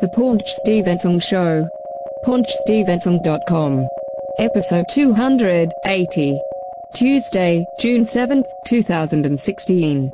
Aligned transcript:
The 0.00 0.08
Paunch 0.08 0.46
Stevenson 0.46 1.20
Show. 1.20 1.68
PaunchStevenson.com. 2.24 3.86
Episode 4.38 4.86
280. 4.88 6.40
Tuesday, 6.94 7.66
June 7.78 8.00
7th, 8.00 8.46
2016. 8.66 10.10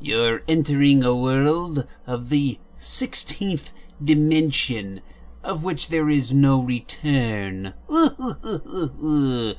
You're 0.00 0.42
entering 0.46 1.02
a 1.02 1.14
world 1.16 1.84
of 2.06 2.28
the 2.28 2.60
16th 2.78 3.72
dimension, 4.02 5.00
of 5.42 5.64
which 5.64 5.88
there 5.88 6.08
is 6.08 6.32
no 6.32 6.62
return. 6.62 7.74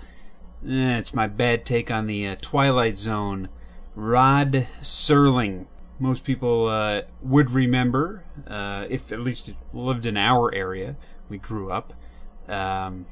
That's 0.61 1.13
my 1.13 1.27
bad 1.27 1.65
take 1.65 1.89
on 1.89 2.07
the 2.07 2.27
uh, 2.27 2.35
Twilight 2.41 2.97
Zone. 2.97 3.49
Rod 3.95 4.67
Serling. 4.81 5.65
Most 5.99 6.23
people 6.23 6.67
uh, 6.67 7.01
would 7.21 7.51
remember, 7.51 8.23
uh, 8.47 8.85
if 8.89 9.11
at 9.11 9.19
least 9.19 9.51
lived 9.73 10.05
in 10.05 10.15
our 10.15 10.53
area, 10.53 10.95
we 11.27 11.37
grew 11.37 11.71
up. 11.71 11.93
Um, 12.47 13.05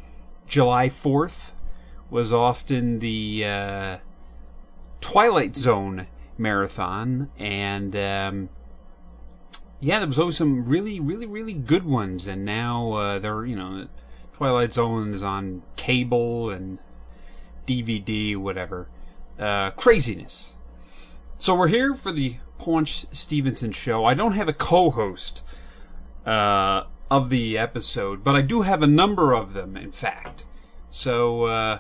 July 0.47 0.87
4th 0.87 1.53
was 2.09 2.31
often 2.31 2.99
the 2.99 3.43
uh, 3.45 3.97
Twilight 5.01 5.57
Zone 5.57 6.07
marathon, 6.37 7.29
and 7.37 7.95
um, 7.95 8.49
yeah, 9.79 9.99
there 9.99 10.07
was 10.07 10.19
always 10.19 10.37
some 10.37 10.65
really, 10.65 10.99
really, 10.99 11.25
really 11.25 11.53
good 11.53 11.85
ones, 11.85 12.27
and 12.27 12.43
now 12.43 12.93
uh, 12.93 13.19
they're 13.19 13.45
you 13.45 13.55
know, 13.55 13.87
Twilight 14.33 14.73
Zone 14.73 15.13
is 15.13 15.23
on 15.23 15.63
cable 15.75 16.49
and 16.49 16.79
DVD, 17.67 18.35
whatever. 18.35 18.87
Uh, 19.37 19.71
craziness. 19.71 20.57
So 21.37 21.53
we're 21.53 21.67
here 21.67 21.93
for 21.93 22.11
the 22.11 22.37
Paunch 22.57 23.05
Stevenson 23.11 23.71
show. 23.71 24.05
I 24.05 24.15
don't 24.15 24.31
have 24.31 24.47
a 24.47 24.53
co-host 24.53 25.43
uh, 26.25 26.83
of 27.11 27.29
the 27.29 27.57
episode, 27.57 28.23
but 28.23 28.35
I 28.35 28.41
do 28.41 28.61
have 28.61 28.81
a 28.81 28.87
number 28.87 29.33
of 29.33 29.53
them, 29.53 29.77
in 29.77 29.91
fact. 29.91 30.45
So 30.89 31.43
uh, 31.45 31.79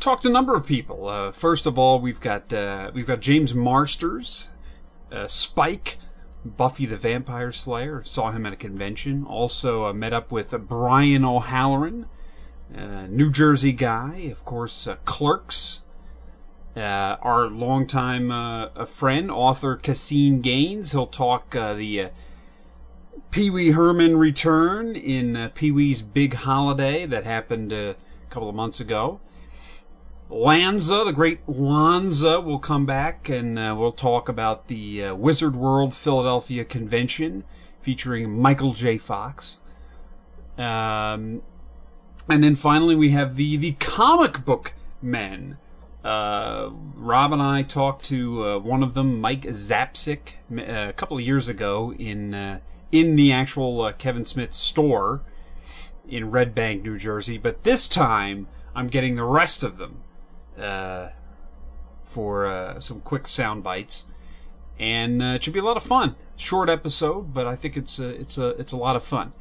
talked 0.00 0.24
to 0.24 0.28
a 0.28 0.32
number 0.32 0.54
of 0.54 0.66
people. 0.66 1.08
Uh, 1.08 1.32
first 1.32 1.66
of 1.66 1.78
all, 1.78 2.00
we've 2.00 2.20
got 2.20 2.52
uh, 2.52 2.90
we've 2.92 3.06
got 3.06 3.20
James 3.20 3.54
Marsters, 3.54 4.48
uh, 5.12 5.26
Spike, 5.26 5.98
Buffy 6.44 6.86
the 6.86 6.96
Vampire 6.96 7.52
Slayer. 7.52 8.02
Saw 8.04 8.30
him 8.30 8.46
at 8.46 8.52
a 8.52 8.56
convention. 8.56 9.24
Also 9.24 9.86
uh, 9.86 9.92
met 9.92 10.12
up 10.12 10.32
with 10.32 10.54
uh, 10.54 10.58
Brian 10.58 11.24
O'Halloran, 11.24 12.06
uh, 12.76 13.06
New 13.08 13.30
Jersey 13.30 13.72
guy, 13.72 14.28
of 14.30 14.44
course. 14.44 14.86
Uh, 14.86 14.96
Clerks. 15.04 15.84
Uh, 16.76 17.16
our 17.22 17.48
longtime 17.48 18.30
uh, 18.30 18.84
friend, 18.84 19.32
author 19.32 19.76
Caseen 19.76 20.40
Gaines. 20.40 20.92
He'll 20.92 21.08
talk 21.08 21.56
uh, 21.56 21.74
the 21.74 22.10
Pee 23.32 23.50
Wee 23.50 23.72
Herman 23.72 24.16
return 24.16 24.94
in 24.94 25.50
Pee 25.56 25.72
Wee's 25.72 26.02
Big 26.02 26.34
Holiday 26.34 27.04
that 27.04 27.24
happened 27.24 27.72
a 27.72 27.96
couple 28.30 28.48
of 28.48 28.54
months 28.54 28.78
ago. 28.78 29.18
Lanza, 30.30 31.04
the 31.06 31.12
great 31.12 31.40
Lanza, 31.48 32.38
will 32.40 32.58
come 32.58 32.84
back 32.84 33.30
and 33.30 33.58
uh, 33.58 33.74
we'll 33.78 33.92
talk 33.92 34.28
about 34.28 34.68
the 34.68 35.04
uh, 35.04 35.14
Wizard 35.14 35.56
World 35.56 35.94
Philadelphia 35.94 36.66
convention 36.66 37.44
featuring 37.80 38.38
Michael 38.38 38.74
J. 38.74 38.98
Fox. 38.98 39.60
Um, 40.58 41.40
and 42.28 42.44
then 42.44 42.56
finally 42.56 42.94
we 42.94 43.10
have 43.10 43.36
the, 43.36 43.56
the 43.56 43.72
comic 43.80 44.44
book 44.44 44.74
men. 45.00 45.56
Uh, 46.04 46.70
Rob 46.94 47.32
and 47.32 47.40
I 47.40 47.62
talked 47.62 48.04
to 48.06 48.44
uh, 48.44 48.58
one 48.58 48.82
of 48.82 48.92
them, 48.92 49.22
Mike 49.22 49.42
Zapcic, 49.42 50.34
uh, 50.52 50.90
a 50.90 50.92
couple 50.92 51.16
of 51.16 51.24
years 51.24 51.48
ago 51.48 51.94
in 51.94 52.34
uh, 52.34 52.60
in 52.92 53.16
the 53.16 53.32
actual 53.32 53.92
Kevin 53.92 54.24
Smith 54.24 54.52
store 54.52 55.22
in 56.08 56.30
Red 56.30 56.54
Bank, 56.54 56.82
New 56.82 56.98
Jersey. 56.98 57.36
But 57.36 57.64
this 57.64 57.88
time, 57.88 58.46
I'm 58.74 58.88
getting 58.88 59.16
the 59.16 59.24
rest 59.24 59.62
of 59.62 59.76
them 59.76 60.02
uh, 60.58 61.10
for 62.02 62.46
uh, 62.46 62.80
some 62.80 63.00
quick 63.00 63.28
sound 63.28 63.62
bites, 63.62 64.06
and 64.78 65.22
uh, 65.22 65.26
it 65.26 65.42
should 65.42 65.52
be 65.52 65.58
a 65.58 65.64
lot 65.64 65.76
of 65.76 65.82
fun. 65.82 66.16
Short 66.36 66.68
episode, 66.68 67.34
but 67.34 67.46
I 67.46 67.56
think 67.56 67.76
it's 67.76 67.98
a, 67.98 68.08
it's 68.08 68.38
a 68.38 68.48
it's 68.50 68.72
a 68.72 68.76
lot 68.76 68.96
of 68.96 69.02
fun. 69.02 69.32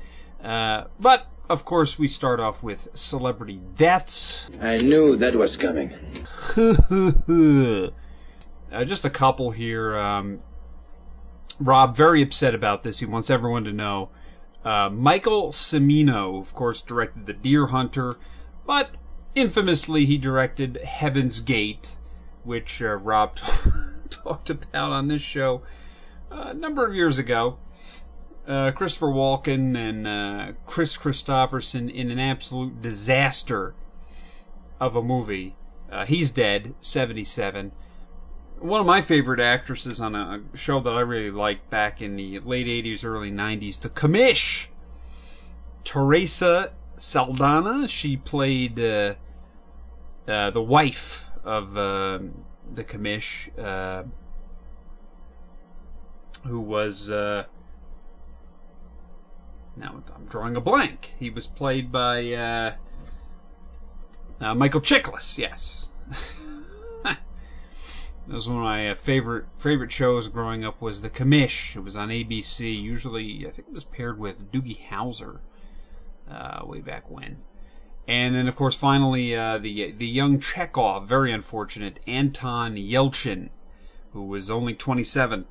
Uh, 0.44 0.86
but 1.00 1.28
of 1.50 1.64
course, 1.64 1.98
we 1.98 2.08
start 2.08 2.40
off 2.40 2.62
with 2.62 2.90
celebrity 2.94 3.62
deaths. 3.76 4.50
I 4.62 4.80
knew 4.80 5.16
that 5.18 5.36
was 5.36 5.56
coming. 5.56 5.94
uh, 8.72 8.84
just 8.84 9.06
a 9.06 9.10
couple 9.10 9.52
here. 9.52 9.98
Um, 9.98 10.42
Rob, 11.60 11.96
very 11.96 12.22
upset 12.22 12.54
about 12.54 12.84
this. 12.84 13.00
He 13.00 13.06
wants 13.06 13.30
everyone 13.30 13.64
to 13.64 13.72
know. 13.72 14.10
Uh, 14.64 14.90
Michael 14.92 15.50
Cimino, 15.50 16.40
of 16.42 16.54
course, 16.54 16.82
directed 16.82 17.26
The 17.26 17.34
Deer 17.34 17.68
Hunter, 17.68 18.16
but 18.66 18.92
infamously 19.38 20.06
he 20.06 20.18
directed 20.18 20.78
Heaven's 20.78 21.40
Gate, 21.42 21.98
which 22.44 22.82
uh, 22.82 22.96
Rob 22.96 23.38
talked 24.10 24.50
about 24.50 24.92
on 24.92 25.08
this 25.08 25.22
show 25.22 25.62
uh, 26.32 26.48
a 26.48 26.54
number 26.54 26.86
of 26.86 26.96
years 26.96 27.20
ago. 27.20 27.58
Uh, 28.48 28.72
Christopher 28.72 29.08
Walken 29.08 29.78
and 29.78 30.08
uh, 30.08 30.54
Kris 30.66 30.98
Kristofferson 30.98 31.94
in 31.94 32.10
an 32.10 32.20
absolute 32.20 32.82
disaster 32.82 33.76
of 34.80 34.96
a 34.96 35.04
movie. 35.04 35.56
Uh, 35.92 36.06
he's 36.06 36.32
dead, 36.32 36.74
77 36.80 37.72
one 38.60 38.80
of 38.80 38.88
my 38.88 39.02
favorite 39.02 39.40
actresses 39.40 40.02
on 40.02 40.16
a 40.16 40.42
show 40.56 40.80
that 40.80 40.94
I 40.94 41.02
really 41.02 41.30
liked 41.30 41.70
back 41.70 42.02
in 42.02 42.16
the 42.16 42.40
late 42.40 42.66
80s, 42.66 43.06
early 43.06 43.32
90s, 43.32 43.82
The 43.82 43.90
Commish. 43.90 44.70
Theresa 45.84 46.72
Saldana. 46.98 47.88
She 47.88 48.18
played 48.18 48.80
uh, 50.28 50.52
the 50.52 50.62
wife 50.62 51.26
of 51.44 51.78
uh, 51.78 52.20
The 52.72 52.84
Commish, 52.84 53.50
uh, 53.58 54.04
who 56.44 56.60
was. 56.60 57.10
Uh, 57.10 57.46
now 59.76 60.02
I'm 60.16 60.26
drawing 60.26 60.56
a 60.56 60.62
blank. 60.62 61.14
He 61.20 61.30
was 61.30 61.48
played 61.48 61.92
by 61.92 62.34
uh, 62.34 62.76
Michael 64.56 64.82
Chiklis, 64.82 65.38
yes. 65.38 65.90
That 67.04 68.34
was 68.34 68.50
one 68.50 68.58
of 68.58 68.64
my 68.64 68.94
favorite 68.94 69.46
favorite 69.58 69.90
shows 69.90 70.28
growing 70.28 70.66
up. 70.66 70.82
Was 70.82 71.02
The 71.02 71.10
Commish. 71.10 71.78
It 71.78 71.80
was 71.80 71.96
on 71.96 72.10
ABC. 72.10 72.78
Usually, 72.78 73.48
I 73.48 73.52
think 73.52 73.70
it 73.70 73.74
was 73.74 73.86
paired 73.86 74.20
with 74.20 74.52
Doogie 74.52 74.82
Howser, 74.90 75.40
way 76.68 76.82
back 76.82 77.10
when. 77.10 77.38
And 78.08 78.36
then, 78.36 78.48
of 78.48 78.56
course, 78.56 78.76
finally, 78.76 79.36
uh, 79.36 79.58
the 79.58 79.92
the 79.92 80.08
young 80.08 80.40
Chekhov, 80.40 81.08
very 81.08 81.32
unfortunate, 81.32 82.00
Anton 82.08 82.76
Yelchin, 82.76 83.50
who 84.12 84.24
was 84.24 84.50
only 84.50 84.74
27. 84.74 85.46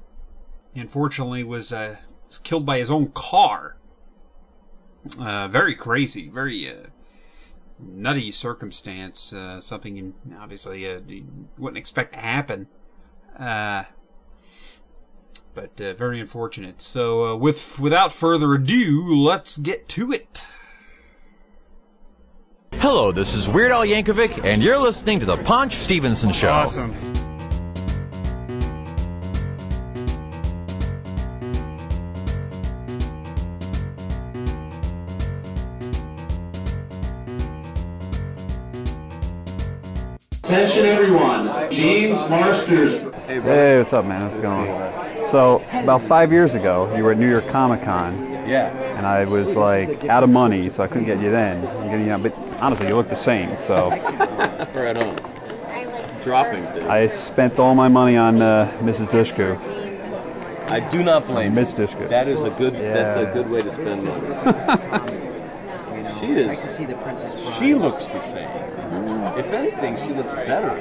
Unfortunately, 0.74 1.44
was 1.44 1.70
uh, 1.70 1.96
was 2.26 2.38
killed 2.38 2.64
by 2.64 2.78
his 2.78 2.90
own 2.90 3.08
car. 3.08 3.76
Uh, 5.20 5.48
very 5.48 5.74
crazy, 5.74 6.28
very 6.28 6.68
uh, 6.68 6.86
nutty 7.78 8.32
circumstance, 8.32 9.32
uh, 9.34 9.60
something 9.60 9.96
you, 9.96 10.14
obviously 10.38 10.90
uh, 10.90 11.00
you 11.06 11.26
wouldn't 11.58 11.78
expect 11.78 12.14
to 12.14 12.18
happen. 12.18 12.68
But 15.54 15.78
very 15.78 16.20
unfortunate. 16.20 16.80
So, 16.82 17.36
with 17.36 17.78
without 17.78 18.12
further 18.12 18.54
ado, 18.54 19.14
let's 19.14 19.58
get 19.58 19.88
to 19.90 20.12
it. 20.12 20.46
Hello, 22.72 23.12
this 23.12 23.34
is 23.34 23.48
Weird 23.48 23.70
Al 23.70 23.84
Yankovic, 23.84 24.44
and 24.44 24.62
you're 24.62 24.78
listening 24.78 25.20
to 25.20 25.26
the 25.26 25.36
Paunch 25.36 25.74
Stevenson 25.74 26.32
Show. 26.32 26.50
Awesome. 26.50 26.94
Attention 40.44 40.86
everyone, 40.86 41.70
James 41.70 42.18
Marsters. 42.28 42.98
Hey, 43.26 43.78
what's 43.78 43.92
up, 43.92 44.04
man? 44.04 44.22
How's 44.22 44.36
it 44.38 44.42
going? 44.42 45.15
So, 45.30 45.64
about 45.72 46.02
five 46.02 46.30
years 46.32 46.54
ago, 46.54 46.92
you 46.96 47.02
were 47.02 47.12
at 47.12 47.18
New 47.18 47.28
York 47.28 47.46
Comic 47.48 47.82
Con, 47.82 48.12
Yeah. 48.46 48.68
and 48.96 49.04
I 49.06 49.24
was 49.24 49.56
like 49.56 50.04
out 50.04 50.22
of 50.22 50.30
money, 50.30 50.68
so 50.70 50.84
I 50.84 50.86
couldn't 50.86 51.04
get 51.06 51.20
you 51.20 51.30
then. 51.30 51.66
I'm 51.66 51.88
getting 51.90 52.06
you, 52.06 52.16
but 52.18 52.32
honestly, 52.60 52.88
you 52.88 52.94
look 52.96 53.08
the 53.08 53.16
same. 53.16 53.58
So, 53.58 53.90
Right 54.74 54.96
on. 54.98 55.16
Dropping, 56.22 56.64
dude. 56.74 56.84
I 56.84 57.06
spent 57.08 57.58
all 57.58 57.74
my 57.74 57.88
money 57.88 58.16
on 58.16 58.40
uh, 58.42 58.70
Mrs. 58.80 59.08
Dushku. 59.08 59.56
I 60.70 60.80
do 60.90 61.02
not 61.04 61.26
blame 61.26 61.54
Miss 61.54 61.70
you. 61.72 61.78
Dishka. 61.86 62.08
That 62.08 62.26
is 62.26 62.42
a 62.42 62.50
good. 62.50 62.74
That's 62.74 63.16
a 63.16 63.26
good 63.32 63.48
way 63.48 63.62
to 63.62 63.70
spend 63.70 64.02
money. 64.02 64.18
she 66.18 66.26
is. 66.32 66.58
She 67.56 67.74
looks 67.74 68.06
the 68.08 68.20
same. 68.22 68.48
If 69.38 69.46
anything, 69.52 69.96
she 69.96 70.12
looks 70.12 70.34
better. 70.34 70.76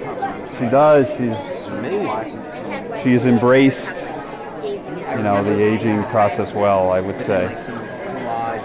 She 0.57 0.65
does. 0.65 1.07
She's 1.09 1.67
Amazing. 1.67 3.03
she's 3.03 3.25
embraced, 3.27 4.09
you 4.89 5.23
know, 5.23 5.43
the 5.43 5.61
aging 5.61 6.03
process 6.05 6.53
well. 6.53 6.91
I 6.91 6.99
would 7.01 7.19
say. 7.19 7.43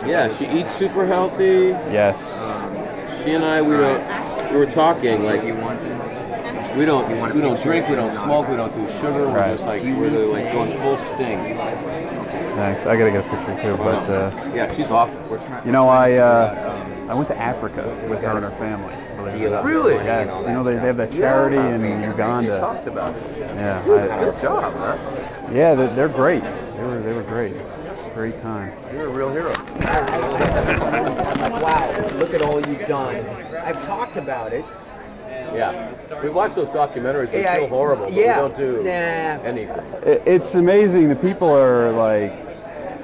Yeah, 0.06 0.28
she 0.28 0.46
eats 0.48 0.72
super 0.72 1.06
healthy. 1.06 1.68
Yes. 1.92 2.18
She 3.22 3.32
and 3.32 3.44
I, 3.44 3.60
we 3.60 3.74
were 3.76 4.48
we 4.50 4.56
were 4.56 4.66
talking 4.70 5.24
like 5.24 5.42
we 6.76 6.84
don't 6.84 7.34
we 7.34 7.40
don't 7.40 7.60
drink, 7.62 7.88
we 7.88 7.96
don't 7.96 8.12
smoke, 8.12 8.48
we 8.48 8.56
don't 8.56 8.74
do 8.74 8.86
sugar. 8.98 9.28
We're 9.28 9.36
Right. 9.36 9.50
just 9.52 9.66
like 9.66 9.82
we're 9.82 10.26
like 10.26 10.52
going 10.52 10.72
full 10.80 10.96
sting. 10.96 11.56
Thanks. 12.56 12.86
I 12.86 12.96
gotta 12.96 13.10
get 13.10 13.26
a 13.26 13.28
picture 13.28 13.64
too. 13.72 13.76
But 13.76 14.08
uh, 14.08 14.52
yeah, 14.54 14.72
she's 14.74 14.90
awesome. 14.90 15.18
you 15.66 15.72
know, 15.72 15.88
I 15.88 16.14
uh, 16.14 16.86
I 17.08 17.14
went 17.14 17.28
to 17.28 17.36
Africa 17.36 17.84
with 18.08 18.20
her 18.22 18.36
and 18.36 18.44
her 18.44 18.50
family. 18.52 18.94
believe 19.16 19.34
it 19.42 19.46
or 19.46 19.50
not. 19.50 19.64
Really? 19.64 19.94
Yes. 19.94 20.46
You 20.46 20.52
know, 20.52 20.62
they, 20.62 20.74
they 20.74 20.78
have 20.80 20.96
that 20.96 21.12
charity 21.12 21.56
in 21.56 21.80
Uganda. 22.02 22.42
She's 22.42 22.52
Uganda. 22.54 22.60
talked 22.60 22.86
about 22.86 23.14
it. 23.16 23.22
Yeah. 23.38 23.82
Dude, 23.82 24.10
I- 24.10 24.24
good 24.24 24.38
job, 24.38 24.74
man. 24.74 25.19
Yeah. 25.52 25.74
They're, 25.74 25.94
they're 25.94 26.08
great. 26.08 26.42
They 26.42 26.82
were 26.84 27.00
they 27.00 27.12
were 27.12 27.22
great. 27.22 27.54
Great 28.14 28.40
time. 28.40 28.72
You're 28.92 29.06
a 29.06 29.10
real 29.10 29.30
hero. 29.30 29.52
Wow, 31.60 32.08
look 32.18 32.34
at 32.34 32.42
all 32.42 32.60
you've 32.66 32.86
done. 32.86 33.16
I've 33.56 33.84
talked 33.86 34.16
about 34.16 34.52
it. 34.52 34.64
Yeah, 35.54 35.92
we 36.22 36.28
watch 36.28 36.54
those 36.54 36.70
documentaries. 36.70 37.30
They 37.30 37.42
Yeah, 37.42 37.56
feel 37.58 37.68
horrible, 37.68 38.04
but 38.04 38.12
yeah. 38.12 38.36
we 38.42 38.48
don't 38.48 38.56
do 38.56 38.82
Nah. 38.84 38.90
anything. 38.90 39.78
It, 40.04 40.22
it's 40.26 40.54
amazing. 40.54 41.08
The 41.08 41.16
people 41.16 41.48
are 41.54 41.90
like, 41.92 42.32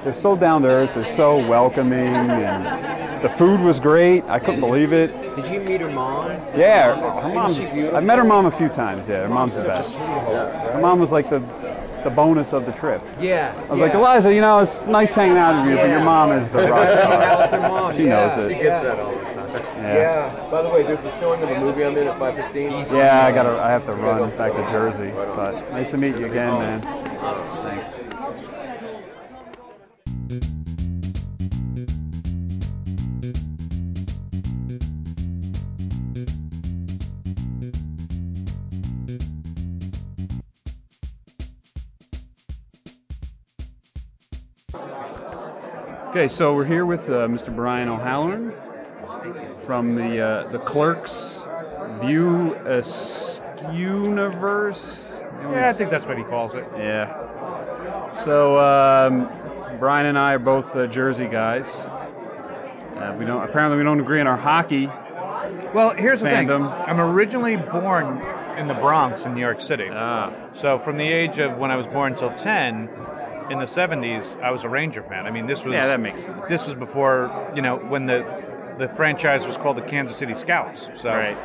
they're 0.03 0.13
so 0.13 0.35
down 0.35 0.61
to 0.63 0.69
earth. 0.69 0.93
They're 0.95 1.15
so 1.15 1.37
welcoming, 1.47 2.07
and 2.07 3.23
the 3.23 3.29
food 3.29 3.59
was 3.59 3.79
great. 3.79 4.23
I 4.25 4.39
couldn't 4.39 4.61
believe 4.61 4.93
it. 4.93 5.11
Did 5.35 5.47
you 5.47 5.59
meet 5.61 5.81
her 5.81 5.91
mom? 5.91 6.31
Yeah, 6.55 6.95
her 7.21 7.33
mom's. 7.33 7.55
she 7.55 7.61
beautiful? 7.65 7.97
I've 7.97 8.03
met 8.05 8.17
her 8.17 8.23
mom 8.23 8.45
a 8.45 8.51
few 8.51 8.69
times. 8.69 9.07
Yeah, 9.07 9.23
her 9.23 9.29
mom's 9.29 9.55
the 9.55 9.65
a 9.65 9.67
best. 9.67 9.95
Her 9.95 10.79
mom 10.81 10.99
was 10.99 11.11
like 11.11 11.29
the 11.29 11.39
the 12.07 12.15
bonus 12.15 12.53
of 12.53 12.65
the 12.65 12.71
trip. 12.71 13.01
Yeah. 13.19 13.53
I 13.67 13.71
was 13.71 13.81
like, 13.81 13.93
Eliza, 13.93 14.33
you 14.33 14.39
know, 14.39 14.59
it's 14.59 14.85
nice 14.85 15.13
hanging 15.13 15.35
out 15.35 15.57
with 15.57 15.71
you, 15.71 15.75
yeah. 15.75 15.83
but 15.83 15.89
your 15.89 16.03
mom 16.03 16.31
is 16.31 16.49
the 16.51 16.59
rock 16.59 16.87
Hang 16.87 17.21
out 17.21 17.39
with 17.39 17.49
star. 17.49 17.69
mom. 17.69 17.95
She 17.95 18.03
yeah. 18.05 18.27
knows 18.27 18.45
it. 18.45 18.53
She 18.53 18.63
gets 18.63 18.81
that 18.81 18.97
all 18.97 19.11
the 19.11 19.23
time. 19.25 19.37
Yeah. 19.83 20.47
By 20.49 20.61
the 20.61 20.69
way, 20.69 20.83
there's 20.83 21.03
a 21.03 21.11
showing 21.19 21.43
of 21.43 21.49
a 21.49 21.59
movie 21.59 21.83
I'm 21.83 21.97
in 21.97 22.07
at 22.07 22.17
5:15. 22.17 22.93
Yeah, 22.93 23.25
I 23.25 23.31
gotta. 23.31 23.61
I 23.61 23.69
have 23.69 23.85
to 23.87 23.93
run 23.93 24.29
back 24.37 24.53
to 24.53 24.71
Jersey. 24.71 25.11
But 25.13 25.69
nice 25.71 25.91
to 25.91 25.97
meet 25.97 26.17
you 26.17 26.27
again, 26.27 26.53
man. 26.59 26.81
Thanks. 26.81 27.96
Okay, 46.09 46.27
so 46.27 46.55
we're 46.55 46.65
here 46.65 46.85
with 46.85 47.09
uh, 47.09 47.27
Mr. 47.27 47.53
Brian 47.53 47.89
O'Halloran 47.89 48.53
from 49.65 49.95
the 49.95 50.21
uh, 50.21 50.47
the 50.47 50.59
Clerks 50.59 51.39
View 52.01 52.55
Universe. 53.71 55.13
Yeah, 55.51 55.69
I 55.69 55.73
think 55.73 55.91
that's 55.91 56.05
what 56.05 56.17
he 56.17 56.23
calls 56.23 56.55
it. 56.55 56.65
Yeah. 56.77 58.13
So 58.23 58.57
um, 58.59 59.29
Brian 59.79 60.05
and 60.07 60.17
I 60.17 60.33
are 60.33 60.39
both 60.39 60.75
uh, 60.75 60.87
Jersey 60.87 61.27
guys. 61.27 61.67
Uh, 61.67 63.15
we 63.19 63.25
don't 63.25 63.43
apparently 63.43 63.77
we 63.77 63.83
don't 63.83 63.99
agree 63.99 64.19
on 64.19 64.27
our 64.27 64.37
hockey. 64.37 64.87
Well, 65.73 65.91
here's 65.91 66.21
the 66.21 66.29
thing. 66.29 66.49
I'm 66.49 66.99
originally 66.99 67.57
born 67.57 68.25
in 68.57 68.67
the 68.67 68.73
Bronx 68.73 69.23
in 69.25 69.35
New 69.35 69.41
York 69.41 69.61
City. 69.61 69.87
Ah. 69.91 70.33
So 70.53 70.79
from 70.79 70.97
the 70.97 71.07
age 71.07 71.37
of 71.39 71.57
when 71.57 71.69
I 71.69 71.75
was 71.75 71.85
born 71.85 72.15
till 72.15 72.33
10 72.33 72.89
in 73.49 73.59
the 73.59 73.65
70s, 73.65 74.39
I 74.41 74.51
was 74.51 74.63
a 74.63 74.69
Ranger 74.69 75.03
fan. 75.03 75.25
I 75.25 75.31
mean, 75.31 75.47
this 75.47 75.63
was 75.63 75.73
Yeah, 75.73 75.87
that 75.87 75.99
makes 75.99 76.23
sense. 76.23 76.47
This 76.47 76.65
was 76.65 76.75
before, 76.75 77.31
you 77.55 77.61
know, 77.61 77.77
when 77.77 78.05
the 78.05 78.25
the 78.77 78.87
franchise 78.89 79.47
was 79.47 79.57
called 79.57 79.75
the 79.75 79.81
Kansas 79.81 80.15
City 80.15 80.35
Scouts. 80.35 80.89
So 80.95 81.09
Right. 81.09 81.35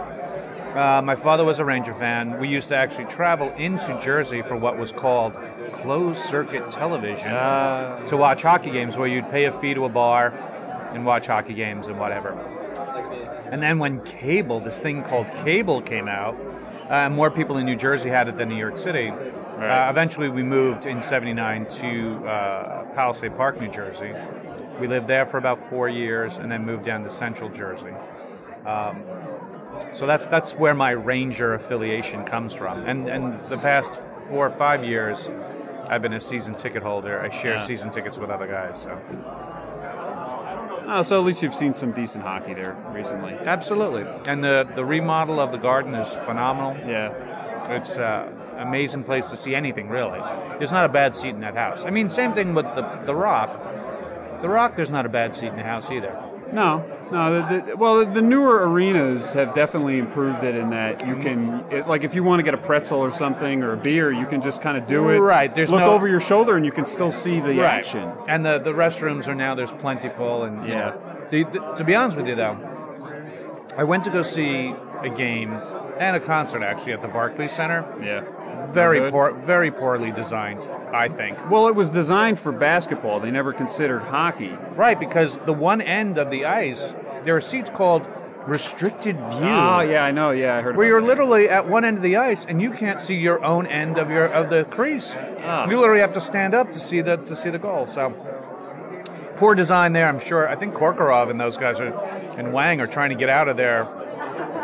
Uh, 0.77 1.01
my 1.03 1.17
father 1.17 1.45
was 1.45 1.59
a 1.61 1.65
Ranger 1.65 1.95
fan. 1.95 2.39
We 2.39 2.49
used 2.49 2.69
to 2.69 2.77
actually 2.77 3.07
travel 3.07 3.51
into 3.57 3.99
Jersey 4.01 4.43
for 4.43 4.55
what 4.57 4.79
was 4.79 4.93
called 4.93 5.35
closed 5.73 6.19
circuit 6.21 6.71
television 6.71 7.31
Ah. 7.33 8.01
to 8.07 8.17
watch 8.19 8.43
hockey 8.43 8.71
games, 8.71 8.99
where 8.99 9.09
you'd 9.09 9.31
pay 9.31 9.45
a 9.47 9.53
fee 9.53 9.73
to 9.75 9.85
a 9.87 9.89
bar 9.89 10.33
and 10.93 11.07
watch 11.07 11.27
hockey 11.27 11.55
games 11.55 11.87
and 11.87 11.99
whatever. 11.99 12.31
And 13.51 13.63
then 13.63 13.79
when 13.79 14.01
cable, 14.03 14.61
this 14.61 14.79
thing 14.79 15.03
called 15.03 15.27
cable 15.45 15.81
came 15.83 16.09
out, 16.09 16.35
uh, 16.93 17.09
more 17.09 17.31
people 17.31 17.57
in 17.57 17.67
New 17.67 17.75
Jersey 17.77 18.11
had 18.11 18.29
it 18.29 18.37
than 18.37 18.49
New 18.49 18.57
York 18.57 18.79
City. 18.79 19.09
Uh, 19.09 19.89
eventually, 19.91 20.29
we 20.29 20.43
moved 20.43 20.87
in 20.87 21.01
'79 21.01 21.67
to 21.71 22.17
uh, 22.27 22.85
Palisade 22.95 23.37
Park, 23.37 23.61
New 23.61 23.69
Jersey. 23.71 24.13
We 24.79 24.87
lived 24.89 25.07
there 25.07 25.27
for 25.27 25.39
about 25.39 25.69
four 25.71 25.89
years, 25.89 26.37
and 26.37 26.51
then 26.53 26.65
moved 26.67 26.85
down 26.85 27.03
to 27.05 27.11
Central 27.11 27.49
Jersey. 27.51 27.93
Um, 28.67 29.03
so 29.93 30.07
that's 30.07 30.29
that's 30.29 30.53
where 30.53 30.75
my 30.75 30.91
Ranger 30.91 31.55
affiliation 31.55 32.25
comes 32.25 32.53
from. 32.55 32.85
And 32.87 33.09
and 33.09 33.41
the 33.49 33.59
past 33.59 33.95
four 34.29 34.47
or 34.47 34.51
five 34.51 34.85
years, 34.85 35.29
I've 35.89 36.03
been 36.03 36.13
a 36.13 36.21
season 36.21 36.55
ticket 36.55 36.83
holder. 36.83 37.21
I 37.21 37.29
share 37.31 37.55
Yeah. 37.55 37.67
season 37.67 37.91
tickets 37.91 38.19
with 38.19 38.31
other 38.31 38.47
guys. 38.47 38.83
So 38.83 38.99
Oh, 40.95 41.01
so 41.01 41.19
at 41.19 41.25
least 41.25 41.43
you've 41.43 41.55
seen 41.55 41.73
some 41.73 41.93
decent 41.93 42.23
hockey 42.23 42.53
there 42.53 42.77
recently. 42.93 43.33
absolutely. 43.33 44.05
And 44.27 44.45
the 44.45 44.69
the 44.75 44.85
remodel 44.85 45.41
of 45.41 45.51
the 45.51 45.57
garden 45.57 45.95
is 45.95 46.09
phenomenal. 46.27 46.77
Yeah. 46.87 47.15
It's 47.71 47.97
an 47.97 48.29
amazing 48.59 49.05
place 49.05 49.31
to 49.31 49.37
see 49.39 49.55
anything, 49.55 49.89
really. 49.89 50.21
There's 50.59 50.71
not 50.71 50.85
a 50.85 50.91
bad 50.91 51.17
seat 51.17 51.31
in 51.31 51.41
that 51.41 51.55
house. 51.55 51.85
I 51.85 51.91
mean, 51.91 52.11
same 52.11 52.35
thing 52.35 52.55
with 52.55 52.67
the, 52.75 52.83
the 53.07 53.15
Rock. 53.15 53.51
The 54.43 54.49
Rock, 54.49 54.77
there's 54.77 54.91
not 54.91 55.07
a 55.07 55.09
bad 55.09 55.35
seat 55.35 55.47
in 55.47 55.57
the 55.57 55.63
house 55.63 55.91
either. 55.91 56.13
No, 56.53 56.85
no. 57.11 57.49
The, 57.49 57.65
the, 57.71 57.77
well, 57.77 58.05
the 58.05 58.21
newer 58.21 58.69
arenas 58.69 59.33
have 59.33 59.55
definitely 59.55 59.99
improved 59.99 60.45
it 60.45 60.55
in 60.55 60.71
that 60.71 61.07
you 61.07 61.17
can, 61.17 61.65
it, 61.71 61.89
like, 61.89 62.05
if 62.05 62.15
you 62.15 62.23
want 62.23 62.41
to 62.41 62.43
get 62.43 62.53
a 62.55 62.59
pretzel 62.59 62.99
or 62.99 63.11
something 63.13 63.63
or 63.63 63.73
a 63.73 63.77
beer, 63.77 64.13
you 64.13 64.27
can 64.27 64.43
just 64.43 64.61
kind 64.61 64.77
of 64.77 64.87
do 64.87 65.09
it. 65.09 65.19
Right, 65.19 65.55
there's 65.55 65.71
look 65.71 65.81
no- 65.81 65.93
over 65.93 66.07
your 66.07 66.21
shoulder 66.21 66.57
and 66.57 66.65
you 66.67 66.73
can 66.73 66.85
still 66.85 67.11
see 67.11 67.41
the 67.41 67.63
action. 67.63 68.11
And 68.29 68.45
the, 68.45 68.59
the 68.59 68.71
restrooms 68.73 69.29
are 69.29 69.35
now, 69.35 69.55
there's 69.55 69.71
plentiful. 69.71 70.43
And, 70.45 70.65
you 70.67 70.73
Yeah. 70.75 70.91
know, 70.91 71.27
the, 71.31 71.75
to 71.79 71.85
be 71.85 71.95
honest 71.95 72.19
with 72.19 72.27
you, 72.29 72.35
though, 72.37 72.59
I 73.77 73.85
went 73.85 74.05
to 74.05 74.11
go 74.11 74.23
see 74.23 74.75
a 75.01 75.09
game 75.09 75.53
and 75.99 76.17
a 76.17 76.21
concert, 76.21 76.63
actually, 76.63 76.93
at 76.93 77.01
the 77.03 77.09
Barclays 77.09 77.53
Center. 77.53 77.87
Yeah. 78.03 78.25
Very 78.73 79.11
poor, 79.11 79.33
very 79.33 79.71
poorly 79.71 80.13
designed, 80.13 80.61
I 80.93 81.09
think. 81.09 81.39
Well, 81.51 81.69
it 81.69 81.75
was 81.75 81.91
designed 81.91 82.39
for 82.39 82.53
basketball. 82.53 83.21
They 83.21 83.31
never 83.31 83.53
considered 83.53 84.01
hockey. 84.03 84.57
Right, 84.75 84.99
because 84.99 85.39
the 85.39 85.53
one 85.53 85.81
end 85.81 86.19
of 86.19 86.31
the 86.31 86.45
ice, 86.45 86.95
there 87.25 87.37
are 87.37 87.41
seats 87.41 87.71
called 87.71 88.07
restricted 88.47 89.17
view. 89.17 89.49
Oh, 89.49 89.81
yeah, 89.81 90.05
I 90.05 90.11
know. 90.11 90.31
Yeah, 90.31 90.57
I 90.57 90.63
heard. 90.63 90.77
where 90.77 90.87
you're 90.87 91.01
that. 91.01 91.07
literally 91.07 91.49
at 91.49 91.69
one 91.69 91.85
end 91.85 91.97
of 91.97 92.03
the 92.03 92.17
ice 92.17 92.45
and 92.45 92.61
you 92.61 92.73
can't 92.73 93.01
see 93.01 93.15
your 93.15 93.45
own 93.45 93.67
end 93.67 93.99
of 93.99 94.11
your 94.11 94.27
of 94.27 94.51
the 94.51 94.65
crease. 94.65 95.15
Ah. 95.17 95.69
You 95.69 95.79
literally 95.79 96.01
have 96.01 96.13
to 96.15 96.21
stand 96.21 96.55
up 96.55 96.73
to 96.73 96.81
see 96.81 97.01
the 97.01 97.17
to 97.19 97.37
see 97.37 97.51
the 97.51 97.59
goal. 97.59 97.87
So 97.87 98.11
poor 99.37 99.55
design 99.55 99.93
there. 99.93 100.09
I'm 100.09 100.21
sure. 100.21 100.49
I 100.49 100.57
think 100.57 100.75
Prokhorov 100.75 101.31
and 101.31 101.41
those 101.41 101.57
guys 101.57 101.79
are 101.79 101.93
and 102.37 102.53
Wang 102.53 102.81
are 102.81 102.87
trying 102.87 103.11
to 103.11 103.17
get 103.17 103.29
out 103.29 103.49
of 103.49 103.57
their. 103.57 103.87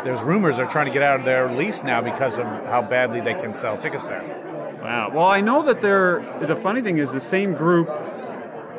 There's 0.03 0.21
rumors 0.21 0.57
they're 0.57 0.67
trying 0.67 0.85
to 0.87 0.91
get 0.93 1.01
out 1.01 1.19
of 1.19 1.25
their 1.25 1.51
lease 1.53 1.83
now 1.83 2.01
because 2.01 2.37
of 2.37 2.45
how 2.45 2.81
badly 2.81 3.21
they 3.21 3.33
can 3.33 3.53
sell 3.53 3.77
tickets 3.77 4.07
there. 4.07 4.21
Wow. 4.81 5.11
Well, 5.13 5.25
I 5.27 5.41
know 5.41 5.63
that 5.65 5.81
they're. 5.81 6.21
The 6.41 6.55
funny 6.55 6.81
thing 6.81 6.97
is, 6.99 7.11
the 7.11 7.19
same 7.21 7.53
group 7.53 7.87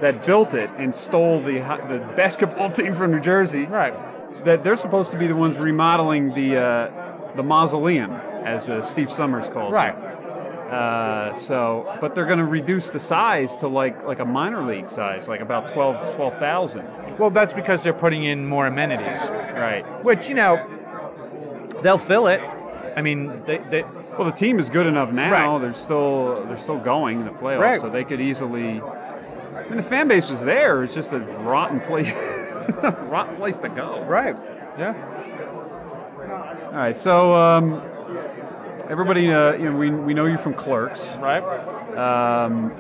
that 0.01 0.25
built 0.25 0.55
it 0.55 0.71
and 0.79 0.95
stole 0.95 1.41
the 1.43 1.59
the 1.89 1.99
basketball 2.17 2.71
team 2.79 2.95
from 2.95 3.11
New 3.13 3.21
Jersey. 3.21 3.67
Right. 3.67 3.95
That 4.45 4.65
they're 4.65 4.77
supposed 4.77 5.11
to 5.11 5.19
be 5.19 5.27
the 5.27 5.37
ones 5.37 5.57
remodeling 5.59 6.33
the 6.35 6.57
uh, 6.57 7.33
the 7.37 7.43
mausoleum, 7.43 8.13
as 8.13 8.71
uh, 8.71 8.81
Steve 8.83 9.13
Somers 9.13 9.49
calls 9.51 9.73
Right. 9.73 9.95
it. 9.97 10.05
Uh, 10.73 11.37
so, 11.41 11.99
but 12.01 12.15
they're 12.15 12.27
going 12.27 12.39
to 12.39 12.45
reduce 12.45 12.91
the 12.91 13.01
size 13.01 13.57
to 13.59 13.67
like 13.69 14.05
like 14.07 14.21
a 14.21 14.25
minor 14.25 14.65
league 14.65 14.89
size, 14.89 15.29
like 15.29 15.41
about 15.41 15.69
12 15.69 16.15
12,000. 16.17 17.19
Well, 17.19 17.31
that's 17.31 17.53
because 17.53 17.83
they're 17.83 17.93
putting 17.93 18.23
in 18.25 18.47
more 18.47 18.67
amenities, 18.67 19.21
Right. 19.29 19.85
which 20.05 20.29
you 20.29 20.35
know 20.37 20.65
they'll 21.83 21.99
fill 21.99 22.27
it. 22.29 22.41
I 22.97 23.03
mean, 23.03 23.43
they, 23.47 23.59
they 23.59 23.83
Well, 23.83 24.25
the 24.25 24.33
team 24.37 24.59
is 24.59 24.69
good 24.69 24.87
enough 24.87 25.13
now. 25.13 25.31
Right. 25.31 25.61
They're 25.61 25.75
still 25.75 26.45
they're 26.47 26.59
still 26.59 26.79
going 26.79 27.21
in 27.21 27.25
the 27.27 27.33
playoffs, 27.33 27.61
Right. 27.61 27.81
so 27.81 27.89
they 27.91 28.05
could 28.05 28.21
easily. 28.21 28.81
I 28.83 29.65
mean, 29.69 29.77
the 29.77 29.83
fan 29.83 30.09
base 30.09 30.29
was 30.31 30.41
there. 30.43 30.83
It's 30.85 30.95
just 30.95 31.13
a 31.13 31.19
rotten 31.21 31.81
place, 31.81 32.11
rotten 33.09 33.37
place 33.37 33.59
to 33.59 33.69
go. 33.69 34.03
right. 34.05 34.35
Yeah. 34.79 34.95
All 36.71 36.77
right, 36.77 36.99
so 36.99 37.35
um, 37.35 37.83
everybody, 38.89 39.33
uh, 39.33 39.53
you 39.55 39.65
know, 39.71 39.77
we, 39.77 39.91
we 39.91 40.15
know 40.15 40.27
you 40.27 40.39
from 40.39 40.55
Clerks. 40.55 41.09
Right. 41.19 41.43
Um, 41.97 42.73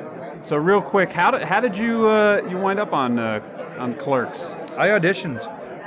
So 0.44 0.56
real 0.56 0.80
quick, 0.80 1.12
how 1.12 1.30
did 1.32 1.42
how 1.42 1.60
did 1.60 1.76
you 1.76 2.08
uh, 2.08 2.40
you 2.48 2.56
wind 2.56 2.80
up 2.80 2.92
on 2.94 3.18
uh, 3.18 3.40
on 3.78 3.94
Clerks? 3.94 4.50
I 4.78 4.88
auditioned. 4.88 5.40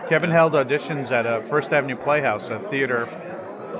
Kevin 0.09 0.31
held 0.31 0.53
auditions 0.53 1.11
at 1.11 1.25
a 1.25 1.41
First 1.43 1.71
Avenue 1.71 1.95
Playhouse, 1.95 2.49
a 2.49 2.59
theater, 2.59 3.03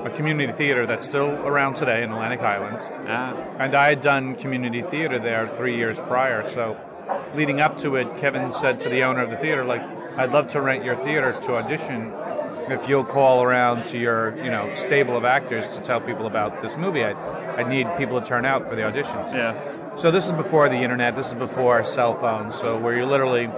a 0.04 0.10
community 0.10 0.52
theater 0.52 0.86
that's 0.86 1.06
still 1.06 1.30
around 1.46 1.74
today 1.74 2.02
in 2.02 2.10
Atlantic 2.12 2.40
Highlands. 2.40 2.84
Ah, 3.08 3.34
And 3.58 3.74
I 3.74 3.88
had 3.90 4.00
done 4.00 4.34
community 4.36 4.82
theater 4.82 5.18
there 5.18 5.46
three 5.56 5.76
years 5.76 6.00
prior. 6.00 6.48
So, 6.48 6.76
leading 7.34 7.60
up 7.60 7.78
to 7.78 7.96
it, 7.96 8.16
Kevin 8.18 8.52
said 8.52 8.80
to 8.80 8.88
the 8.88 9.02
owner 9.02 9.22
of 9.22 9.30
the 9.30 9.36
theater, 9.36 9.64
like, 9.64 9.82
I'd 10.16 10.32
love 10.32 10.48
to 10.50 10.60
rent 10.60 10.84
your 10.84 10.96
theater 10.96 11.38
to 11.42 11.56
audition 11.56 12.12
if 12.70 12.88
you'll 12.88 13.04
call 13.04 13.42
around 13.42 13.86
to 13.88 13.98
your, 13.98 14.34
you 14.42 14.50
know, 14.50 14.74
stable 14.74 15.16
of 15.18 15.24
actors 15.26 15.68
to 15.76 15.82
tell 15.82 16.00
people 16.00 16.26
about 16.26 16.62
this 16.62 16.76
movie. 16.78 17.04
I'd, 17.04 17.16
I'd 17.58 17.68
need 17.68 17.86
people 17.98 18.18
to 18.20 18.26
turn 18.26 18.46
out 18.46 18.66
for 18.66 18.74
the 18.74 18.82
auditions. 18.82 19.32
yeah. 19.34 19.96
So 19.96 20.10
this 20.10 20.26
is 20.26 20.32
before 20.32 20.68
the 20.68 20.76
internet. 20.76 21.14
This 21.14 21.28
is 21.28 21.34
before 21.34 21.84
cell 21.84 22.14
phones. 22.18 22.56
So 22.56 22.76
where 22.78 22.96
you 22.96 23.04
literally, 23.06 23.48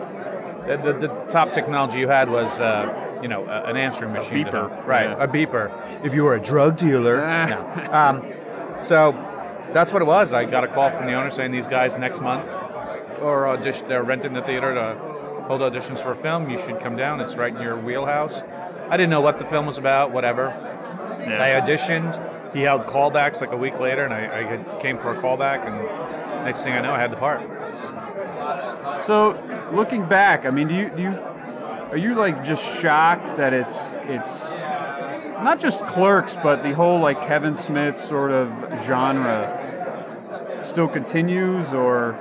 the, 0.66 0.76
the, 0.76 0.92
the 1.06 1.08
top 1.28 1.52
technology 1.52 1.98
you 2.00 2.08
had 2.08 2.28
was, 2.28 2.60
uh, 2.60 3.18
you 3.22 3.28
know, 3.28 3.44
a, 3.46 3.64
an 3.64 3.76
answering 3.76 4.12
machine. 4.12 4.44
to 4.46 4.50
beeper. 4.50 4.70
know. 4.70 4.82
right? 4.84 5.10
Yeah. 5.10 5.24
A 5.24 5.28
beeper. 5.28 6.04
If 6.04 6.14
you 6.14 6.24
were 6.24 6.34
a 6.34 6.40
drug 6.40 6.76
dealer. 6.76 7.16
No. 7.46 7.92
um, 7.92 8.32
so 8.82 9.12
that's 9.72 9.92
what 9.92 10.02
it 10.02 10.06
was. 10.06 10.32
I 10.32 10.44
got 10.44 10.64
a 10.64 10.68
call 10.68 10.90
from 10.90 11.06
the 11.06 11.14
owner 11.14 11.30
saying 11.30 11.52
these 11.52 11.66
guys 11.66 11.98
next 11.98 12.20
month 12.20 12.46
or 13.20 13.48
audition. 13.48 13.88
They're 13.88 14.02
renting 14.02 14.32
the 14.32 14.42
theater 14.42 14.74
to 14.74 14.94
hold 15.46 15.60
auditions 15.60 16.02
for 16.02 16.12
a 16.12 16.16
film. 16.16 16.50
You 16.50 16.58
should 16.58 16.80
come 16.80 16.96
down. 16.96 17.20
It's 17.20 17.36
right 17.36 17.54
in 17.54 17.60
your 17.62 17.76
wheelhouse. 17.76 18.34
I 18.88 18.96
didn't 18.96 19.10
know 19.10 19.20
what 19.20 19.38
the 19.38 19.44
film 19.46 19.66
was 19.66 19.78
about. 19.78 20.12
Whatever. 20.12 20.48
Yeah. 21.26 21.42
I 21.42 21.60
auditioned. 21.60 22.54
He 22.54 22.62
held 22.62 22.86
callbacks 22.86 23.40
like 23.40 23.52
a 23.52 23.56
week 23.56 23.78
later, 23.80 24.04
and 24.04 24.14
I, 24.14 24.42
I 24.42 24.80
came 24.80 24.98
for 24.98 25.12
a 25.12 25.20
callback, 25.20 25.66
and 25.66 26.44
next 26.44 26.62
thing 26.62 26.72
I 26.72 26.80
know, 26.80 26.92
I 26.92 26.98
had 26.98 27.10
the 27.10 27.16
part. 27.16 27.40
So 29.06 29.70
looking 29.72 30.06
back, 30.06 30.44
I 30.44 30.50
mean, 30.50 30.68
do 30.68 30.74
you 30.74 30.90
do 30.90 31.02
you 31.02 31.10
are 31.90 31.96
you 31.96 32.14
like 32.14 32.44
just 32.44 32.64
shocked 32.80 33.36
that 33.36 33.52
it's 33.52 33.76
it's 34.04 34.50
not 35.42 35.60
just 35.60 35.86
Clerks, 35.86 36.36
but 36.42 36.62
the 36.62 36.74
whole 36.74 36.98
like 36.98 37.20
Kevin 37.26 37.54
Smith 37.56 37.96
sort 38.02 38.32
of 38.32 38.48
genre 38.84 39.62
still 40.64 40.88
continues, 40.88 41.72
or 41.72 42.18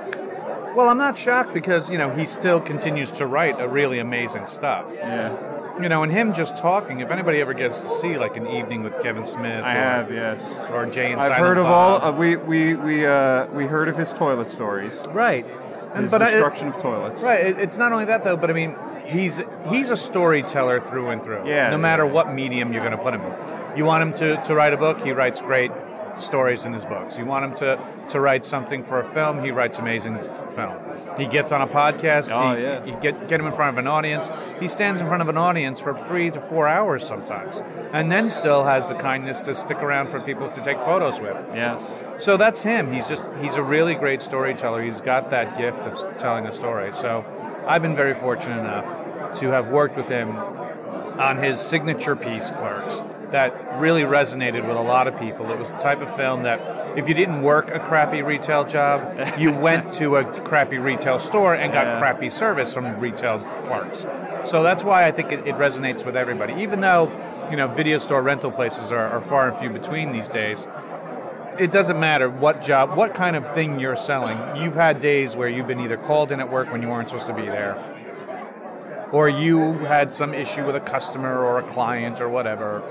Well, 0.76 0.88
I'm 0.88 0.98
not 0.98 1.18
shocked 1.18 1.52
because 1.52 1.90
you 1.90 1.98
know 1.98 2.14
he 2.14 2.24
still 2.26 2.60
continues 2.60 3.10
to 3.12 3.26
write 3.26 3.60
a 3.60 3.66
really 3.66 3.98
amazing 3.98 4.46
stuff. 4.46 4.86
yeah, 4.94 5.82
You 5.82 5.88
know, 5.88 6.04
and 6.04 6.12
him 6.12 6.34
just 6.34 6.56
talking. 6.56 7.00
If 7.00 7.10
anybody 7.10 7.40
ever 7.40 7.54
gets 7.54 7.80
to 7.80 7.88
see 8.00 8.16
like 8.16 8.36
an 8.36 8.46
evening 8.46 8.84
with 8.84 9.00
Kevin 9.02 9.26
Smith, 9.26 9.64
I 9.64 9.74
or, 9.74 9.80
have 9.80 10.12
yes. 10.12 10.40
or 10.70 10.86
Jay 10.86 11.10
and 11.10 11.20
I've 11.20 11.28
Silent 11.28 11.40
heard 11.40 11.58
of 11.58 11.66
all. 11.66 12.00
Uh, 12.00 12.12
we 12.12 12.36
we 12.36 12.74
we 12.74 13.06
uh, 13.06 13.46
we 13.46 13.66
heard 13.66 13.88
of 13.88 13.96
his 13.96 14.12
toilet 14.12 14.50
stories, 14.50 15.00
right, 15.08 15.44
and 15.96 16.10
but 16.10 16.22
I, 16.22 16.30
destruction 16.30 16.68
of 16.68 16.78
toilets. 16.80 17.22
Right. 17.22 17.46
It, 17.46 17.58
it's 17.58 17.76
not 17.76 17.92
only 17.92 18.04
that 18.06 18.24
though, 18.24 18.36
but 18.36 18.50
I 18.50 18.52
mean, 18.52 18.76
he's 19.06 19.40
he's 19.68 19.90
a 19.90 19.96
storyteller 19.96 20.80
through 20.80 21.10
and 21.10 21.22
through. 21.22 21.48
Yeah. 21.48 21.70
No 21.70 21.78
matter 21.78 22.06
what 22.06 22.32
medium 22.32 22.72
you're 22.72 22.84
going 22.84 22.96
to 22.96 23.02
put 23.02 23.14
him 23.14 23.22
in. 23.22 23.76
You 23.76 23.84
want 23.84 24.02
him 24.02 24.12
to, 24.14 24.42
to 24.44 24.54
write 24.54 24.72
a 24.72 24.76
book, 24.76 25.00
he 25.00 25.12
writes 25.12 25.42
great 25.42 25.70
stories 26.20 26.64
in 26.64 26.72
his 26.72 26.84
books. 26.84 27.16
You 27.18 27.24
want 27.24 27.44
him 27.44 27.54
to, 27.56 27.78
to 28.10 28.20
write 28.20 28.44
something 28.44 28.82
for 28.84 29.00
a 29.00 29.12
film, 29.12 29.42
he 29.42 29.50
writes 29.50 29.78
amazing 29.78 30.16
film. 30.54 30.76
He 31.18 31.26
gets 31.26 31.52
on 31.52 31.62
a 31.62 31.66
podcast. 31.66 32.30
Oh, 32.30 32.54
he, 32.54 32.62
yeah. 32.62 32.84
You 32.84 32.96
get 33.00 33.28
get 33.28 33.40
him 33.40 33.46
in 33.46 33.52
front 33.52 33.70
of 33.70 33.78
an 33.78 33.86
audience. 33.86 34.30
He 34.60 34.68
stands 34.68 35.00
in 35.00 35.06
front 35.06 35.22
of 35.22 35.28
an 35.28 35.38
audience 35.38 35.80
for 35.80 35.96
three 36.06 36.30
to 36.30 36.40
four 36.40 36.68
hours 36.68 37.06
sometimes, 37.06 37.60
and 37.92 38.12
then 38.12 38.30
still 38.30 38.64
has 38.64 38.86
the 38.88 38.94
kindness 38.94 39.40
to 39.40 39.54
stick 39.54 39.78
around 39.78 40.10
for 40.10 40.20
people 40.20 40.50
to 40.50 40.62
take 40.62 40.76
photos 40.78 41.20
with. 41.20 41.36
Yes. 41.54 41.82
So 42.22 42.36
that's 42.36 42.60
him. 42.62 42.92
He's 42.92 43.08
just 43.08 43.24
he's 43.40 43.54
a 43.54 43.62
really 43.62 43.94
great 43.94 44.20
storyteller. 44.20 44.82
He's 44.82 45.00
got 45.00 45.30
that 45.30 45.56
gift 45.58 45.78
of 45.80 46.16
telling 46.18 46.46
a 46.46 46.52
story. 46.52 46.92
So 46.92 47.24
I've 47.66 47.82
been 47.82 47.96
very 47.96 48.14
fortunate 48.14 48.58
enough 48.58 49.38
to 49.40 49.48
have 49.48 49.68
worked 49.68 49.96
with 49.96 50.08
him 50.08 50.30
on 50.30 51.38
his 51.38 51.60
signature 51.60 52.14
piece, 52.14 52.50
Clerks, 52.50 53.00
that 53.32 53.80
really 53.80 54.02
resonated 54.02 54.66
with 54.66 54.76
a 54.76 54.80
lot 54.82 55.08
of 55.08 55.18
people. 55.18 55.50
It 55.50 55.58
was 55.58 55.72
the 55.72 55.78
type 55.78 56.00
of 56.00 56.14
film 56.16 56.44
that 56.44 56.98
if 56.98 57.08
you 57.08 57.14
didn't 57.14 57.42
work 57.42 57.70
a 57.70 57.78
crappy 57.80 58.22
retail 58.22 58.64
job, 58.64 59.38
you 59.38 59.52
went 59.68 59.92
to 59.94 60.16
a 60.16 60.24
crappy 60.42 60.78
retail 60.78 61.18
store 61.18 61.54
and 61.54 61.72
got 61.72 61.86
Yeah. 61.86 61.98
crappy 61.98 62.30
service 62.30 62.72
from 62.72 62.98
retail 63.00 63.40
clerks. 63.64 64.06
So 64.48 64.62
that's 64.62 64.84
why 64.84 65.06
I 65.06 65.12
think 65.12 65.32
it, 65.32 65.40
it 65.46 65.56
resonates 65.56 66.06
with 66.06 66.16
everybody. 66.16 66.54
Even 66.62 66.80
though, 66.80 67.10
you 67.50 67.56
know, 67.56 67.66
video 67.68 67.98
store 67.98 68.22
rental 68.22 68.50
places 68.50 68.92
are, 68.92 69.08
are 69.08 69.20
far 69.20 69.48
and 69.48 69.56
few 69.58 69.70
between 69.70 70.12
these 70.12 70.28
days, 70.30 70.66
it 71.58 71.72
doesn't 71.72 71.98
matter 71.98 72.28
what 72.28 72.62
job, 72.62 72.96
what 72.96 73.14
kind 73.14 73.34
of 73.34 73.52
thing 73.54 73.80
you're 73.80 73.96
selling. 73.96 74.36
You've 74.62 74.74
had 74.74 75.00
days 75.00 75.34
where 75.34 75.48
you've 75.48 75.66
been 75.66 75.80
either 75.80 75.96
called 75.96 76.30
in 76.30 76.38
at 76.38 76.50
work 76.50 76.70
when 76.70 76.82
you 76.82 76.88
weren't 76.88 77.08
supposed 77.08 77.26
to 77.28 77.32
be 77.34 77.46
there, 77.46 77.82
or 79.12 79.28
you 79.28 79.72
had 79.78 80.12
some 80.12 80.34
issue 80.34 80.66
with 80.66 80.76
a 80.76 80.80
customer 80.80 81.42
or 81.42 81.58
a 81.58 81.62
client 81.62 82.20
or 82.20 82.28
whatever, 82.28 82.82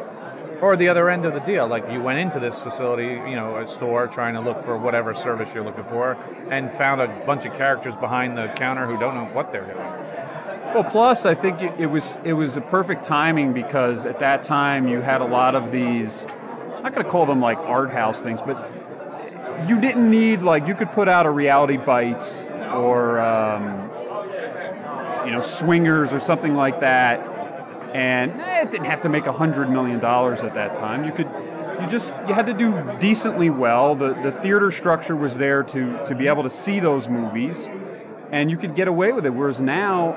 or 0.62 0.76
the 0.76 0.90
other 0.90 1.10
end 1.10 1.26
of 1.26 1.34
the 1.34 1.40
deal, 1.40 1.68
like 1.68 1.90
you 1.92 2.02
went 2.02 2.20
into 2.20 2.40
this 2.40 2.60
facility, 2.60 3.08
you 3.30 3.36
know, 3.36 3.58
a 3.58 3.68
store 3.68 4.08
trying 4.08 4.34
to 4.36 4.42
look 4.42 4.64
for 4.64 4.78
whatever 4.78 5.14
service 5.14 5.50
you're 5.54 5.64
looking 5.64 5.84
for, 5.86 6.18
and 6.50 6.72
found 6.72 7.02
a 7.02 7.08
bunch 7.26 7.46
of 7.46 7.54
characters 7.54 7.96
behind 7.96 8.38
the 8.38 8.48
counter 8.56 8.86
who 8.86 8.98
don't 8.98 9.16
know 9.16 9.26
what 9.26 9.52
they're 9.52 9.66
doing. 9.66 10.26
Well, 10.74 10.84
plus 10.84 11.26
I 11.26 11.36
think 11.36 11.62
it, 11.62 11.80
it 11.80 11.86
was 11.86 12.20
it 12.26 12.34
was 12.34 12.58
a 12.58 12.62
perfect 12.62 13.06
timing 13.06 13.54
because 13.54 14.06
at 14.06 14.20
that 14.20 14.44
time 14.44 14.88
you 14.88 15.02
had 15.02 15.22
a 15.22 15.26
lot 15.26 15.56
of 15.56 15.72
these. 15.72 16.26
I'm 16.76 16.84
not 16.84 16.94
going 16.94 17.06
to 17.06 17.10
call 17.10 17.26
them 17.26 17.40
like 17.40 17.58
art 17.60 17.92
house 17.92 18.20
things, 18.20 18.42
but 18.46 18.70
you 19.68 19.80
didn't 19.80 20.10
need 20.10 20.42
like 20.42 20.68
you 20.68 20.76
could 20.76 20.92
put 20.92 21.08
out 21.08 21.26
a 21.26 21.32
reality 21.32 21.78
bites 21.78 22.30
or 22.74 23.20
um, 23.20 23.90
you 25.26 25.32
know 25.32 25.42
swingers 25.42 26.12
or 26.12 26.20
something 26.20 26.56
like 26.56 26.82
that, 26.82 27.20
and 27.96 28.42
eh, 28.42 28.62
it 28.64 28.72
didn't 28.72 28.88
have 28.88 29.02
to 29.02 29.10
make 29.10 29.26
a 29.26 29.32
hundred 29.32 29.70
million 29.70 30.00
dollars 30.00 30.42
at 30.42 30.54
that 30.56 30.76
time. 30.76 31.06
You 31.06 31.12
could 31.14 31.30
you 31.82 31.88
just 31.90 32.14
you 32.28 32.34
had 32.34 32.46
to 32.48 32.54
do 32.54 32.74
decently 33.00 33.50
well. 33.50 33.96
The 33.96 34.14
the 34.14 34.32
theater 34.32 34.70
structure 34.72 35.16
was 35.16 35.38
there 35.38 35.64
to 35.64 36.06
to 36.06 36.14
be 36.16 36.28
able 36.28 36.44
to 36.44 36.50
see 36.50 36.80
those 36.82 37.08
movies, 37.08 37.66
and 38.32 38.52
you 38.52 38.58
could 38.58 38.76
get 38.76 38.88
away 38.88 39.12
with 39.14 39.26
it. 39.26 39.30
Whereas 39.34 39.62
now, 39.62 40.14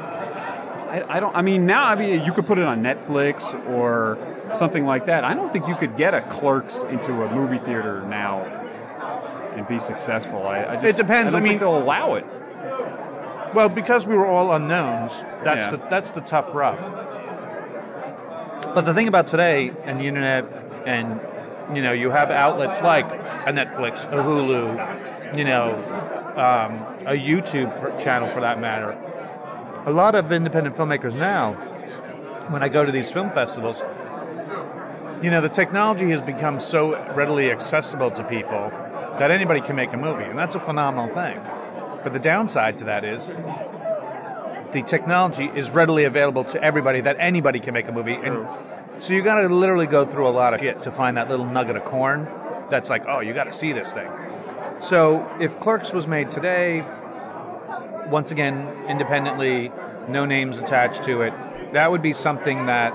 I, 0.91 1.05
I 1.17 1.21
don't. 1.21 1.35
I 1.37 1.43
mean, 1.43 1.67
now 1.67 1.85
I 1.85 1.95
mean 1.95 2.25
you 2.25 2.33
could 2.33 2.47
put 2.47 2.59
it 2.59 2.65
on 2.65 2.83
Netflix 2.83 3.43
or 3.69 4.19
something 4.57 4.85
like 4.85 5.07
that. 5.07 5.25
I 5.25 5.35
don't 5.35 5.53
think 5.53 5.69
you 5.69 5.77
could 5.77 5.97
get 5.97 6.15
a 6.15 6.23
Clerks 6.23 6.83
into 6.83 7.23
a 7.23 7.33
movie 7.33 7.59
theater 7.59 8.03
now 8.03 8.41
and 9.55 9.67
be 9.69 9.79
successful. 9.79 10.47
I, 10.47 10.65
I 10.65 10.75
just, 10.75 10.85
It 10.85 10.97
depends. 10.97 11.35
I, 11.35 11.39
I 11.39 11.41
think 11.43 11.53
mean- 11.53 11.59
they'll 11.61 11.79
allow 11.79 12.15
it. 12.15 12.27
Well, 13.55 13.69
because 13.71 14.07
we 14.07 14.15
were 14.15 14.27
all 14.27 14.53
unknowns, 14.53 15.21
that's 15.45 15.67
Yeah. 15.67 15.71
the 15.71 15.77
that's 15.89 16.11
the 16.11 16.21
tough 16.21 16.53
rub. 16.55 16.77
But 18.79 18.85
the 18.85 18.95
thing 18.95 19.09
about 19.09 19.27
today 19.27 19.73
and 19.83 19.99
the 19.99 20.05
internet, 20.05 20.45
and 20.87 21.21
you 21.77 21.83
know, 21.83 21.91
you 21.91 22.11
have 22.11 22.31
outlets 22.31 22.81
like 22.81 23.07
a 23.07 23.53
Netflix, 23.53 24.05
a 24.05 24.23
Hulu, 24.23 25.37
you 25.37 25.43
know, 25.43 25.75
um, 26.37 27.05
a 27.05 27.19
YouTube 27.19 27.77
for, 27.81 27.91
channel 28.01 28.31
for 28.31 28.41
that 28.41 28.61
matter. 28.61 28.97
A 29.85 29.91
lot 29.91 30.15
of 30.15 30.31
independent 30.31 30.77
filmmakers 30.77 31.17
now, 31.17 31.55
when 32.51 32.63
I 32.63 32.69
go 32.69 32.85
to 32.85 32.93
these 32.93 33.11
film 33.11 33.33
festivals, 33.33 33.83
you 35.25 35.33
know, 35.33 35.41
the 35.41 35.49
technology 35.49 36.11
has 36.11 36.23
become 36.23 36.61
so 36.61 36.93
readily 37.15 37.51
accessible 37.51 38.13
to 38.13 38.23
people 38.23 38.71
that 39.19 39.33
anybody 39.33 39.61
can 39.61 39.75
make 39.75 39.93
a 39.93 39.97
movie, 39.97 40.23
and 40.23 40.39
that's 40.39 40.55
a 40.55 40.61
phenomenal 40.61 41.13
thing. 41.13 41.41
But 42.05 42.13
the 42.13 42.21
downside 42.21 42.79
to 42.79 42.85
that 42.85 43.05
is 43.05 43.29
the 44.73 44.83
technology 44.83 45.51
is 45.55 45.71
readily 45.71 46.05
available 46.05 46.45
to 46.45 46.63
everybody 46.63 47.01
that 47.03 47.17
anybody 47.19 47.61
can 47.61 47.75
make 47.75 47.89
a 47.89 47.93
movie, 47.93 48.15
and 48.15 48.47
so 49.01 49.13
you 49.13 49.23
got 49.23 49.41
to 49.41 49.49
literally 49.49 49.87
go 49.87 50.05
through 50.05 50.29
a 50.29 50.31
lot 50.31 50.55
of 50.55 50.61
shit 50.61 50.83
to 50.83 50.91
find 50.91 51.17
that 51.17 51.29
little 51.29 51.47
nugget 51.47 51.77
of 51.77 51.85
corn 51.85 52.29
that's 52.71 52.91
like, 52.91 53.05
oh, 53.07 53.21
you 53.21 53.33
got 53.33 53.45
to 53.45 53.53
see 53.53 53.73
this 53.73 53.93
thing. 53.93 54.11
So 54.83 55.27
if 55.41 55.59
Clerks 55.61 55.93
was 55.93 56.07
made 56.07 56.31
today, 56.31 56.85
once 58.09 58.31
again, 58.31 58.87
independently, 58.89 59.71
no 60.09 60.25
names 60.25 60.59
attached 60.59 61.05
to 61.05 61.23
it, 61.23 61.33
that 61.73 61.91
would 61.91 62.03
be 62.03 62.13
something 62.13 62.67
that 62.67 62.93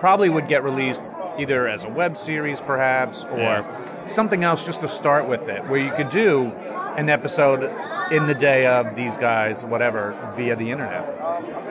probably 0.00 0.28
would 0.28 0.48
get 0.48 0.62
released 0.62 1.02
either 1.38 1.68
as 1.68 1.84
a 1.84 1.88
web 1.88 2.16
series, 2.16 2.60
perhaps, 2.60 3.24
or 3.24 3.38
Yeah. 3.38 3.64
something 4.06 4.44
else 4.44 4.64
just 4.64 4.80
to 4.82 4.88
start 4.88 5.26
with 5.28 5.48
it, 5.48 5.64
where 5.68 5.80
you 5.80 5.90
could 5.90 6.10
do 6.10 6.52
an 6.96 7.08
episode 7.08 7.70
in 8.10 8.26
the 8.26 8.34
day 8.34 8.66
of 8.66 8.94
these 8.96 9.16
guys, 9.16 9.64
whatever, 9.64 10.14
via 10.36 10.56
the 10.56 10.70
internet. 10.70 11.06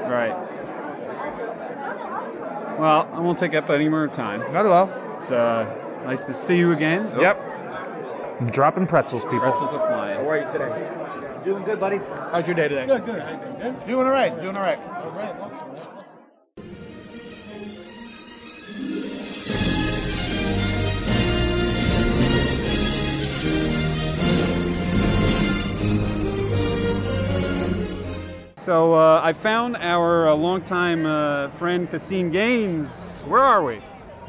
Right. 0.08 0.36
Well, 2.80 3.08
I 3.14 3.20
won't 3.20 3.40
take 3.40 3.54
up 3.56 3.70
any 3.70 3.88
more 3.90 4.08
time. 4.08 4.42
Not 4.54 4.66
at 4.66 4.72
all. 4.72 4.90
It's 5.18 5.32
uh, 5.32 5.66
nice 6.06 6.24
to 6.24 6.34
see 6.34 6.58
you 6.58 6.72
again. 6.72 7.08
Oh, 7.16 7.22
Yep. 7.22 7.40
I'm 8.42 8.48
dropping 8.48 8.86
pretzels, 8.88 9.24
people. 9.24 9.40
Pretzels 9.40 9.72
are 9.74 9.88
flying. 9.88 10.18
How 10.20 10.30
are 10.30 10.38
you 10.40 10.50
today? 10.50 10.90
Doing 11.46 11.64
good, 11.64 11.80
buddy. 11.80 12.00
How's 12.32 12.46
your 12.46 12.56
day 12.56 12.68
today? 12.68 12.86
Good, 12.86 13.06
good. 13.06 13.24
Doing? 13.62 13.76
Doing 13.88 14.06
all 14.06 14.12
right. 14.12 14.42
Doing 14.42 14.58
all 14.58 14.64
right. 14.64 14.80
All 14.80 15.12
right. 15.12 15.36
Awesome. 15.40 15.95
So 28.66 28.96
uh, 28.96 29.22
I 29.24 29.34
found 29.34 29.78
our 29.78 30.28
uh, 30.28 30.34
longtime 30.34 31.06
uh, 31.06 31.50
friend 31.50 31.88
Caseen 31.88 32.32
Gaines. 32.32 33.22
Where 33.28 33.44
are 33.44 33.64
we? 33.64 33.80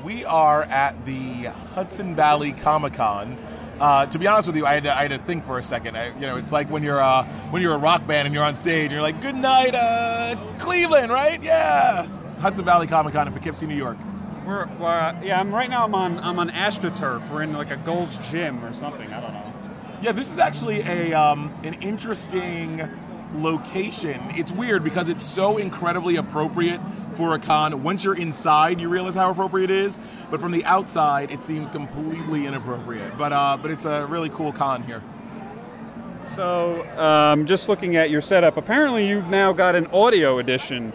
We 0.04 0.26
are 0.26 0.64
at 0.64 1.06
the 1.06 1.44
Hudson 1.74 2.14
Valley 2.14 2.52
Comic 2.52 2.92
Con. 2.92 3.38
Uh, 3.80 4.04
to 4.04 4.18
be 4.18 4.26
honest 4.26 4.46
with 4.46 4.58
you, 4.58 4.66
I 4.66 4.74
had, 4.74 4.82
to, 4.82 4.94
I 4.94 5.08
had 5.08 5.12
to 5.12 5.18
think 5.24 5.42
for 5.42 5.58
a 5.58 5.62
second. 5.62 5.96
I, 5.96 6.08
you 6.16 6.26
know, 6.26 6.36
it's 6.36 6.52
like 6.52 6.68
when 6.68 6.82
you're 6.82 7.00
uh, 7.00 7.24
when 7.48 7.62
you're 7.62 7.72
a 7.72 7.78
rock 7.78 8.06
band 8.06 8.26
and 8.26 8.34
you're 8.34 8.44
on 8.44 8.54
stage, 8.54 8.82
and 8.82 8.92
you're 8.92 9.00
like, 9.00 9.22
"Good 9.22 9.36
night, 9.36 9.74
uh, 9.74 10.36
Cleveland," 10.58 11.10
right? 11.10 11.42
Yeah, 11.42 12.06
Hudson 12.38 12.66
Valley 12.66 12.86
Comic 12.86 13.14
Con 13.14 13.26
in 13.26 13.32
Poughkeepsie, 13.32 13.66
New 13.66 13.74
York. 13.74 13.96
We're, 14.44 14.66
we're 14.78 14.86
uh, 14.86 15.18
yeah. 15.22 15.40
I'm 15.40 15.54
right 15.54 15.70
now. 15.70 15.86
I'm 15.86 15.94
on 15.94 16.18
I'm 16.18 16.38
on 16.38 16.50
AstroTurf. 16.50 17.30
We're 17.30 17.42
in 17.42 17.54
like 17.54 17.70
a 17.70 17.78
Gold's 17.78 18.18
Gym 18.30 18.62
or 18.62 18.74
something. 18.74 19.10
I 19.14 19.20
don't 19.22 19.32
know. 19.32 19.54
Yeah, 20.02 20.12
this 20.12 20.30
is 20.30 20.38
actually 20.38 20.80
a 20.80 21.14
um, 21.14 21.50
an 21.64 21.72
interesting 21.80 22.86
location. 23.34 24.20
It's 24.30 24.52
weird 24.52 24.84
because 24.84 25.08
it's 25.08 25.24
so 25.24 25.56
incredibly 25.56 26.16
appropriate 26.16 26.80
for 27.14 27.34
a 27.34 27.38
con. 27.38 27.82
Once 27.82 28.04
you're 28.04 28.16
inside, 28.16 28.80
you 28.80 28.88
realize 28.88 29.14
how 29.14 29.30
appropriate 29.30 29.70
it 29.70 29.78
is, 29.78 29.98
but 30.30 30.40
from 30.40 30.52
the 30.52 30.64
outside, 30.64 31.30
it 31.30 31.42
seems 31.42 31.70
completely 31.70 32.46
inappropriate. 32.46 33.16
But 33.18 33.32
uh, 33.32 33.58
but 33.60 33.70
it's 33.70 33.84
a 33.84 34.06
really 34.06 34.28
cool 34.28 34.52
con 34.52 34.82
here. 34.84 35.02
So, 36.34 36.84
um, 36.98 37.46
just 37.46 37.68
looking 37.68 37.96
at 37.96 38.10
your 38.10 38.20
setup, 38.20 38.56
apparently 38.56 39.08
you've 39.08 39.28
now 39.28 39.52
got 39.52 39.74
an 39.76 39.86
audio 39.88 40.38
edition 40.38 40.92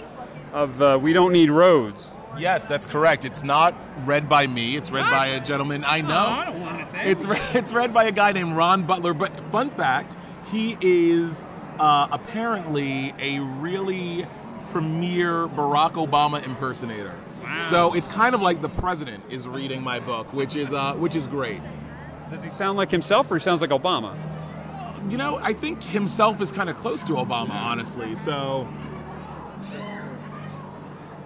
of 0.54 0.82
uh, 0.82 1.00
"We 1.02 1.14
Don't 1.14 1.34
Need 1.34 1.50
Roads." 1.50 2.12
Yes, 2.38 2.66
that's 2.68 2.86
correct. 2.86 3.26
It's 3.26 3.44
not 3.44 3.76
read 4.06 4.30
by 4.30 4.48
me. 4.48 4.78
It's 4.78 4.90
read 4.90 5.10
by 5.12 5.28
a 5.28 5.40
gentleman 5.42 5.84
I 5.86 6.02
know. 6.02 6.16
I 6.16 6.46
don't 6.46 6.62
want 6.62 6.82
it. 6.82 6.88
It's 7.04 7.26
re- 7.26 7.40
it's 7.54 7.74
read 7.74 7.94
by 7.94 8.06
a 8.06 8.12
guy 8.12 8.32
named 8.32 8.56
Ron 8.56 8.84
Butler. 8.84 9.14
But 9.14 9.52
fun 9.52 9.70
fact, 9.72 10.16
he 10.52 10.78
is 10.82 11.46
uh, 11.82 12.08
apparently 12.12 13.12
a 13.20 13.40
really 13.40 14.28
premier 14.72 15.48
Barack 15.48 15.94
Obama 15.94 16.46
impersonator. 16.46 17.16
So 17.60 17.96
it's 17.96 18.08
kind 18.08 18.36
of 18.36 18.42
like 18.42 18.62
the 18.62 18.70
president 18.70 19.24
is 19.30 19.48
reading 19.48 19.84
my 19.84 20.00
book, 20.00 20.32
which 20.32 20.56
is 20.56 20.72
uh, 20.72 20.94
which 20.94 21.16
is 21.16 21.26
great. 21.26 21.60
Does 22.30 22.44
he 22.44 22.50
sound 22.52 22.78
like 22.78 22.92
himself, 22.92 23.30
or 23.30 23.36
he 23.36 23.42
sounds 23.42 23.62
like 23.62 23.72
Obama? 23.72 24.16
You 25.10 25.18
know, 25.18 25.38
I 25.42 25.54
think 25.54 25.84
himself 25.84 26.40
is 26.40 26.52
kind 26.52 26.70
of 26.70 26.78
close 26.78 27.04
to 27.06 27.14
Obama, 27.14 27.50
honestly. 27.50 28.16
So, 28.16 28.68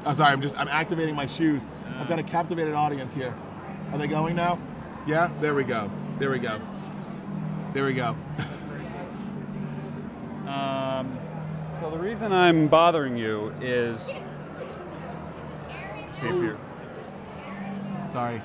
oh, 0.05 0.13
sorry, 0.13 0.31
I'm 0.31 0.41
just 0.41 0.57
I'm 0.57 0.69
activating 0.69 1.15
my 1.15 1.25
shoes. 1.25 1.61
I've 1.97 2.07
got 2.07 2.17
a 2.17 2.23
captivated 2.23 2.73
audience 2.73 3.13
here. 3.13 3.35
Are 3.91 3.97
they 3.97 4.07
going 4.07 4.37
now? 4.37 4.57
Yeah, 5.05 5.29
there 5.41 5.53
we 5.53 5.65
go. 5.65 5.91
There 6.17 6.31
we 6.31 6.39
go. 6.39 6.61
There 7.73 7.85
we 7.85 7.93
go. 7.93 8.15
Um, 10.55 11.19
so 11.79 11.89
the 11.89 11.97
reason 11.97 12.31
I'm 12.31 12.67
bothering 12.67 13.17
you 13.17 13.53
is 13.61 14.01
see 16.11 16.27
if 16.27 16.35
you're. 16.41 16.57
Sorry. 18.11 18.41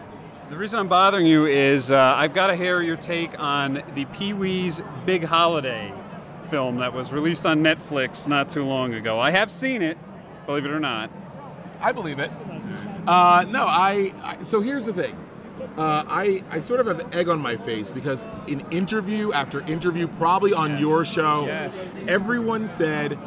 The 0.49 0.57
reason 0.57 0.81
I'm 0.81 0.89
bothering 0.89 1.27
you 1.27 1.47
is 1.47 1.93
uh, 1.93 2.15
I've 2.17 2.35
got 2.35 2.49
to 2.49 2.57
hear 2.57 2.83
your 2.83 2.97
take 2.97 3.39
on 3.39 3.85
the 3.95 4.05
Pee 4.07 4.33
Wee's 4.33 4.83
Big 5.07 5.23
Holiday 5.23 5.93
film 6.47 6.79
that 6.79 6.93
was 6.93 7.13
released 7.13 7.47
on 7.47 7.63
Netflix 7.63 8.27
not 8.27 8.49
too 8.49 8.65
long 8.65 8.95
ago. 8.95 9.21
I 9.21 9.31
have 9.31 9.53
seen 9.53 9.81
it, 9.81 9.97
believe 10.47 10.65
it 10.65 10.73
or 10.73 10.81
not. 10.81 11.09
I 11.81 11.93
believe 11.93 12.19
it. 12.19 12.33
Uh, 13.07 13.45
no, 13.49 13.65
I, 13.65 14.13
I. 14.23 14.43
So 14.43 14.61
here's 14.61 14.87
the 14.87 14.93
thing. 14.93 15.17
Uh, 15.77 16.05
I 16.09 16.43
I 16.51 16.61
sort 16.61 16.81
of 16.81 16.87
have 16.87 17.15
egg 17.15 17.29
on 17.29 17.39
my 17.41 17.57
face 17.57 17.91
because 17.91 18.27
in 18.47 18.61
interview 18.71 19.33
after 19.33 19.61
interview, 19.61 20.07
probably 20.09 20.53
on 20.53 20.79
your 20.79 21.05
show, 21.05 21.45
Yes. 21.47 21.73
everyone 22.09 22.67
said, 22.67 23.19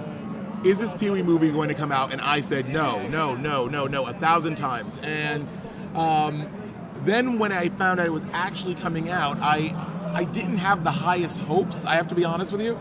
"Is 0.64 0.80
this 0.80 0.94
Pee 0.94 1.10
Wee 1.10 1.24
movie 1.24 1.52
going 1.52 1.70
to 1.70 1.76
come 1.76 1.92
out?" 1.92 2.12
And 2.12 2.22
I 2.22 2.42
said, 2.42 2.70
"No, 2.70 3.08
no, 3.08 3.36
no, 3.36 3.68
no, 3.68 3.88
no," 3.88 4.06
a 4.08 4.14
thousand 4.14 4.56
times. 4.56 5.00
And 5.04 5.52
um, 5.96 6.48
then 7.06 7.40
when 7.40 7.52
I 7.52 7.70
found 7.70 8.00
out 8.00 8.06
it 8.06 8.14
was 8.14 8.28
actually 8.34 8.76
coming 8.76 9.10
out, 9.10 9.38
I 9.42 9.74
I 10.14 10.26
didn't 10.26 10.58
have 10.58 10.84
the 10.84 10.92
highest 10.92 11.42
hopes. 11.44 11.86
I 11.86 11.96
have 11.96 12.08
to 12.10 12.16
be 12.16 12.26
honest 12.26 12.52
with 12.52 12.62
you. 12.62 12.78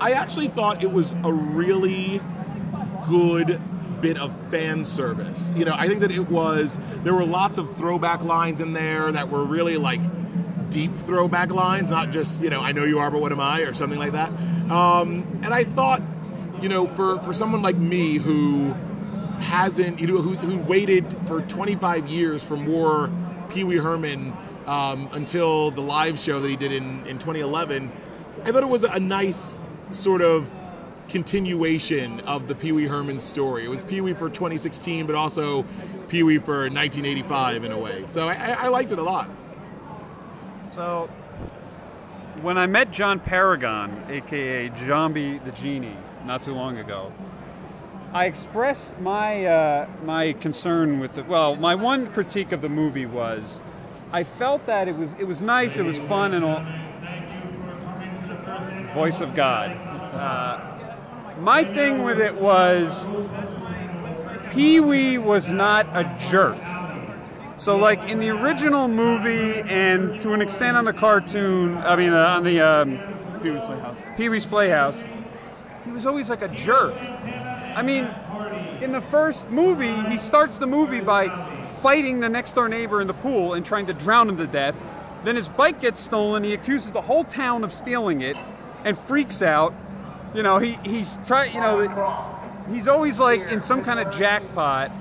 I 0.00 0.12
actually 0.12 0.48
thought 0.48 0.82
it 0.82 0.92
was 0.92 1.12
a 1.24 1.32
really 1.32 2.20
good 3.08 3.60
bit 4.00 4.18
of 4.18 4.34
fan 4.50 4.84
service. 4.84 5.52
You 5.54 5.64
know, 5.64 5.74
I 5.76 5.88
think 5.88 6.00
that 6.00 6.10
it 6.10 6.28
was 6.30 6.78
there 7.02 7.14
were 7.14 7.24
lots 7.24 7.58
of 7.58 7.74
throwback 7.74 8.22
lines 8.22 8.60
in 8.60 8.72
there 8.72 9.12
that 9.12 9.28
were 9.28 9.44
really 9.44 9.76
like 9.76 10.00
deep 10.70 10.94
throwback 10.96 11.52
lines, 11.52 11.90
not 11.90 12.10
just, 12.10 12.42
you 12.42 12.48
know, 12.48 12.60
I 12.60 12.72
know 12.72 12.84
you 12.84 13.00
are, 13.00 13.10
but 13.10 13.20
what 13.20 13.32
am 13.32 13.40
I, 13.40 13.60
or 13.62 13.74
something 13.74 13.98
like 13.98 14.12
that. 14.12 14.30
Um, 14.70 15.40
and 15.42 15.52
I 15.52 15.64
thought, 15.64 16.00
you 16.62 16.68
know, 16.68 16.86
for, 16.86 17.18
for 17.20 17.32
someone 17.32 17.60
like 17.60 17.76
me 17.76 18.16
who 18.16 18.72
hasn't, 19.40 20.00
you 20.00 20.06
know, 20.06 20.18
who, 20.18 20.36
who 20.36 20.58
waited 20.58 21.04
for 21.26 21.42
25 21.42 22.08
years 22.08 22.42
for 22.42 22.56
more 22.56 23.10
Pee 23.50 23.64
Wee 23.64 23.78
Herman 23.78 24.32
um, 24.66 25.08
until 25.12 25.70
the 25.70 25.80
live 25.80 26.18
show 26.18 26.40
that 26.40 26.48
he 26.48 26.56
did 26.56 26.72
in, 26.72 27.06
in 27.06 27.18
2011, 27.18 27.90
I 28.44 28.52
thought 28.52 28.62
it 28.62 28.68
was 28.68 28.84
a 28.84 29.00
nice 29.00 29.60
sort 29.90 30.22
of 30.22 30.48
continuation 31.10 32.20
of 32.20 32.48
the 32.48 32.54
Pee 32.54 32.72
Wee 32.72 32.86
Herman 32.86 33.18
story. 33.18 33.64
It 33.64 33.68
was 33.68 33.82
Pee 33.82 34.00
Wee 34.00 34.14
for 34.14 34.30
2016, 34.30 35.06
but 35.06 35.14
also 35.14 35.64
Pee 36.08 36.22
Wee 36.22 36.38
for 36.38 36.62
1985 36.70 37.64
in 37.64 37.72
a 37.72 37.78
way. 37.78 38.04
So 38.06 38.28
I, 38.28 38.34
I 38.34 38.50
I 38.52 38.68
liked 38.68 38.92
it 38.92 38.98
a 38.98 39.02
lot. 39.02 39.28
So, 40.72 41.10
when 42.42 42.56
I 42.56 42.66
met 42.66 42.92
John 42.92 43.18
Paragon, 43.18 44.04
aka 44.08 44.68
Jambi 44.70 45.44
the 45.44 45.50
Genie, 45.50 45.96
not 46.24 46.44
too 46.44 46.54
long 46.54 46.78
ago, 46.78 47.12
I 48.12 48.26
expressed 48.26 48.98
my 49.00 49.44
uh, 49.46 49.88
my 50.04 50.32
concern 50.34 51.00
with 51.00 51.14
the. 51.14 51.24
Well, 51.24 51.56
my 51.56 51.74
one 51.74 52.06
critique 52.12 52.52
of 52.52 52.62
the 52.62 52.68
movie 52.68 53.06
was, 53.06 53.60
I 54.12 54.22
felt 54.22 54.66
that 54.66 54.86
it 54.86 54.96
was 54.96 55.14
it 55.18 55.24
was 55.24 55.42
nice, 55.42 55.76
it 55.76 55.84
was 55.84 55.98
fun, 55.98 56.34
and 56.34 56.44
all. 56.44 56.64
Thank 57.00 57.44
you 57.44 57.58
for 57.64 57.80
coming 57.84 58.14
to 58.14 58.84
the. 58.86 58.92
Voice 58.94 59.20
of 59.20 59.34
God. 59.34 59.70
Uh, 59.70 60.69
my 61.40 61.64
thing 61.64 62.02
with 62.02 62.20
it 62.20 62.34
was, 62.34 63.08
Pee 64.50 64.80
Wee 64.80 65.18
was 65.18 65.48
not 65.48 65.86
a 65.96 66.04
jerk. 66.30 66.58
So, 67.56 67.76
like 67.76 68.08
in 68.08 68.18
the 68.18 68.30
original 68.30 68.88
movie, 68.88 69.60
and 69.60 70.20
to 70.20 70.32
an 70.32 70.40
extent 70.40 70.76
on 70.76 70.84
the 70.84 70.92
cartoon, 70.92 71.76
I 71.78 71.96
mean, 71.96 72.12
uh, 72.12 72.24
on 72.24 72.44
the 72.44 72.60
um, 72.60 72.98
Pee 73.42 73.50
Wee's 73.50 73.64
Playhouse. 73.64 73.96
Pee 74.16 74.28
Wee's 74.28 74.46
Playhouse, 74.46 75.02
he 75.84 75.90
was 75.90 76.06
always 76.06 76.30
like 76.30 76.42
a 76.42 76.48
jerk. 76.48 76.94
I 76.96 77.82
mean, 77.82 78.08
in 78.82 78.92
the 78.92 79.00
first 79.00 79.50
movie, 79.50 79.94
he 80.10 80.16
starts 80.16 80.58
the 80.58 80.66
movie 80.66 81.00
by 81.00 81.28
fighting 81.80 82.20
the 82.20 82.28
next 82.28 82.54
door 82.54 82.68
neighbor 82.68 83.00
in 83.00 83.06
the 83.06 83.14
pool 83.14 83.54
and 83.54 83.64
trying 83.64 83.86
to 83.86 83.94
drown 83.94 84.28
him 84.28 84.36
to 84.38 84.46
death. 84.46 84.76
Then 85.24 85.36
his 85.36 85.48
bike 85.48 85.80
gets 85.80 86.00
stolen. 86.00 86.44
He 86.44 86.54
accuses 86.54 86.92
the 86.92 87.02
whole 87.02 87.24
town 87.24 87.62
of 87.62 87.72
stealing 87.72 88.22
it, 88.22 88.36
and 88.84 88.98
freaks 88.98 89.42
out. 89.42 89.74
You 90.34 90.42
know, 90.42 90.58
he 90.58 90.78
he's 90.84 91.18
try. 91.26 91.46
You 91.46 91.60
know, 91.60 92.64
he's 92.70 92.86
always 92.86 93.18
like 93.18 93.42
in 93.42 93.60
some 93.60 93.82
kind 93.82 93.98
of 93.98 94.14
jackpot. 94.14 94.92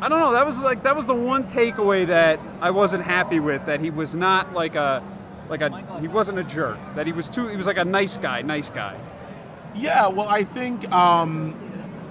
I 0.00 0.08
don't 0.08 0.20
know. 0.20 0.32
That 0.32 0.46
was 0.46 0.58
like 0.58 0.84
that 0.84 0.96
was 0.96 1.06
the 1.06 1.14
one 1.14 1.44
takeaway 1.48 2.06
that 2.06 2.40
I 2.60 2.70
wasn't 2.70 3.04
happy 3.04 3.40
with. 3.40 3.66
That 3.66 3.80
he 3.80 3.90
was 3.90 4.14
not 4.14 4.54
like 4.54 4.74
a 4.74 5.02
like 5.48 5.60
a 5.60 6.00
he 6.00 6.08
wasn't 6.08 6.38
a 6.38 6.44
jerk. 6.44 6.78
That 6.94 7.06
he 7.06 7.12
was 7.12 7.28
too. 7.28 7.48
He 7.48 7.56
was 7.56 7.66
like 7.66 7.78
a 7.78 7.84
nice 7.84 8.16
guy. 8.16 8.42
Nice 8.42 8.70
guy. 8.70 8.98
Yeah, 9.74 10.08
well, 10.08 10.28
I 10.28 10.44
think 10.44 10.90
um, 10.92 11.54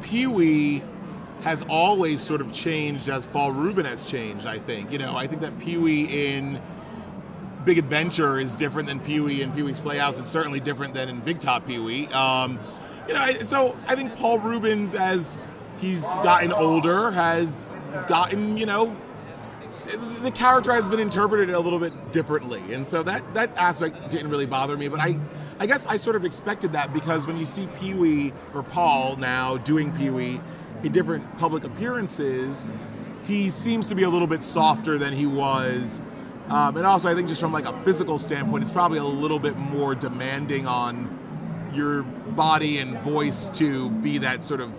Pee 0.01 0.27
Wee 0.27 0.83
has 1.41 1.63
always 1.63 2.21
sort 2.21 2.41
of 2.41 2.51
changed 2.53 3.09
as 3.09 3.25
Paul 3.25 3.51
Rubin 3.51 3.85
has 3.85 4.09
changed. 4.09 4.45
I 4.45 4.59
think 4.59 4.91
you 4.91 4.99
know. 4.99 5.15
I 5.15 5.27
think 5.27 5.41
that 5.41 5.57
Pee 5.59 5.77
Wee 5.77 6.35
in 6.35 6.61
Big 7.67 7.77
Adventure 7.77 8.39
is 8.39 8.55
different 8.55 8.87
than 8.87 9.01
Pee 9.01 9.19
Wee 9.19 9.41
and 9.41 9.53
Pee 9.53 9.61
Wee's 9.61 9.77
Playhouse. 9.77 10.17
and 10.17 10.25
certainly 10.25 10.61
different 10.61 10.93
than 10.93 11.09
in 11.09 11.19
Big 11.19 11.41
Top 11.41 11.67
Pee 11.67 11.79
Wee. 11.79 12.07
Um, 12.07 12.57
you 13.09 13.13
know, 13.13 13.29
so 13.41 13.77
I 13.87 13.95
think 13.95 14.15
Paul 14.15 14.39
Reubens, 14.39 14.95
as 14.95 15.37
he's 15.79 16.03
gotten 16.23 16.53
older, 16.53 17.11
has 17.11 17.73
gotten 18.07 18.55
you 18.55 18.65
know 18.65 18.95
the 20.21 20.31
character 20.31 20.73
has 20.73 20.87
been 20.87 21.01
interpreted 21.01 21.49
a 21.49 21.59
little 21.59 21.77
bit 21.77 22.13
differently, 22.13 22.61
and 22.73 22.87
so 22.87 23.03
that 23.03 23.33
that 23.33 23.51
aspect 23.57 24.11
didn't 24.11 24.29
really 24.29 24.45
bother 24.45 24.77
me. 24.77 24.87
But 24.87 25.01
I, 25.01 25.19
I 25.59 25.67
guess 25.67 25.85
I 25.87 25.97
sort 25.97 26.15
of 26.15 26.23
expected 26.23 26.71
that 26.71 26.93
because 26.93 27.27
when 27.27 27.35
you 27.35 27.45
see 27.45 27.67
Pee 27.79 27.93
Wee 27.93 28.33
or 28.53 28.63
Paul 28.63 29.17
now 29.17 29.57
doing 29.57 29.91
Pee 29.91 30.09
Wee 30.09 30.39
in 30.83 30.93
different 30.93 31.37
public 31.37 31.65
appearances, 31.65 32.69
he 33.25 33.49
seems 33.49 33.87
to 33.87 33.95
be 33.95 34.03
a 34.03 34.09
little 34.09 34.27
bit 34.27 34.41
softer 34.41 34.97
than 34.97 35.11
he 35.11 35.25
was. 35.25 35.99
Um, 36.49 36.77
and 36.77 36.85
also, 36.85 37.09
I 37.09 37.15
think 37.15 37.27
just 37.27 37.41
from 37.41 37.51
like 37.51 37.65
a 37.65 37.83
physical 37.83 38.19
standpoint, 38.19 38.63
it's 38.63 38.71
probably 38.71 38.99
a 38.99 39.03
little 39.03 39.39
bit 39.39 39.57
more 39.57 39.95
demanding 39.95 40.67
on 40.67 41.71
your 41.73 42.03
body 42.03 42.77
and 42.77 42.97
voice 42.99 43.49
to 43.49 43.89
be 43.89 44.19
that 44.19 44.43
sort 44.43 44.61
of 44.61 44.71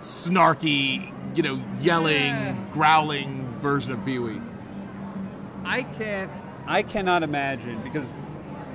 snarky, 0.00 1.12
you 1.36 1.42
know, 1.42 1.62
yelling, 1.80 2.68
growling 2.72 3.46
version 3.58 3.92
of 3.92 4.04
Pee 4.04 4.18
Wee. 4.18 4.40
I 5.64 5.84
can't. 5.84 6.30
I 6.66 6.82
cannot 6.82 7.22
imagine 7.22 7.80
because 7.82 8.12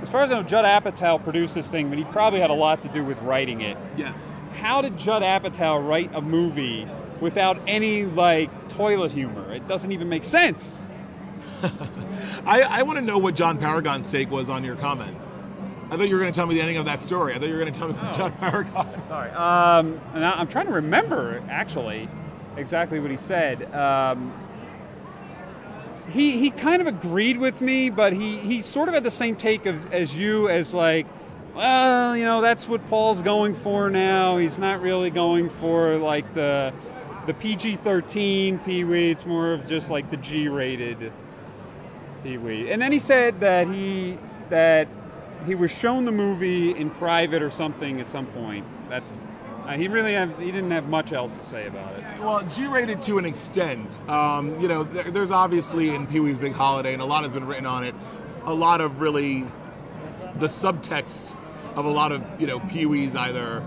as 0.00 0.10
far 0.10 0.22
as 0.22 0.30
I 0.30 0.34
know, 0.34 0.42
Judd 0.42 0.64
Apatow 0.64 1.22
produced 1.22 1.54
this 1.54 1.68
thing, 1.68 1.88
but 1.88 1.98
he 1.98 2.04
probably 2.04 2.40
had 2.40 2.50
a 2.50 2.54
lot 2.54 2.82
to 2.82 2.88
do 2.88 3.04
with 3.04 3.20
writing 3.22 3.60
it. 3.60 3.76
Yes. 3.96 4.16
How 4.54 4.80
did 4.80 4.98
Judd 4.98 5.22
Apatow 5.22 5.86
write 5.86 6.14
a 6.14 6.20
movie 6.20 6.86
without 7.20 7.60
any 7.66 8.04
like 8.04 8.68
toilet 8.68 9.12
humor? 9.12 9.52
It 9.52 9.66
doesn't 9.66 9.92
even 9.92 10.08
make 10.08 10.24
sense. 10.24 10.78
I, 12.46 12.62
I 12.62 12.82
want 12.82 12.98
to 12.98 13.04
know 13.04 13.18
what 13.18 13.34
John 13.34 13.58
Paragon's 13.58 14.10
take 14.10 14.30
was 14.30 14.48
on 14.48 14.64
your 14.64 14.76
comment. 14.76 15.16
I 15.90 15.96
thought 15.96 16.08
you 16.08 16.14
were 16.14 16.20
going 16.20 16.32
to 16.32 16.36
tell 16.36 16.46
me 16.46 16.54
the 16.54 16.60
ending 16.60 16.76
of 16.76 16.84
that 16.84 17.02
story. 17.02 17.34
I 17.34 17.38
thought 17.38 17.48
you 17.48 17.54
were 17.54 17.60
going 17.60 17.72
to 17.72 17.78
tell 17.78 17.88
me 17.88 17.94
Oh. 18.00 18.12
John 18.12 18.32
Paragon. 18.32 19.02
Sorry. 19.08 19.30
Um, 19.30 20.00
and 20.14 20.24
I, 20.24 20.32
I'm 20.32 20.46
trying 20.48 20.66
to 20.66 20.72
remember 20.72 21.42
actually 21.48 22.08
exactly 22.56 23.00
what 23.00 23.10
he 23.10 23.16
said. 23.16 23.72
Um, 23.74 24.32
he 26.10 26.38
he 26.38 26.50
kind 26.50 26.80
of 26.80 26.86
agreed 26.86 27.36
with 27.38 27.60
me, 27.60 27.90
but 27.90 28.12
he 28.12 28.38
he 28.38 28.60
sort 28.62 28.88
of 28.88 28.94
had 28.94 29.02
the 29.02 29.10
same 29.10 29.36
take 29.36 29.66
of 29.66 29.92
as 29.92 30.16
you 30.16 30.48
as 30.48 30.72
like, 30.72 31.06
well, 31.54 32.16
you 32.16 32.24
know, 32.24 32.40
that's 32.40 32.66
what 32.68 32.86
Paul's 32.88 33.20
going 33.22 33.54
for 33.54 33.90
now. 33.90 34.36
He's 34.38 34.58
not 34.58 34.80
really 34.80 35.10
going 35.10 35.48
for 35.50 35.96
like 35.98 36.32
the 36.34 36.72
the 37.26 37.34
PG-13 37.34 38.64
Pee 38.64 38.84
Wee. 38.84 39.10
It's 39.10 39.26
more 39.26 39.52
of 39.52 39.66
just 39.68 39.90
like 39.90 40.10
the 40.10 40.16
G-rated 40.16 41.12
Pee 42.22 42.38
Wee. 42.38 42.70
And 42.70 42.80
then 42.80 42.92
he 42.92 42.98
said 42.98 43.40
that 43.40 43.68
he 43.68 44.18
that 44.48 44.88
he 45.46 45.54
was 45.54 45.70
shown 45.70 46.04
the 46.04 46.12
movie 46.12 46.76
in 46.76 46.90
private 46.90 47.42
or 47.42 47.50
something 47.50 48.00
at 48.00 48.08
some 48.08 48.26
point. 48.26 48.66
That 48.88 49.02
uh, 49.66 49.76
he 49.76 49.86
really 49.86 50.14
have, 50.14 50.38
he 50.38 50.46
didn't 50.46 50.70
have 50.70 50.88
much 50.88 51.12
else 51.12 51.36
to 51.36 51.44
say 51.44 51.66
about 51.66 51.94
it. 51.98 52.04
Well, 52.20 52.42
G-rated 52.42 53.02
to 53.02 53.18
an 53.18 53.26
extent. 53.26 53.98
Um, 54.08 54.58
you 54.60 54.66
know, 54.66 54.84
there, 54.84 55.04
there's 55.04 55.30
obviously 55.30 55.94
in 55.94 56.06
Pee 56.06 56.20
Wee's 56.20 56.38
Big 56.38 56.52
Holiday, 56.52 56.94
and 56.94 57.02
a 57.02 57.04
lot 57.04 57.22
has 57.22 57.32
been 57.32 57.46
written 57.46 57.66
on 57.66 57.84
it. 57.84 57.94
A 58.46 58.54
lot 58.54 58.80
of 58.80 59.00
really 59.00 59.44
the 60.36 60.46
subtext 60.46 61.36
of 61.74 61.84
a 61.84 61.90
lot 61.90 62.12
of 62.12 62.24
you 62.40 62.46
know 62.46 62.60
Pee 62.60 62.86
Wee's 62.86 63.14
either 63.14 63.62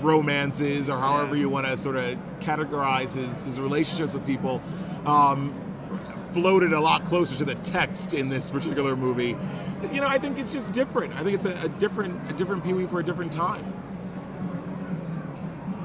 romances 0.00 0.90
or 0.90 0.98
however 0.98 1.36
you 1.36 1.48
want 1.48 1.66
to 1.66 1.76
sort 1.76 1.96
of 1.96 2.18
categorize 2.40 3.14
his, 3.14 3.44
his 3.44 3.60
relationships 3.60 4.14
with 4.14 4.26
people. 4.26 4.60
Um, 5.06 5.54
floated 6.36 6.74
a 6.74 6.80
lot 6.80 7.02
closer 7.02 7.34
to 7.34 7.46
the 7.46 7.54
text 7.54 8.12
in 8.12 8.28
this 8.28 8.50
particular 8.50 8.94
movie. 8.94 9.34
You 9.90 10.02
know, 10.02 10.06
I 10.06 10.18
think 10.18 10.38
it's 10.38 10.52
just 10.52 10.74
different. 10.74 11.14
I 11.14 11.22
think 11.24 11.34
it's 11.34 11.46
a, 11.46 11.64
a 11.64 11.68
different 11.70 12.30
a 12.30 12.34
different 12.34 12.62
Pee 12.62 12.74
Wee 12.74 12.84
for 12.84 13.00
a 13.00 13.02
different 13.02 13.32
time. 13.32 13.64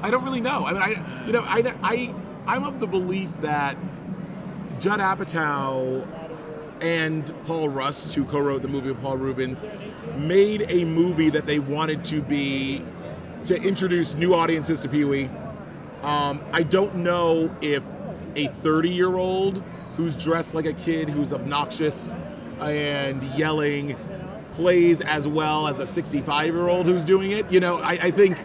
I 0.02 0.10
don't 0.10 0.22
really 0.24 0.42
know. 0.42 0.66
I 0.66 0.72
mean, 0.74 0.82
I 0.82 1.26
you 1.26 1.32
know, 1.32 1.42
I 1.42 1.74
I 1.82 2.14
I'm 2.46 2.64
of 2.64 2.80
the 2.80 2.86
belief 2.86 3.30
that 3.40 3.78
Judd 4.78 5.00
Apatow 5.00 6.06
and 6.82 7.32
Paul 7.46 7.70
Rust, 7.70 8.14
who 8.14 8.26
co-wrote 8.26 8.60
the 8.60 8.68
movie 8.68 8.90
with 8.90 9.00
Paul 9.00 9.16
Reubens, 9.16 9.62
made 10.18 10.66
a 10.68 10.84
movie 10.84 11.30
that 11.30 11.46
they 11.46 11.60
wanted 11.60 12.04
to 12.06 12.20
be 12.20 12.84
to 13.44 13.56
introduce 13.56 14.14
new 14.16 14.34
audiences 14.34 14.80
to 14.80 14.88
Pee 14.90 15.04
Wee. 15.04 15.30
Um, 16.02 16.44
I 16.52 16.62
don't 16.62 16.96
know 16.96 17.56
if 17.62 17.82
a 18.36 18.48
30 18.48 18.90
year 18.90 19.16
old 19.16 19.64
who's 19.96 20.16
dressed 20.16 20.54
like 20.54 20.66
a 20.66 20.72
kid 20.72 21.08
who's 21.08 21.32
obnoxious 21.32 22.14
and 22.60 23.22
yelling 23.36 23.96
plays 24.54 25.00
as 25.00 25.26
well 25.26 25.66
as 25.66 25.80
a 25.80 25.86
65 25.86 26.54
year 26.54 26.68
old 26.68 26.86
who's 26.86 27.04
doing 27.04 27.30
it. 27.30 27.50
You 27.50 27.60
know, 27.60 27.78
I, 27.78 27.92
I 27.92 28.10
think 28.10 28.38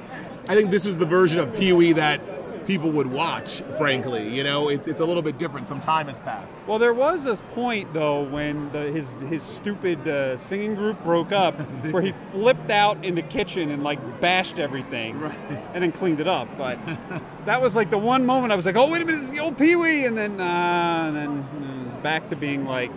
I 0.50 0.56
think 0.56 0.72
this 0.72 0.86
was 0.86 0.96
the 0.98 1.06
version 1.06 1.40
of 1.40 1.54
Pee 1.56 1.74
Wee 1.74 1.94
that 1.94 2.22
people 2.68 2.92
would 2.92 3.08
watch. 3.08 3.62
Frankly, 3.78 4.28
you 4.36 4.44
know, 4.44 4.70
it's 4.70 4.88
it's 4.88 5.00
a 5.00 5.06
little 5.06 5.24
bit 5.24 5.38
different. 5.38 5.68
Some 5.68 5.80
time 5.80 6.08
has 6.08 6.20
passed. 6.20 6.54
Well, 6.68 6.78
there 6.78 6.94
was 6.94 7.26
a 7.26 7.38
point 7.38 7.94
though 7.94 8.24
when 8.24 8.72
the, 8.72 8.92
his 8.92 9.12
his 9.30 9.42
stupid 9.42 10.06
uh, 10.08 10.38
singing 10.38 10.76
group 10.76 11.02
broke 11.04 11.32
up, 11.32 11.56
where 11.92 12.02
he 12.04 12.12
flipped 12.32 12.70
out 12.70 13.04
in 13.04 13.16
the 13.16 13.22
kitchen 13.22 13.72
and 13.72 13.84
like 13.84 14.20
bashed 14.20 14.60
everything, 14.60 15.20
right. 15.20 15.38
and 15.74 15.82
then 15.82 15.92
cleaned 15.92 16.20
it 16.20 16.28
up. 16.28 16.50
But 16.58 16.78
that 17.46 17.62
was 17.62 17.76
like 17.76 17.90
the 17.90 17.98
one 17.98 18.26
moment 18.26 18.52
I 18.52 18.56
was 18.56 18.66
like, 18.66 18.76
"Oh 18.76 18.92
wait 18.92 19.02
a 19.02 19.06
minute, 19.06 19.24
it's 19.24 19.32
the 19.32 19.40
old 19.40 19.58
Pee 19.58 19.76
Wee," 19.76 20.06
and 20.06 20.18
then 20.18 20.40
uh, 20.40 21.06
and 21.08 21.16
then 21.16 21.30
uh, 21.40 22.02
back 22.02 22.28
to 22.28 22.36
being 22.36 22.66
like 22.66 22.92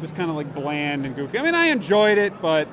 just 0.00 0.16
kind 0.16 0.30
of 0.30 0.36
like 0.36 0.54
bland 0.54 1.04
and 1.04 1.14
goofy. 1.14 1.38
I 1.38 1.42
mean, 1.42 1.54
I 1.54 1.66
enjoyed 1.66 2.16
it, 2.16 2.40
but. 2.40 2.68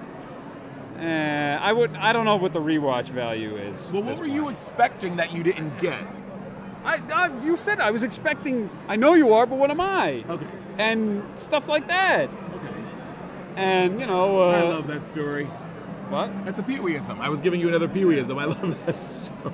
Uh, 0.97 1.59
I 1.61 1.73
would. 1.73 1.95
I 1.95 2.11
don't 2.11 2.25
know 2.25 2.37
what 2.37 2.53
the 2.53 2.59
rewatch 2.59 3.09
value 3.09 3.55
is. 3.55 3.91
Well, 3.91 4.01
what 4.01 4.17
were 4.17 4.25
you 4.25 4.49
expecting 4.49 5.17
that 5.17 5.31
you 5.31 5.43
didn't 5.43 5.77
get? 5.77 6.01
I, 6.87 7.01
I, 7.13 7.43
you 7.43 7.57
said 7.57 7.81
I 7.81 7.91
was 7.91 8.01
expecting. 8.01 8.69
I 8.87 8.95
know 8.95 9.13
you 9.13 9.33
are, 9.33 9.45
but 9.45 9.57
what 9.57 9.69
am 9.69 9.81
I? 9.81 10.23
Okay. 10.29 10.47
And 10.77 11.21
stuff 11.37 11.67
like 11.67 11.87
that. 11.87 12.29
Okay. 12.29 12.73
And 13.57 13.99
you 13.99 14.07
know, 14.07 14.41
uh, 14.41 14.51
I 14.51 14.61
love 14.63 14.87
that 14.87 15.05
story. 15.05 15.45
what? 15.45 16.45
That's 16.45 16.59
a 16.59 16.63
Pee 16.63 16.77
Weeism. 16.77 17.19
I 17.19 17.27
was 17.27 17.41
giving 17.41 17.59
you 17.59 17.67
another 17.67 17.89
Pee 17.89 18.03
Weeism. 18.03 18.39
I 18.41 18.45
love 18.45 18.85
that 18.85 18.99
story. 19.01 19.53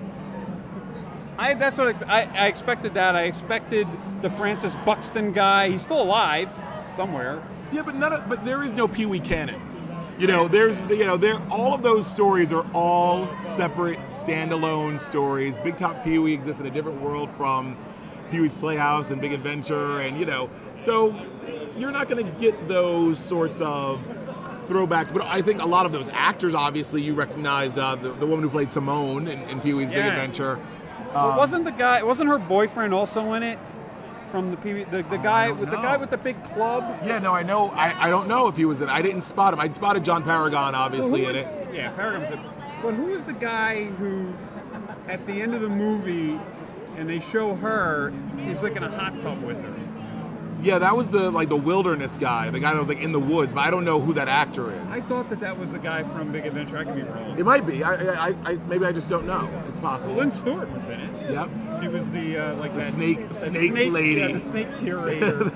I 1.40 1.56
that's 1.56 1.80
what 1.80 1.96
I, 2.08 2.22
I, 2.22 2.44
I 2.44 2.48
expected. 2.48 2.94
That 2.94 3.16
I 3.16 3.24
expected 3.24 3.88
the 4.22 4.30
Francis 4.30 4.76
Buxton 4.86 5.32
guy. 5.32 5.70
He's 5.72 5.82
still 5.82 6.02
alive 6.02 6.52
somewhere. 6.96 7.42
Yeah, 7.72 7.82
but 7.82 7.96
none 7.96 8.14
of, 8.14 8.30
but 8.30 8.46
there 8.46 8.62
is 8.62 8.76
no 8.76 8.88
Pee 8.88 9.08
Wee 9.08 9.20
canon. 9.20 9.60
You 10.20 10.28
know, 10.28 10.48
there's 10.48 10.82
you 10.84 11.06
know, 11.06 11.18
there 11.18 11.42
all 11.50 11.74
of 11.74 11.82
those 11.82 12.06
stories 12.08 12.54
are 12.54 12.66
all 12.74 13.28
separate, 13.40 14.00
standalone 14.10 15.00
stories. 15.00 15.58
Big 15.60 15.76
Top 15.78 16.04
Pee 16.04 16.20
Wee 16.20 16.34
exists 16.34 16.62
in 16.62 16.68
a 16.68 16.72
different 16.72 17.02
world 17.02 17.30
from 17.36 17.76
Pee 18.30 18.40
Wee's 18.40 18.54
Playhouse 18.54 19.10
and 19.10 19.20
Big 19.20 19.34
Adventure, 19.34 20.00
and 20.00 20.20
you 20.20 20.26
know, 20.26 20.50
so 20.78 21.16
you're 21.78 21.92
not 21.92 22.10
going 22.10 22.24
to 22.24 22.32
get 22.40 22.68
those 22.68 23.18
sorts 23.18 23.60
of 23.62 24.00
throwbacks. 24.68 25.12
But 25.12 25.24
I 25.24 25.42
think 25.42 25.62
a 25.62 25.66
lot 25.66 25.86
of 25.88 25.92
those 25.92 26.10
actors, 26.10 26.54
obviously, 26.54 27.02
you 27.02 27.16
recognized 27.16 27.80
uh, 27.80 27.96
the, 27.96 28.12
the 28.12 28.28
woman 28.28 28.44
who 28.44 28.50
played 28.50 28.70
Simone 28.70 29.28
in, 29.28 29.40
in 29.50 29.62
Pee 29.62 29.74
Wee's 29.74 29.90
Big 29.90 29.98
Yes. 29.98 30.10
Adventure. 30.12 30.60
But 31.12 31.38
wasn't 31.38 31.66
the 31.66 31.72
guy? 31.72 32.02
Wasn't 32.04 32.28
her 32.30 32.40
boyfriend 32.40 32.94
also 32.94 33.34
in 33.34 33.44
it? 33.44 33.60
From 34.34 34.50
the 34.50 34.58
Wee- 34.58 34.84
the, 34.86 35.04
the 35.04 35.20
oh, 35.20 35.22
guy 35.22 35.50
don't 35.50 35.60
with 35.60 35.70
the 35.70 35.76
guy 35.76 35.96
with 35.96 36.10
the 36.10 36.18
big 36.18 36.44
club. 36.44 37.02
Yeah, 37.06 37.20
no, 37.20 37.34
I 37.36 37.44
know. 37.44 37.70
I, 37.70 38.08
I 38.08 38.10
don't 38.10 38.28
know 38.28 38.48
if 38.48 38.58
he 38.58 38.66
was 38.66 38.82
in. 38.82 38.90
I 38.90 39.04
didn't 39.04 39.22
spot 39.22 39.54
him. 39.54 39.60
I 39.60 39.70
spotted 39.70 40.04
John 40.04 40.24
Paragon, 40.24 40.74
obviously, 40.74 41.22
Well, 41.22 41.30
in 41.30 41.36
it. 41.36 41.68
Yeah, 41.72 41.92
Paragon's 41.92 42.32
in 42.32 42.40
it. 42.40 42.46
But 42.82 42.96
who 42.96 43.04
was 43.12 43.26
the 43.26 43.34
guy 43.34 43.86
who, 43.86 44.34
at 45.08 45.24
the 45.28 45.40
end 45.40 45.54
of 45.54 45.62
the 45.62 45.70
movie, 45.70 46.40
and 46.98 47.08
they 47.08 47.20
show 47.20 47.54
her, 47.58 48.12
he's 48.40 48.64
like 48.64 48.76
in 48.76 48.82
a 48.82 48.90
hot 48.90 49.20
tub 49.20 49.40
with 49.44 49.62
her. 49.62 49.83
Yeah, 50.62 50.80
that 50.80 50.96
was 50.96 51.10
the 51.10 51.30
like 51.30 51.50
the 51.50 51.58
wilderness 51.58 52.18
guy, 52.18 52.50
the 52.50 52.60
guy 52.60 52.74
that 52.74 52.80
was 52.80 52.88
like 52.88 53.02
in 53.02 53.12
the 53.12 53.20
woods, 53.20 53.52
but 53.52 53.62
I 53.62 53.72
don't 53.72 53.84
know 53.84 54.00
who 54.00 54.14
that 54.14 54.30
actor 54.30 54.72
is. 54.74 54.90
I 54.92 55.02
thought 55.02 55.30
that 55.30 55.42
that 55.42 55.58
was 55.60 55.72
the 55.74 55.80
guy 55.80 56.04
from 56.04 56.32
Big 56.32 56.46
Adventure. 56.46 56.78
I 56.78 56.86
could 56.86 56.96
be 56.96 57.02
wrong. 57.02 57.38
It 57.38 57.46
might 57.46 57.66
be. 57.66 57.84
I, 57.84 58.30
I, 58.30 58.36
I, 58.46 58.56
maybe 58.68 58.86
I 58.86 58.94
just 58.94 59.10
don't 59.10 59.26
know. 59.26 59.50
It's 59.68 59.80
possible. 59.80 60.16
Lynne 60.16 60.32
Stewart 60.32 60.72
was 60.72 60.86
in 60.86 61.00
it. 61.02 61.32
Yep. 61.32 61.50
She 61.82 61.88
was 61.90 62.10
the 62.12 62.38
uh, 62.38 62.56
like 62.56 62.74
The 62.74 62.80
that, 62.80 62.94
snake- 62.94 63.28
that 63.30 63.36
snake 63.36 63.74
lady. 63.92 64.22
Yeah, 64.22 64.32
the 64.32 64.40
snake 64.40 64.78
curator. 64.80 65.52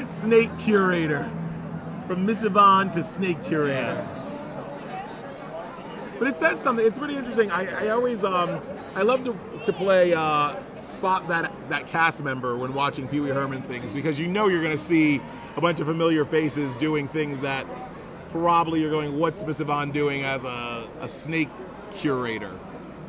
Snake 0.08 0.50
curator, 0.58 1.30
from 2.06 2.26
Miss 2.26 2.44
Yvonne 2.44 2.90
to 2.90 3.02
snake 3.02 3.42
curator. 3.44 4.06
But 6.18 6.28
it 6.28 6.36
says 6.36 6.60
something. 6.60 6.84
It's 6.84 6.98
pretty 6.98 7.16
interesting. 7.16 7.50
I, 7.50 7.86
I 7.86 7.88
always 7.90 8.24
um 8.24 8.60
I 8.94 9.02
love 9.02 9.24
to, 9.24 9.34
to 9.66 9.72
play 9.72 10.12
uh, 10.12 10.54
spot 10.90 11.28
that 11.28 11.52
that 11.68 11.86
cast 11.86 12.22
member 12.22 12.56
when 12.56 12.74
watching 12.74 13.08
Pee 13.08 13.20
Wee 13.20 13.30
Herman 13.30 13.62
things 13.62 13.94
because 13.94 14.18
you 14.18 14.26
know 14.26 14.48
you're 14.48 14.62
going 14.62 14.76
to 14.76 14.78
see 14.78 15.20
a 15.56 15.60
bunch 15.60 15.80
of 15.80 15.86
familiar 15.86 16.24
faces 16.24 16.76
doing 16.76 17.08
things 17.08 17.38
that 17.40 17.66
probably 18.30 18.80
you're 18.80 18.90
going, 18.90 19.18
what's 19.18 19.44
Miss 19.44 19.60
Yvonne 19.60 19.90
doing 19.90 20.22
as 20.22 20.44
a, 20.44 20.88
a 21.00 21.08
snake 21.08 21.48
curator? 21.90 22.52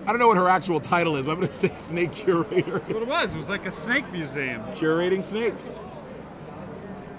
I 0.06 0.08
don't 0.08 0.20
know 0.20 0.28
what 0.28 0.38
her 0.38 0.50
actual 0.50 0.80
title 0.80 1.16
is, 1.16 1.26
but 1.26 1.34
I'm 1.34 1.38
going 1.38 1.48
to 1.52 1.54
say 1.54 1.74
snake 1.76 2.12
curator. 2.12 2.80
That's 2.80 2.94
what 2.94 3.04
it 3.04 3.08
was. 3.08 3.34
It 3.34 3.38
was 3.38 3.50
like 3.50 3.66
a 3.66 3.72
snake 3.72 4.12
museum. 4.12 4.64
Curating 4.74 5.24
snakes. 5.24 5.80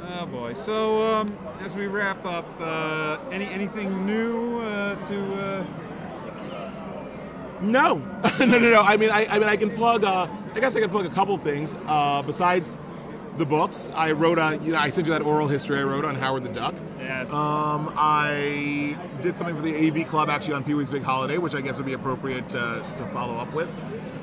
Oh 0.03 0.27
boy. 0.27 0.55
So 0.55 1.07
um, 1.14 1.38
as 1.61 1.77
we 1.77 1.87
wrap 1.87 2.25
up, 2.25 2.46
uh, 2.61 3.18
any 3.31 3.46
anything 3.46 4.05
new 4.05 4.61
uh, 4.61 4.96
to? 5.09 5.35
Uh, 5.40 5.64
No, 7.62 7.98
no, 8.40 8.46
no, 8.46 8.59
no. 8.59 8.83
I 8.83 8.96
mean, 8.96 9.11
I, 9.11 9.27
I 9.27 9.38
mean, 9.38 9.48
I 9.48 9.57
can 9.57 9.70
plug. 9.70 10.05
Uh, 10.05 10.27
I 10.54 10.60
guess 10.60 10.76
I 10.76 10.80
could 10.80 10.90
plug 10.90 11.06
a 11.06 11.10
couple 11.10 11.36
things. 11.38 11.74
Uh, 11.86 12.22
besides 12.22 12.76
the 13.38 13.46
books, 13.46 13.90
I 13.94 14.12
wrote 14.12 14.38
a. 14.38 14.58
You 14.62 14.72
know, 14.72 14.78
I 14.78 14.90
sent 14.90 15.06
you 15.06 15.12
that 15.12 15.22
oral 15.22 15.48
history 15.48 15.78
I 15.78 15.82
wrote 15.82 16.04
on 16.04 16.14
Howard 16.14 16.44
the 16.44 16.50
Duck. 16.50 16.74
yes. 16.98 17.32
Um, 17.32 17.92
I 17.96 18.96
did 19.22 19.36
something 19.36 19.56
for 19.56 19.62
the 19.62 19.74
AV 20.02 20.06
Club 20.06 20.28
actually 20.28 20.54
on 20.54 20.64
Pee 20.64 20.74
Wee's 20.74 20.90
Big 20.90 21.02
Holiday, 21.02 21.38
which 21.38 21.54
I 21.54 21.60
guess 21.62 21.78
would 21.78 21.86
be 21.86 21.94
appropriate 21.94 22.48
to, 22.50 22.84
to 22.96 23.06
follow 23.08 23.36
up 23.36 23.52
with. 23.54 23.68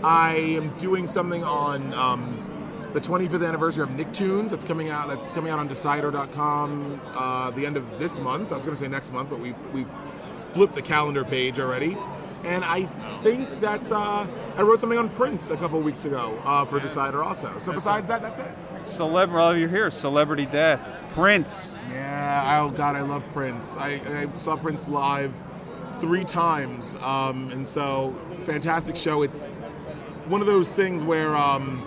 I 0.03 0.35
am 0.35 0.77
doing 0.77 1.07
something 1.07 1.43
on 1.43 1.93
um, 1.93 2.45
the 2.93 3.01
25th 3.01 3.45
anniversary 3.47 3.83
of 3.83 3.89
Nicktoons. 3.89 4.51
That's 4.51 4.63
coming 4.63 4.89
out. 4.89 5.07
That's 5.07 5.31
coming 5.31 5.51
out 5.51 5.59
on 5.59 5.67
Decider.com 5.67 7.01
uh, 7.15 7.51
the 7.51 7.65
end 7.65 7.77
of 7.77 7.99
this 7.99 8.19
month. 8.19 8.51
I 8.51 8.55
was 8.55 8.65
going 8.65 8.75
to 8.75 8.81
say 8.81 8.87
next 8.87 9.11
month, 9.11 9.31
but 9.31 9.39
we've 9.39 9.57
we've 9.73 9.89
flipped 10.51 10.75
the 10.75 10.81
calendar 10.83 11.23
page 11.25 11.59
already. 11.59 11.97
And 12.43 12.63
I 12.63 12.83
think 13.23 13.59
that's. 13.59 13.91
Uh, 13.91 14.27
I 14.59 14.61
wrote 14.61 14.81
something 14.81 14.99
on 14.99 15.07
Prince 15.07 15.51
a 15.51 15.55
couple 15.55 15.79
weeks 15.79 16.03
ago 16.03 16.37
uh, 16.43 16.65
for 16.65 16.81
Decider 16.81 17.23
also. 17.23 17.57
So 17.59 17.71
besides 17.71 18.09
that, 18.09 18.21
that's 18.21 18.41
it. 18.41 18.53
Celeb. 18.83 19.31
Well, 19.31 19.55
you're 19.55 19.69
here. 19.69 19.89
Celebrity 19.89 20.45
death. 20.45 20.85
Prince. 21.11 21.71
Yeah, 21.89 22.59
oh 22.61 22.69
god, 22.69 22.97
I 22.97 23.01
love 23.03 23.23
Prince. 23.31 23.77
I, 23.77 24.01
I 24.05 24.37
saw 24.37 24.57
Prince 24.57 24.89
live 24.89 25.33
three 25.99 26.25
times, 26.25 26.95
um, 26.95 27.49
and 27.51 27.65
so 27.65 28.19
fantastic 28.43 28.97
show. 28.97 29.21
It's 29.21 29.53
one 30.25 30.41
of 30.41 30.47
those 30.47 30.73
things 30.73 31.03
where 31.03 31.37
um, 31.37 31.81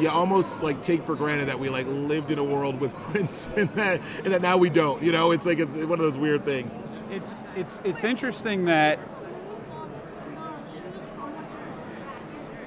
you 0.00 0.08
almost 0.08 0.62
like 0.62 0.80
take 0.80 1.04
for 1.04 1.14
granted 1.14 1.48
that 1.48 1.60
we 1.60 1.68
like 1.68 1.86
lived 1.88 2.30
in 2.30 2.38
a 2.38 2.44
world 2.44 2.80
with 2.80 2.94
Prince, 3.10 3.50
and 3.54 3.68
that 3.74 4.00
and 4.24 4.32
that 4.32 4.40
now 4.40 4.56
we 4.56 4.70
don't. 4.70 5.02
You 5.02 5.12
know, 5.12 5.30
it's 5.30 5.44
like 5.44 5.58
it's 5.58 5.74
one 5.74 5.92
of 5.92 5.98
those 5.98 6.16
weird 6.16 6.46
things. 6.46 6.74
It's 7.10 7.44
it's 7.54 7.82
it's 7.84 8.02
interesting 8.02 8.64
that 8.64 8.98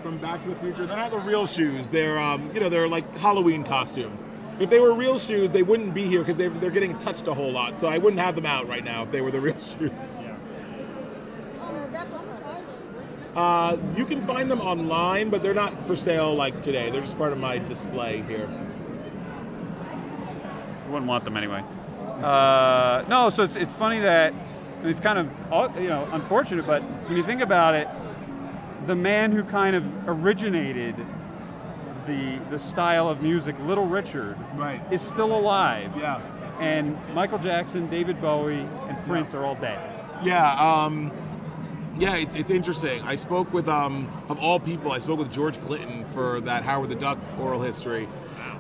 From 0.06 0.20
Back 0.20 0.44
to 0.44 0.50
the 0.50 0.56
Future, 0.58 0.86
they're 0.86 0.98
not 0.98 1.10
the 1.10 1.18
real 1.18 1.48
shoes. 1.48 1.90
They're 1.90 2.20
um, 2.20 2.52
you 2.54 2.60
know 2.60 2.70
they're 2.70 2.88
like 2.88 3.12
Halloween 3.16 3.64
costumes. 3.64 4.24
If 4.60 4.70
they 4.70 4.80
were 4.80 4.94
real 4.94 5.18
shoes, 5.18 5.50
they 5.50 5.64
wouldn't 5.64 5.96
be 5.96 6.04
here 6.04 6.20
because 6.20 6.36
they're, 6.36 6.52
they're 6.52 6.70
getting 6.70 6.96
touched 7.00 7.28
a 7.28 7.34
whole 7.34 7.52
lot. 7.52 7.80
So 7.80 7.88
I 7.88 7.98
wouldn't 7.98 8.20
have 8.20 8.36
them 8.36 8.46
out 8.46 8.68
right 8.68 8.84
now 8.84 9.02
if 9.02 9.12
they 9.12 9.22
were 9.22 9.32
the 9.32 9.40
real 9.48 9.60
shoes. 9.60 9.92
Uh, 13.36 13.78
you 13.96 14.06
can 14.06 14.28
find 14.28 14.52
them 14.52 14.62
online, 14.62 15.32
but 15.32 15.42
they're 15.42 15.56
not 15.56 15.88
for 15.88 15.96
sale 15.96 16.36
like 16.36 16.62
today. 16.62 16.92
They're 16.92 17.02
just 17.02 17.18
part 17.18 17.32
of 17.32 17.40
my 17.40 17.58
display 17.58 18.22
here. 18.28 18.48
wouldn't 20.88 21.08
want 21.08 21.26
them 21.26 21.36
anyway. 21.36 21.64
Uh, 22.22 23.04
no, 23.08 23.32
so 23.32 23.42
it's, 23.42 23.56
it's 23.56 23.74
funny 23.74 24.02
that 24.02 24.36
it's 24.84 25.00
kind 25.00 25.18
of 25.18 25.82
you 25.82 25.90
know 25.90 26.08
unfortunate, 26.12 26.68
but 26.68 26.84
when 26.84 27.18
you 27.18 27.24
think 27.24 27.42
about 27.42 27.74
it, 27.74 27.88
the 28.88 28.96
man 28.96 29.32
who 29.32 29.44
kind 29.44 29.76
of 29.76 29.84
originated 30.08 30.96
the 32.08 32.38
the 32.52 32.60
style 32.60 33.08
of 33.10 33.22
music, 33.22 33.56
Little 33.60 33.88
Richard, 33.88 34.38
Right. 34.56 34.82
is 34.92 35.02
still 35.02 35.36
alive. 35.36 35.92
Yeah. 35.98 36.22
And 36.60 36.98
Michael 37.14 37.40
Jackson, 37.40 37.88
David 37.88 38.22
Bowie, 38.22 38.66
and 38.88 39.02
Prince 39.06 39.34
are 39.34 39.44
all 39.44 39.56
dead. 39.56 39.80
Yeah, 40.24 40.54
um, 40.54 41.12
yeah, 41.98 42.16
it's, 42.16 42.36
it's 42.38 42.50
interesting. 42.50 43.02
I 43.04 43.16
spoke 43.16 43.52
with, 43.54 43.68
um, 43.68 44.08
of 44.30 44.40
all 44.40 44.60
people, 44.62 44.94
I 44.94 45.00
spoke 45.00 45.20
with 45.20 45.32
George 45.32 45.60
Clinton 45.62 46.06
for 46.06 46.40
that 46.42 46.64
Howard 46.64 46.90
the 46.90 46.96
Duck 46.96 47.18
oral 47.40 47.62
history, 47.62 48.08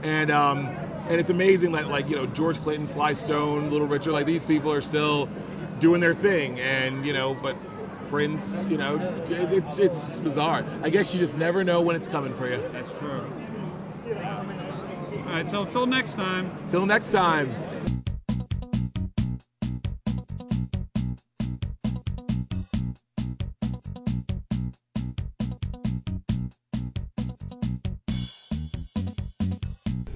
and 0.03 0.29
um, 0.31 0.65
and 1.07 1.19
it's 1.21 1.29
amazing 1.29 1.71
that 1.73 1.87
like 1.87 2.09
you 2.09 2.15
know 2.15 2.25
George 2.25 2.59
Clinton, 2.61 2.85
Sly 2.85 3.13
Stone, 3.13 3.69
Little 3.69 3.87
Richard, 3.87 4.11
like 4.11 4.25
these 4.25 4.43
people 4.43 4.71
are 4.73 4.81
still 4.81 5.29
doing 5.79 6.01
their 6.01 6.13
thing, 6.13 6.59
and 6.59 7.05
you 7.05 7.13
know, 7.13 7.33
but 7.41 7.55
Prince, 8.15 8.69
you 8.69 8.77
know, 8.77 8.95
it's 9.27 9.77
it's 9.77 10.21
bizarre. 10.21 10.63
I 10.81 10.89
guess 10.89 11.13
you 11.13 11.19
just 11.19 11.37
never 11.37 11.65
know 11.65 11.81
when 11.81 11.97
it's 11.97 12.07
coming 12.07 12.33
for 12.33 12.47
you. 12.47 12.63
That's 12.71 12.93
true. 12.93 13.29
All 15.25 15.33
right, 15.33 15.49
so 15.49 15.63
until 15.63 15.85
next 15.85 16.13
time. 16.13 16.49
Till 16.69 16.85
next 16.85 17.11
time. 17.11 17.53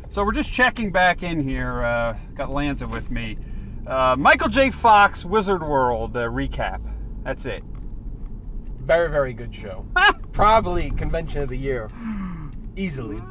So 0.10 0.24
we're 0.24 0.32
just 0.32 0.54
checking 0.54 0.94
back 0.94 1.22
in 1.22 1.42
here. 1.42 1.84
Uh, 1.84 2.18
got 2.34 2.50
Lanza 2.50 2.88
with 2.88 3.12
me. 3.12 3.38
Uh, 3.86 4.16
Michael 4.18 4.48
J. 4.48 4.72
Fox 4.72 5.26
Wizard 5.26 5.62
World 5.62 6.16
uh, 6.16 6.30
recap. 6.30 6.80
That's 7.26 7.46
it. 7.46 7.62
Very, 8.90 9.08
very 9.08 9.34
good 9.34 9.54
show. 9.54 9.86
Probably 10.32 10.90
convention 10.90 11.44
of 11.44 11.50
the 11.50 11.56
year, 11.56 11.92
easily. 12.76 13.22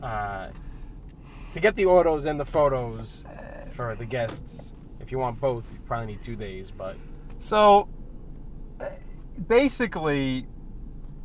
Uh, 0.00 0.50
to 1.52 1.58
get 1.58 1.74
the 1.74 1.84
autos 1.84 2.24
and 2.24 2.38
the 2.38 2.44
photos 2.44 3.24
for 3.72 3.96
the 3.96 4.04
guests, 4.04 4.72
if 5.00 5.10
you 5.10 5.18
want 5.18 5.40
both, 5.40 5.64
you 5.72 5.80
probably 5.88 6.12
need 6.12 6.22
two 6.22 6.36
days. 6.36 6.70
But 6.70 6.94
So 7.40 7.88
uh, 8.78 8.90
basically, 9.44 10.46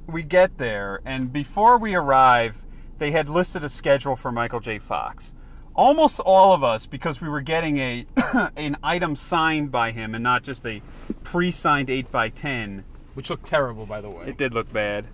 we 0.08 0.24
get 0.24 0.58
there, 0.58 1.02
and 1.06 1.32
before 1.32 1.78
we 1.78 1.94
arrive, 1.94 2.64
they 2.98 3.12
had 3.12 3.30
listed 3.30 3.64
a 3.64 3.70
schedule 3.70 4.16
for 4.16 4.32
Michael 4.32 4.60
J. 4.60 4.80
Fox. 4.80 5.36
Almost 5.80 6.20
all 6.20 6.52
of 6.52 6.62
us, 6.62 6.86
because 6.86 7.22
we 7.22 7.30
were 7.30 7.40
getting 7.40 7.78
a 7.78 8.06
an 8.58 8.76
item 8.84 9.16
signed 9.16 9.72
by 9.72 9.92
him 9.92 10.14
and 10.14 10.22
not 10.22 10.44
just 10.44 10.66
a 10.66 10.82
pre-signed 11.24 11.90
eight 11.90 12.14
x 12.14 12.42
ten, 12.42 12.84
which 13.14 13.30
looked 13.30 13.46
terrible, 13.46 13.86
by 13.86 14.02
the 14.02 14.10
way. 14.10 14.28
It 14.28 14.38
did 14.38 14.54
look 14.54 14.74
bad. 14.74 15.06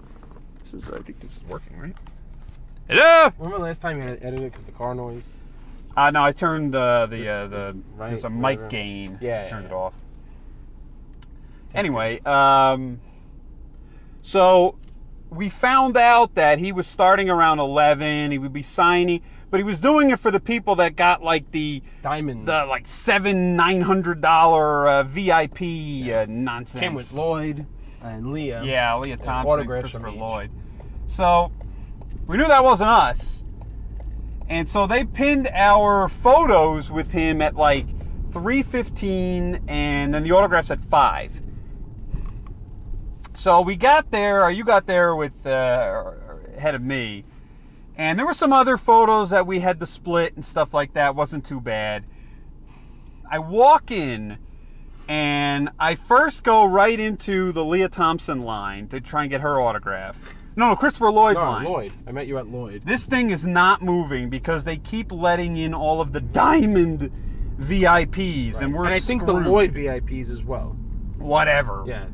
This 0.64 0.74
is, 0.74 0.92
I 0.92 0.98
think 1.02 1.20
this 1.20 1.38
is 1.38 1.44
working, 1.44 1.78
right? 1.78 1.96
Hello. 2.88 3.32
Remember 3.38 3.60
last 3.60 3.80
time 3.80 3.98
you 3.98 4.08
had 4.08 4.20
to 4.20 4.26
edit 4.26 4.40
it 4.40 4.52
because 4.54 4.66
the 4.66 4.72
car 4.72 4.96
noise? 4.96 5.34
Uh, 5.96 6.10
no, 6.10 6.24
I 6.24 6.32
turned 6.32 6.74
the 6.74 7.06
the 7.12 7.30
uh, 7.30 7.48
the 7.48 7.78
Right, 7.96 8.10
there's 8.10 8.24
a 8.24 8.30
right, 8.30 8.54
mic 8.54 8.62
right. 8.62 8.70
gain. 8.72 9.20
Yeah, 9.22 9.44
yeah, 9.44 9.50
turned 9.52 9.66
it 9.68 9.70
yeah. 9.70 9.78
off. 9.78 9.94
Anyway, 11.76 12.22
um, 12.22 13.02
so 14.24 14.80
we 15.30 15.48
found 15.48 15.96
out 15.96 16.34
that 16.34 16.58
he 16.58 16.72
was 16.72 16.88
starting 16.88 17.30
around 17.30 17.60
eleven. 17.60 18.32
He 18.32 18.40
would 18.40 18.54
be 18.54 18.64
signing, 18.64 19.22
but 19.56 19.60
he 19.60 19.64
was 19.64 19.80
doing 19.80 20.10
it 20.10 20.20
for 20.20 20.32
the 20.32 20.40
people 20.42 20.76
that 20.76 20.98
got 20.98 21.24
like 21.24 21.50
the 21.52 21.82
diamond, 22.04 22.46
the 22.46 22.66
like 22.66 22.86
seven 22.86 23.56
nine 23.56 23.80
hundred 23.80 24.20
dollar 24.20 24.86
uh, 24.86 25.04
VIP 25.04 25.62
uh, 26.14 26.26
nonsense. 26.28 26.82
Came 26.82 26.94
with 26.94 27.14
Lloyd 27.14 27.66
and 28.02 28.34
Lea. 28.34 28.60
Yeah, 28.66 28.98
Lea 28.98 29.16
Thompson, 29.16 29.50
autographs 29.50 29.92
Christopher. 29.92 30.12
Lloyd. 30.12 30.52
So 31.08 31.54
we 32.28 32.36
knew 32.36 32.50
that 32.50 32.66
wasn't 32.66 32.90
us, 32.90 33.44
and 34.50 34.68
so 34.68 34.86
they 34.86 35.06
pinned 35.06 35.48
our 35.54 36.10
photos 36.10 36.92
with 36.92 37.14
him 37.14 37.42
at 37.42 37.56
like 37.56 37.86
three 38.34 38.62
fifteen, 38.62 39.64
and 39.70 40.14
then 40.14 40.24
the 40.24 40.34
autographs 40.34 40.70
at 40.70 40.82
five. 40.82 41.32
So 43.36 43.62
we 43.62 43.78
got 43.78 44.12
there, 44.12 44.44
or 44.44 44.52
you 44.52 44.66
got 44.66 44.86
there 44.86 45.16
with 45.16 45.48
uh, 45.48 46.12
ahead 46.58 46.76
of 46.76 46.82
me, 46.82 47.24
and 47.98 48.18
there 48.20 48.26
were 48.26 48.34
some 48.34 48.54
other 48.54 48.78
photos 48.78 49.30
that 49.30 49.48
we 49.48 49.60
had 49.62 49.80
to 49.80 49.86
split 49.86 50.36
and 50.36 50.46
stuff 50.46 50.74
like 50.74 50.94
that. 50.94 51.16
wasn't 51.16 51.46
too 51.46 51.62
bad. 51.62 52.04
I 53.30 53.40
walk 53.40 53.92
in 53.92 54.38
and 55.08 55.70
I 55.80 55.96
first 55.96 56.44
go 56.44 56.66
right 56.66 57.00
into 57.00 57.52
the 57.52 57.64
Lea 57.64 57.88
Thompson 57.88 58.44
line 58.44 58.88
to 58.90 59.00
try 59.00 59.22
and 59.24 59.30
get 59.30 59.42
her 59.42 59.60
autograph. 59.62 60.18
No, 60.56 60.70
no, 60.70 60.76
Christopher 60.76 61.12
Lloyd's 61.12 61.38
No, 61.38 61.44
line. 61.46 61.66
Lloyd. 61.66 61.92
I 62.08 62.12
met 62.12 62.28
you 62.28 62.38
at 62.38 62.48
Lloyd. 62.48 62.84
This 62.86 63.06
thing 63.06 63.30
is 63.30 63.46
not 63.46 63.82
moving 63.82 64.30
because 64.30 64.64
they 64.64 64.78
keep 64.78 65.12
letting 65.12 65.58
in 65.58 65.74
all 65.74 66.00
of 66.00 66.14
the 66.14 66.22
diamond 66.22 67.12
VIPs, 67.60 68.62
and 68.62 68.74
we're 68.74 68.86
and 68.86 68.94
I 68.94 69.00
think 69.00 69.26
the. 69.26 69.34
Lloyd 69.34 69.74
VIPs 69.74 70.32
as 70.32 70.44
well. 70.44 70.78
Whatever. 71.18 71.84
Yeah. 71.86 72.06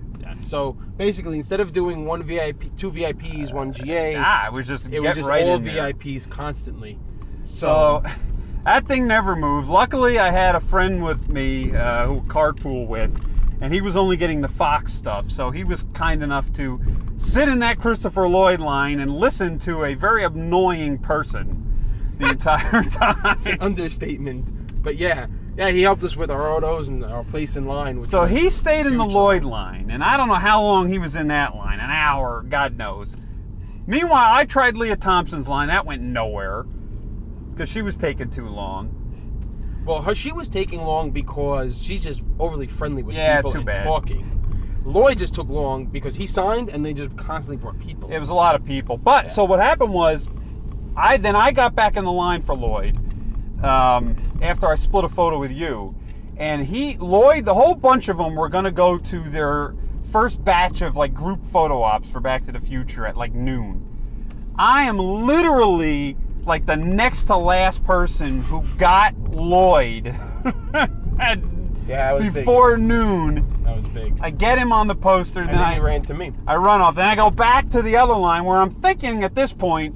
So 0.44 0.74
basically, 0.98 1.38
instead 1.38 1.60
of 1.60 1.72
doing 1.74 2.06
one 2.06 2.24
VIP, 2.24 2.76
two 2.78 2.92
VIPs, 2.92 3.54
one 3.54 3.72
GA, 3.74 4.16
Ah, 4.18 4.48
it 4.48 4.54
was 4.54 4.68
just 4.68 4.92
it 4.92 5.00
was 5.00 5.16
just 5.16 5.28
right 5.28 5.44
all 5.46 5.56
in 5.56 5.64
there. 5.64 5.94
VIPs 5.94 6.30
constantly. 6.30 6.98
So 7.46 8.04
that 8.66 8.88
thing 8.88 9.08
never 9.08 9.36
moved. 9.36 9.68
Luckily, 9.68 10.20
I 10.20 10.32
had 10.32 10.56
a 10.56 10.60
friend 10.60 11.04
with 11.04 11.30
me 11.30 11.76
uh, 11.76 12.06
who 12.08 12.22
carpool 12.22 12.88
with, 12.88 13.14
and 13.62 13.74
he 13.74 13.82
was 13.82 13.96
only 13.96 14.18
getting 14.18 14.42
the 14.42 14.48
Fox 14.48 14.94
stuff. 14.94 15.30
So 15.32 15.52
he 15.52 15.64
was 15.64 15.86
kind 15.94 16.22
enough 16.24 16.52
to 16.54 16.80
sit 17.18 17.48
in 17.48 17.60
that 17.60 17.80
Christopher 17.80 18.28
Lloyd 18.28 18.60
line 18.60 19.00
and 19.00 19.16
listen 19.16 19.60
to 19.60 19.84
a 19.86 19.94
very 19.94 20.24
annoying 20.24 20.98
person 20.98 22.16
the 22.18 22.30
entire 22.32 22.84
time. 22.92 23.38
It's 23.38 23.46
an 23.48 23.58
understatement, 23.62 24.84
but 24.84 24.98
yeah, 24.98 25.28
yeah, 25.58 25.70
he 25.70 25.82
helped 25.82 26.04
us 26.04 26.16
with 26.16 26.32
our 26.32 26.50
autos 26.50 26.88
and 26.88 27.04
our 27.04 27.24
place 27.24 27.58
in 27.58 27.66
line. 27.66 28.06
So 28.08 28.26
he 28.26 28.50
stayed 28.50 28.86
in 28.86 28.98
the. 28.98 29.06
Lloyd 29.06 29.44
line, 29.44 29.92
and 29.92 30.04
I 30.04 30.16
don't 30.18 30.30
know 30.30 30.36
how 30.36 30.62
long 30.62 30.90
he 30.90 30.98
was 30.98 31.16
in 31.16 31.28
that 31.28 31.56
line 31.56 31.80
an 31.80 31.90
hour, 31.90 32.44
God 32.48 32.78
knows. 32.78 33.16
Meanwhile, 33.86 34.34
I 34.34 34.46
tried 34.46 34.78
Lea 34.78 34.96
Thompson's 34.96 35.48
line. 35.48 35.68
That 35.68 35.86
went 35.86 36.02
nowhere 36.02 36.64
because 37.52 37.70
she 37.70 37.82
was 37.82 37.98
taking 37.98 38.30
too 38.30 38.48
long. 38.48 38.98
Well, 39.86 40.02
her 40.04 40.16
she 40.16 40.32
was 40.32 40.48
taking 40.48 40.82
long 40.82 41.12
because 41.12 41.82
she's 41.82 42.02
just 42.04 42.22
overly 42.40 42.68
friendly 42.68 43.04
with 43.04 43.16
Yeah, 43.16 43.38
people 43.38 43.52
too 43.52 43.58
and 43.60 43.66
bad. 43.66 43.84
talking. 43.84 44.38
Lloyd 44.86 45.18
just 45.18 45.34
took 45.36 45.50
long 45.50 45.86
because 45.86 46.16
he 46.16 46.26
signed 46.26 46.70
and 46.70 46.86
they 46.86 46.94
just 46.94 47.16
constantly 47.18 47.62
brought 47.62 47.80
people. 47.80 48.10
It 48.12 48.20
was 48.20 48.30
a 48.30 48.34
lot 48.34 48.56
of 48.56 48.64
people. 48.66 48.98
But 48.98 49.34
so 49.34 49.44
what 49.44 49.60
happened 49.60 49.94
was, 49.94 50.28
I 50.96 51.18
then 51.18 51.36
I 51.36 51.52
got 51.52 51.76
back 51.76 51.98
in 51.98 52.06
the 52.06 52.12
line 52.12 52.42
for 52.42 52.56
Lloyd 52.56 52.98
um, 53.64 54.16
after 54.42 54.68
I 54.68 54.76
split 54.76 55.06
a 55.06 55.10
photo 55.10 55.40
with 55.40 55.52
you, 55.52 55.96
and 56.38 56.66
he 56.66 56.98
Lloyd, 56.98 57.46
the 57.46 57.54
whole 57.54 57.76
bunch 57.76 58.08
of 58.08 58.18
them 58.18 58.36
were 58.36 58.50
going 58.50 58.66
to 58.66 58.72
go 58.72 58.98
to 58.98 59.30
their 59.30 59.76
first 60.12 60.44
batch 60.44 60.82
of 60.82 60.96
like 60.96 61.14
group 61.14 61.46
photo 61.46 61.82
ops 61.84 62.10
for 62.10 62.20
Back 62.20 62.46
to 62.46 62.52
the 62.52 62.60
Future 62.60 63.06
at 63.06 63.16
like 63.16 63.34
noon. 63.34 63.88
I 64.58 64.84
am 64.84 64.98
literally 64.98 66.18
like 66.46 66.66
the 66.66 66.76
next 66.76 67.26
to 67.26 67.38
last 67.38 67.84
person 67.84 68.42
who 68.42 68.64
got 68.78 69.16
Lloyd 69.18 70.08
at 71.20 71.40
Yeah, 71.88 72.14
was 72.14 72.26
big. 72.26 72.34
before 72.34 72.78
noon. 72.78 73.64
That 73.64 73.76
was 73.76 73.86
big. 73.88 74.18
I 74.20 74.32
get 74.32 74.58
him 74.58 74.72
on 74.74 74.88
the 74.88 74.96
poster, 74.96 75.42
And 75.42 75.50
then 75.50 75.58
then 75.58 75.66
I 75.66 75.80
ran 75.80 76.02
to 76.04 76.14
me. 76.14 76.34
I 76.48 76.56
run 76.56 76.82
off. 76.82 76.96
Then 76.96 77.08
I 77.08 77.16
go 77.16 77.30
back 77.30 77.70
to 77.70 77.82
the 77.82 77.96
other 77.96 78.16
line 78.16 78.44
where 78.44 78.58
I'm 78.58 78.72
thinking 78.72 79.24
at 79.24 79.36
this 79.36 79.54
point, 79.54 79.96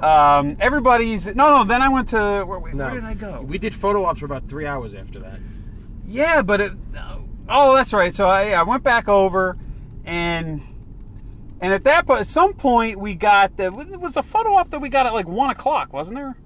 um, 0.00 0.56
everybody's 0.60 1.26
no, 1.26 1.58
no. 1.58 1.64
Then 1.64 1.82
I 1.82 1.88
went 1.88 2.08
to 2.10 2.16
where, 2.44 2.58
where 2.58 2.72
No. 2.74 2.90
did 2.90 3.04
I 3.04 3.14
go? 3.14 3.42
We 3.42 3.58
did 3.58 3.74
photo 3.74 4.04
ops 4.04 4.20
for 4.20 4.26
about 4.26 4.48
three 4.48 4.66
hours 4.66 4.94
after 4.94 5.18
that. 5.20 5.40
Yeah, 6.06 6.42
but 6.42 6.60
it, 6.60 6.72
oh, 7.48 7.74
that's 7.74 7.92
right. 7.92 8.14
So 8.14 8.26
I, 8.26 8.50
I 8.50 8.62
went 8.62 8.82
back 8.82 9.08
over, 9.08 9.56
and 10.04 10.60
and 11.60 11.72
at 11.72 11.84
that 11.84 12.06
point, 12.06 12.20
at 12.20 12.26
some 12.28 12.52
point, 12.54 12.98
we 12.98 13.14
got 13.14 13.56
the 13.56 13.66
it 13.66 14.00
was 14.00 14.16
a 14.16 14.22
photo 14.22 14.54
op 14.54 14.70
that 14.70 14.80
we 14.80 14.88
got 14.88 15.06
at 15.06 15.14
like 15.14 15.26
one 15.28 15.50
o'clock, 15.50 15.92
wasn't 15.92 16.16
there? 16.16 16.36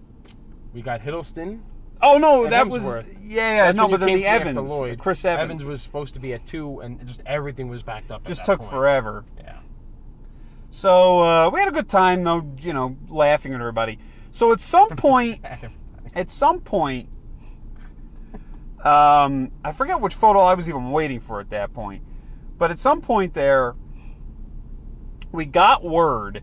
We 0.72 0.82
got 0.82 1.00
Hiddleston. 1.00 1.60
Oh 2.00 2.16
no, 2.16 2.48
that 2.48 2.68
was 2.68 2.82
Hemsworth. 2.82 3.06
yeah, 3.22 3.54
yeah. 3.54 3.64
That's 3.66 3.76
no, 3.76 3.88
but 3.88 4.00
then 4.00 4.14
the 4.14 4.24
Evans, 4.26 4.56
Lloyd. 4.56 4.98
Chris 4.98 5.24
Evans, 5.24 5.44
Evans 5.50 5.64
was 5.64 5.82
supposed 5.82 6.14
to 6.14 6.20
be 6.20 6.32
at 6.32 6.46
two, 6.46 6.80
and 6.80 7.06
just 7.06 7.20
everything 7.26 7.68
was 7.68 7.82
backed 7.82 8.10
up. 8.10 8.24
just 8.26 8.44
took 8.46 8.60
point. 8.60 8.70
forever. 8.70 9.24
Yeah. 9.38 9.58
So 10.70 11.20
uh, 11.20 11.50
we 11.50 11.61
had 11.61 11.68
a 11.68 11.72
good 11.72 11.88
time, 11.88 12.24
though. 12.24 12.54
You 12.61 12.72
know, 12.72 12.96
laughing 13.09 13.52
at 13.52 13.61
everybody. 13.61 13.98
So 14.33 14.52
at 14.52 14.61
some 14.61 14.90
point, 14.90 15.44
at 16.14 16.30
some 16.30 16.61
point, 16.61 17.09
um, 18.85 19.50
I 19.64 19.72
forget 19.72 20.00
which 20.00 20.14
photo 20.14 20.40
I 20.40 20.54
was 20.54 20.68
even 20.68 20.90
waiting 20.90 21.20
for 21.20 21.40
at 21.40 21.50
that 21.50 21.72
point, 21.74 22.02
but 22.56 22.70
at 22.70 22.78
some 22.78 23.00
point 23.00 23.35
there, 23.35 23.74
we 25.33 25.44
got 25.44 25.85
word 25.85 26.42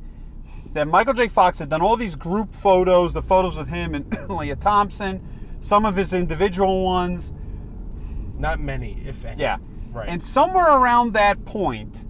that 0.74 0.88
Michael 0.88 1.14
J. 1.14 1.28
Fox 1.28 1.60
had 1.60 1.70
done 1.70 1.82
all 1.82 1.96
these 1.96 2.16
group 2.16 2.54
photos, 2.54 3.14
the 3.14 3.22
photos 3.22 3.58
with 3.58 3.70
him 3.70 3.96
and 3.96 4.30
Lea 4.30 4.56
Thompson, 4.56 5.22
some 5.60 5.86
of 5.86 5.96
his 5.96 6.14
individual 6.14 6.84
ones. 6.84 7.34
Not 8.38 8.60
many, 8.60 9.02
if 9.06 9.26
any. 9.26 9.42
Yeah. 9.42 9.58
Right. 9.92 10.08
And 10.08 10.24
somewhere 10.24 10.68
around 10.68 11.14
that 11.14 11.46
point, 11.46 12.04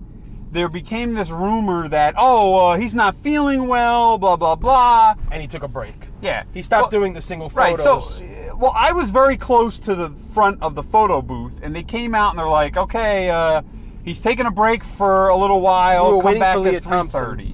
there 0.51 0.69
became 0.69 1.13
this 1.13 1.29
rumor 1.29 1.87
that, 1.89 2.13
oh, 2.17 2.55
uh, 2.71 2.77
he's 2.77 2.95
not 2.95 3.15
feeling 3.15 3.67
well, 3.67 4.17
blah, 4.17 4.35
blah, 4.35 4.55
blah. 4.55 5.15
and 5.31 5.41
he 5.41 5.47
took 5.47 5.63
a 5.63 5.67
break. 5.67 6.07
Yeah. 6.21 6.43
He 6.53 6.61
stopped 6.61 6.83
Well, 6.83 7.01
doing 7.01 7.13
the 7.13 7.21
single 7.21 7.49
photos. 7.49 7.77
Right. 7.77 7.79
So, 7.79 8.53
uh, 8.53 8.55
well, 8.57 8.73
I 8.75 8.91
was 8.91 9.09
very 9.09 9.37
close 9.37 9.77
to 9.79 9.93
the 9.93 10.09
front 10.09 10.61
of 10.61 10.73
the 10.75 10.83
photo 10.83 11.21
booth, 11.21 11.59
and 11.61 11.75
they 11.75 11.83
came 11.83 12.15
out 12.15 12.31
and 12.31 12.39
they're 12.39 12.47
like, 12.47 12.77
okay, 12.77 13.29
uh, 13.29 13.61
he's 14.03 14.21
taking 14.21 14.45
a 14.45 14.51
break 14.51 14.83
for 14.83 15.27
a 15.27 15.35
little 15.37 15.61
while. 15.61 16.07
We 16.07 16.13
were 16.13 16.21
come 16.21 16.25
waiting 16.25 16.39
back 16.39 16.55
for 16.55 16.61
Lea 16.61 16.75
at 16.77 16.83
Thompson. 16.83 17.21
3.30. 17.21 17.53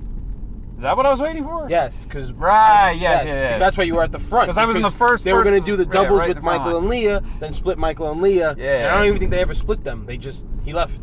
Is 0.77 0.81
that 0.85 0.97
what 0.97 1.05
I 1.05 1.11
was 1.11 1.21
waiting 1.21 1.43
for? 1.43 1.67
Yes, 1.69 2.03
because 2.03 2.31
Right, 2.33 2.91
yes, 2.93 3.23
yes, 3.25 3.25
yes. 3.25 3.59
That's 3.59 3.77
why 3.77 3.85
you 3.85 3.95
were 3.95 4.03
at 4.03 4.11
the 4.11 4.19
front. 4.19 4.47
Because 4.47 4.57
I 4.57 4.65
was 4.65 4.75
in 4.75 4.81
the 4.81 4.91
first- 4.91 5.23
They 5.23 5.31
were 5.33 5.43
going 5.43 5.59
to 5.59 5.65
do 5.65 5.77
the 5.77 5.85
yeah, 5.85 5.91
doubles 6.03 6.19
right 6.19 6.29
with 6.35 6.43
Michael 6.43 6.73
line. 6.73 6.75
and 6.75 6.89
Lea, 6.89 7.19
then 7.39 7.53
split 7.53 7.77
Michael 7.77 8.11
and 8.11 8.21
Lea. 8.21 8.35
Yeah. 8.37 8.51
And 8.57 8.87
I 8.91 8.95
don't 8.97 9.07
even 9.07 9.19
think 9.19 9.31
they 9.31 9.39
ever 9.39 9.53
split 9.53 9.83
them. 9.83 10.05
They 10.05 10.17
just 10.17 10.45
he 10.65 10.73
left. 10.73 10.99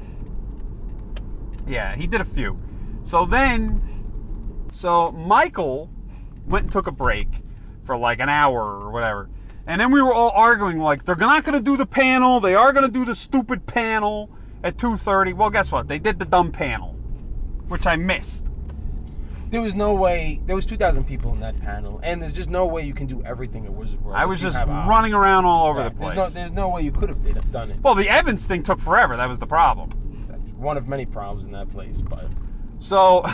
Yeah, 1.71 1.95
he 1.95 2.07
did 2.07 2.21
a 2.21 2.25
few. 2.25 2.59
So 3.05 3.25
then, 3.25 3.81
so 4.73 5.13
Michael 5.13 5.89
went 6.47 6.65
and 6.65 6.73
took 6.73 6.87
a 6.87 6.93
break 6.93 7.29
for 7.85 7.97
like 7.97 8.19
an 8.21 8.29
hour 8.29 8.61
or 8.61 8.91
whatever. 8.91 9.31
And 9.67 9.81
then 9.81 9.93
we 9.93 10.03
were 10.03 10.13
all 10.13 10.31
arguing 10.31 10.79
like 10.79 11.05
they're 11.05 11.15
not 11.15 11.45
going 11.45 11.57
to 11.57 11.65
do 11.65 11.77
the 11.77 11.87
panel. 11.87 12.41
They 12.41 12.55
are 12.57 12.73
going 12.73 12.85
to 12.87 12.93
do 12.93 13.05
the 13.05 13.15
stupid 13.15 13.67
panel 13.67 14.31
at 14.65 14.77
2:30. 14.77 15.35
Well, 15.35 15.51
guess 15.51 15.71
what? 15.71 15.87
They 15.87 16.01
did 16.01 16.19
the 16.19 16.25
dumb 16.25 16.51
panel, 16.51 16.95
which 17.69 17.87
I 17.87 17.95
missed. 17.95 18.47
There 19.51 19.61
was 19.61 19.75
no 19.75 19.93
way. 19.95 20.41
There 20.47 20.57
was 20.57 20.67
two 20.67 20.77
thousand 20.77 21.05
people 21.05 21.33
in 21.33 21.41
that 21.41 21.61
panel, 21.61 22.01
and 22.03 22.21
there's 22.23 22.33
just 22.33 22.51
no 22.51 22.67
way 22.67 22.85
you 22.85 22.95
can 22.95 23.07
do 23.07 23.23
everything 23.25 23.65
at 23.67 23.73
Wizard 23.73 24.01
World. 24.01 24.17
I 24.17 24.27
was 24.27 24.41
just 24.41 24.57
running 24.67 25.13
around 25.15 25.45
all 25.45 25.69
over 25.69 25.81
Yeah, 25.81 25.89
the 25.89 25.95
place. 25.95 26.15
There's 26.15 26.35
no, 26.35 26.41
there's 26.41 26.53
no 26.53 26.69
way 26.69 26.83
you 26.83 26.93
could 26.93 27.09
have 27.09 27.53
done 27.53 27.71
it. 27.71 27.79
well, 27.81 27.95
the 27.95 28.09
Evans 28.09 28.47
thing 28.47 28.63
took 28.63 28.79
forever. 28.81 29.17
That 29.17 29.29
was 29.29 29.39
the 29.39 29.47
problem. 29.47 29.91
One 30.61 30.77
of 30.77 30.87
many 30.87 31.07
problems 31.07 31.47
in 31.47 31.53
that 31.53 31.71
place, 31.71 32.01
but 32.01 32.29
So, 32.81 33.25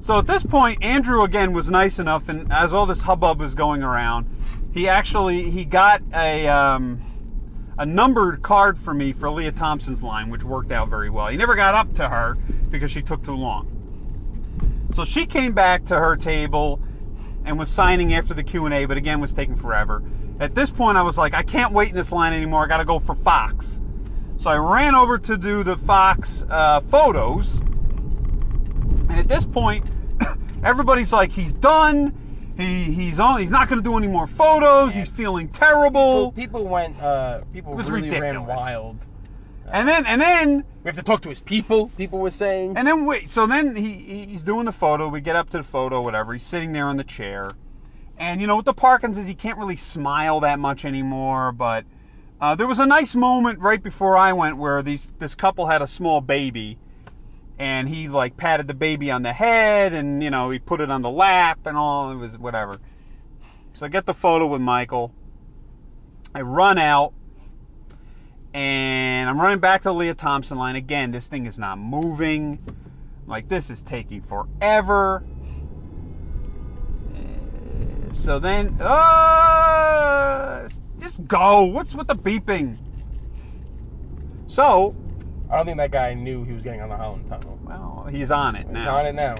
so 0.00 0.18
at 0.18 0.26
this 0.26 0.42
point, 0.42 0.82
Andrew 0.82 1.22
again 1.22 1.52
was 1.52 1.70
nice 1.70 1.98
enough, 1.98 2.28
and 2.28 2.52
as 2.52 2.72
all 2.72 2.86
this 2.86 3.02
hubbub 3.02 3.38
was 3.38 3.54
going 3.54 3.82
around, 3.82 4.26
he 4.72 4.88
actually 4.88 5.50
he 5.50 5.64
got 5.64 6.02
a 6.12 6.48
um, 6.48 7.00
a 7.78 7.86
numbered 7.86 8.42
card 8.42 8.78
for 8.78 8.94
me 8.94 9.12
for 9.12 9.30
Lea 9.30 9.52
Thompson's 9.52 10.02
line, 10.02 10.30
which 10.30 10.42
worked 10.42 10.72
out 10.72 10.88
very 10.88 11.10
well. 11.10 11.28
He 11.28 11.36
never 11.36 11.54
got 11.54 11.74
up 11.74 11.94
to 11.94 12.08
her 12.08 12.36
because 12.70 12.90
she 12.90 13.02
took 13.02 13.22
too 13.22 13.36
long. 13.36 13.70
So 14.94 15.04
she 15.04 15.26
came 15.26 15.52
back 15.52 15.84
to 15.86 15.96
her 15.96 16.16
table 16.16 16.80
and 17.44 17.58
was 17.58 17.68
signing 17.68 18.14
after 18.14 18.32
the 18.32 18.42
Q 18.42 18.64
and 18.64 18.74
A, 18.74 18.86
but 18.86 18.96
again 18.96 19.20
was 19.20 19.34
taking 19.34 19.56
forever. 19.56 20.02
At 20.40 20.54
this 20.54 20.70
point, 20.70 20.96
I 20.96 21.02
was 21.02 21.18
like, 21.18 21.34
I 21.34 21.42
can't 21.42 21.72
wait 21.72 21.90
in 21.90 21.94
this 21.94 22.10
line 22.10 22.32
anymore. 22.32 22.64
I 22.64 22.66
got 22.66 22.78
to 22.78 22.84
go 22.84 22.98
for 22.98 23.14
Fox. 23.14 23.80
So 24.44 24.50
I 24.50 24.56
ran 24.56 24.94
over 24.94 25.16
to 25.16 25.38
do 25.38 25.62
the 25.62 25.74
Fox 25.74 26.44
uh, 26.50 26.80
photos. 26.80 27.60
And 29.08 29.12
at 29.12 29.26
this 29.26 29.46
point, 29.46 29.86
everybody's 30.62 31.14
like, 31.14 31.30
he's 31.30 31.54
done. 31.54 32.52
He 32.54 32.82
he's 32.92 33.18
on. 33.18 33.40
He's 33.40 33.48
not 33.48 33.70
going 33.70 33.82
to 33.82 33.82
do 33.82 33.96
any 33.96 34.06
more 34.06 34.26
photos. 34.26 34.94
He's 34.94 35.08
feeling 35.08 35.48
terrible. 35.48 36.30
people, 36.30 36.60
people 36.60 36.68
went. 36.68 37.00
Uh, 37.00 37.40
people 37.54 37.72
It 37.72 37.76
was 37.76 37.90
really 37.90 38.10
ran 38.10 38.20
ridiculous. 38.20 38.58
wild. 38.60 38.98
And 39.72 39.88
then 39.88 40.04
and 40.04 40.20
then 40.20 40.64
We 40.82 40.88
have 40.90 40.96
to 40.96 41.02
talk 41.02 41.22
to 41.22 41.30
his 41.30 41.40
people. 41.40 41.88
People 41.96 42.18
were 42.18 42.30
saying. 42.30 42.76
and 42.76 42.86
then 42.86 43.06
wait. 43.06 43.30
So 43.30 43.46
then 43.46 43.74
he 43.76 44.26
he's 44.26 44.42
doing 44.42 44.66
the 44.66 44.72
photo. 44.72 45.08
We 45.08 45.22
get 45.22 45.36
up 45.36 45.48
to 45.50 45.56
the 45.56 45.62
photo, 45.62 46.02
whatever. 46.02 46.34
He's 46.34 46.42
sitting 46.42 46.74
there 46.74 46.88
on 46.88 46.98
the 46.98 47.04
chair, 47.04 47.52
and 48.18 48.42
you 48.42 48.46
know 48.46 48.56
with 48.56 48.66
the 48.66 48.74
Parkinson's, 48.74 49.26
he 49.26 49.34
can't 49.34 49.56
really 49.56 49.76
smile 49.76 50.38
that 50.40 50.58
much 50.58 50.84
anymore. 50.84 51.50
But 51.50 51.86
uh, 52.44 52.54
there 52.54 52.66
was 52.66 52.78
a 52.78 52.84
nice 52.84 53.14
moment 53.14 53.58
right 53.58 53.82
before 53.82 54.18
I 54.18 54.34
went 54.34 54.58
where 54.58 54.82
these 54.82 55.10
this 55.18 55.34
couple 55.34 55.68
had 55.68 55.80
a 55.80 55.86
small 55.86 56.20
baby, 56.20 56.76
and 57.58 57.88
he 57.88 58.06
like 58.06 58.36
patted 58.36 58.68
the 58.68 58.74
baby 58.74 59.10
on 59.10 59.22
the 59.22 59.32
head, 59.32 59.94
and 59.94 60.22
you 60.22 60.28
know 60.28 60.50
he 60.50 60.58
put 60.58 60.82
it 60.82 60.90
on 60.90 61.00
the 61.00 61.08
lap 61.08 61.60
and 61.64 61.74
all. 61.74 62.10
It 62.10 62.16
was 62.16 62.36
whatever. 62.36 62.80
So 63.72 63.86
I 63.86 63.88
get 63.88 64.04
the 64.04 64.12
photo 64.12 64.46
with 64.46 64.60
Michael. 64.60 65.14
I 66.34 66.42
run 66.42 66.76
out. 66.76 67.14
And 68.52 69.28
I'm 69.28 69.40
running 69.40 69.58
back 69.58 69.80
to 69.80 69.88
the 69.88 69.94
Lea 69.94 70.12
Thompson 70.12 70.58
line 70.58 70.76
again. 70.76 71.12
This 71.12 71.28
thing 71.28 71.46
is 71.46 71.58
not 71.58 71.78
moving. 71.78 72.58
Like 73.26 73.48
this 73.48 73.70
is 73.70 73.80
taking 73.80 74.20
forever. 74.20 75.24
So 78.12 78.38
then, 78.38 78.80
uh, 78.82 80.68
just 81.04 81.26
go. 81.28 81.62
What's 81.62 81.94
with 81.94 82.08
the 82.08 82.16
beeping? 82.16 82.78
So, 84.46 84.94
I 85.50 85.56
don't 85.56 85.66
think 85.66 85.78
that 85.78 85.90
guy 85.90 86.14
knew 86.14 86.44
he 86.44 86.52
was 86.52 86.64
getting 86.64 86.80
on 86.80 86.88
the 86.88 86.96
Holland 86.96 87.28
Tunnel. 87.28 87.58
well, 87.64 88.06
he's 88.10 88.30
on 88.30 88.56
it 88.56 88.68
now. 88.68 88.78
He's 88.80 88.88
on 88.88 89.06
it 89.06 89.14
now. 89.14 89.36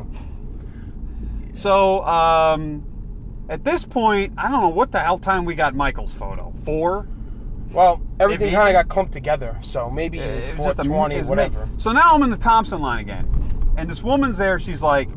So, 1.53 2.05
um, 2.05 2.85
at 3.49 3.65
this 3.65 3.85
point, 3.85 4.33
I 4.37 4.51
don't 4.51 4.61
know 4.61 4.69
what 4.71 4.93
the 4.93 5.01
hell 5.01 5.19
time 5.19 5.45
we 5.45 5.55
got 5.55 5.75
Michael's 5.75 6.13
photo. 6.15 6.53
Four. 6.65 7.07
Well, 7.71 8.01
everything 8.21 8.53
kind 8.53 8.69
of 8.77 8.83
got 8.85 8.89
clumped 8.93 9.13
together, 9.13 9.59
so 9.63 9.91
maybe 9.91 10.19
It 10.19 10.49
was 10.49 10.57
four 10.57 10.67
just 10.69 10.79
a- 10.81 10.85
twenty, 10.85 11.17
it 11.17 11.19
was 11.19 11.29
whatever. 11.29 11.69
So 11.77 11.93
now 11.93 12.15
I'm 12.15 12.23
in 12.23 12.31
the 12.31 12.37
Thompson 12.37 12.81
line 12.81 13.01
again, 13.01 13.29
and 13.77 13.89
this 13.91 14.03
woman's 14.03 14.39
there. 14.39 14.59
She's 14.59 14.81
like, 14.83 15.09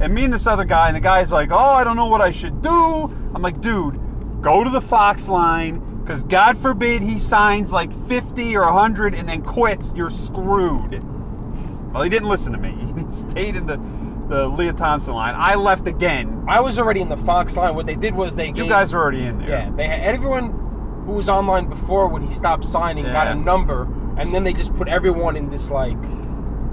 and 0.00 0.14
me 0.14 0.24
and 0.24 0.32
this 0.32 0.46
other 0.46 0.64
guy, 0.64 0.88
and 0.88 0.96
the 0.96 1.00
guy's 1.00 1.32
like, 1.32 1.50
"Oh, 1.50 1.56
I 1.56 1.84
don't 1.84 1.96
know 1.96 2.06
what 2.06 2.20
I 2.20 2.30
should 2.30 2.60
do." 2.62 2.70
I'm 3.34 3.40
like, 3.42 3.60
"Dude, 3.60 3.98
go 4.40 4.64
to 4.64 4.70
the 4.70 4.80
Fox 4.80 5.28
line, 5.28 5.80
because 6.02 6.22
God 6.22 6.56
forbid 6.56 7.02
he 7.02 7.18
signs 7.18 7.70
like 7.72 7.92
50 7.92 8.56
or 8.56 8.64
100 8.64 9.14
and 9.14 9.28
then 9.28 9.42
quits. 9.42 9.92
You're 9.94 10.10
screwed." 10.10 11.02
Well, 11.92 12.02
he 12.02 12.10
didn't 12.10 12.28
listen 12.28 12.52
to 12.52 12.58
me. 12.58 12.74
He 12.98 13.12
stayed 13.14 13.54
in 13.56 13.66
the 13.66 13.78
the 14.28 14.46
Lea 14.46 14.72
Thompson 14.72 15.14
line. 15.14 15.34
I 15.34 15.54
left 15.54 15.86
again. 15.86 16.44
I 16.46 16.60
was 16.60 16.78
already 16.78 17.00
in 17.00 17.08
the 17.08 17.16
Fox 17.16 17.56
line. 17.56 17.74
What 17.74 17.86
they 17.86 17.94
did 17.96 18.14
was 18.14 18.34
they 18.34 18.48
You 18.50 18.66
guys 18.68 18.92
were 18.92 19.00
already 19.00 19.22
in 19.24 19.38
there. 19.38 19.48
Yeah, 19.48 19.70
they 19.70 19.86
had 19.86 20.00
everyone 20.00 20.50
who 21.06 21.12
was 21.12 21.28
online 21.30 21.66
before 21.68 22.08
when 22.08 22.20
he 22.26 22.30
stopped 22.32 22.64
signing 22.66 23.04
got 23.06 23.26
a 23.28 23.34
number, 23.34 23.88
and 24.18 24.34
then 24.34 24.44
they 24.44 24.52
just 24.52 24.74
put 24.76 24.86
everyone 24.88 25.34
in 25.36 25.48
this 25.48 25.70
like 25.70 25.96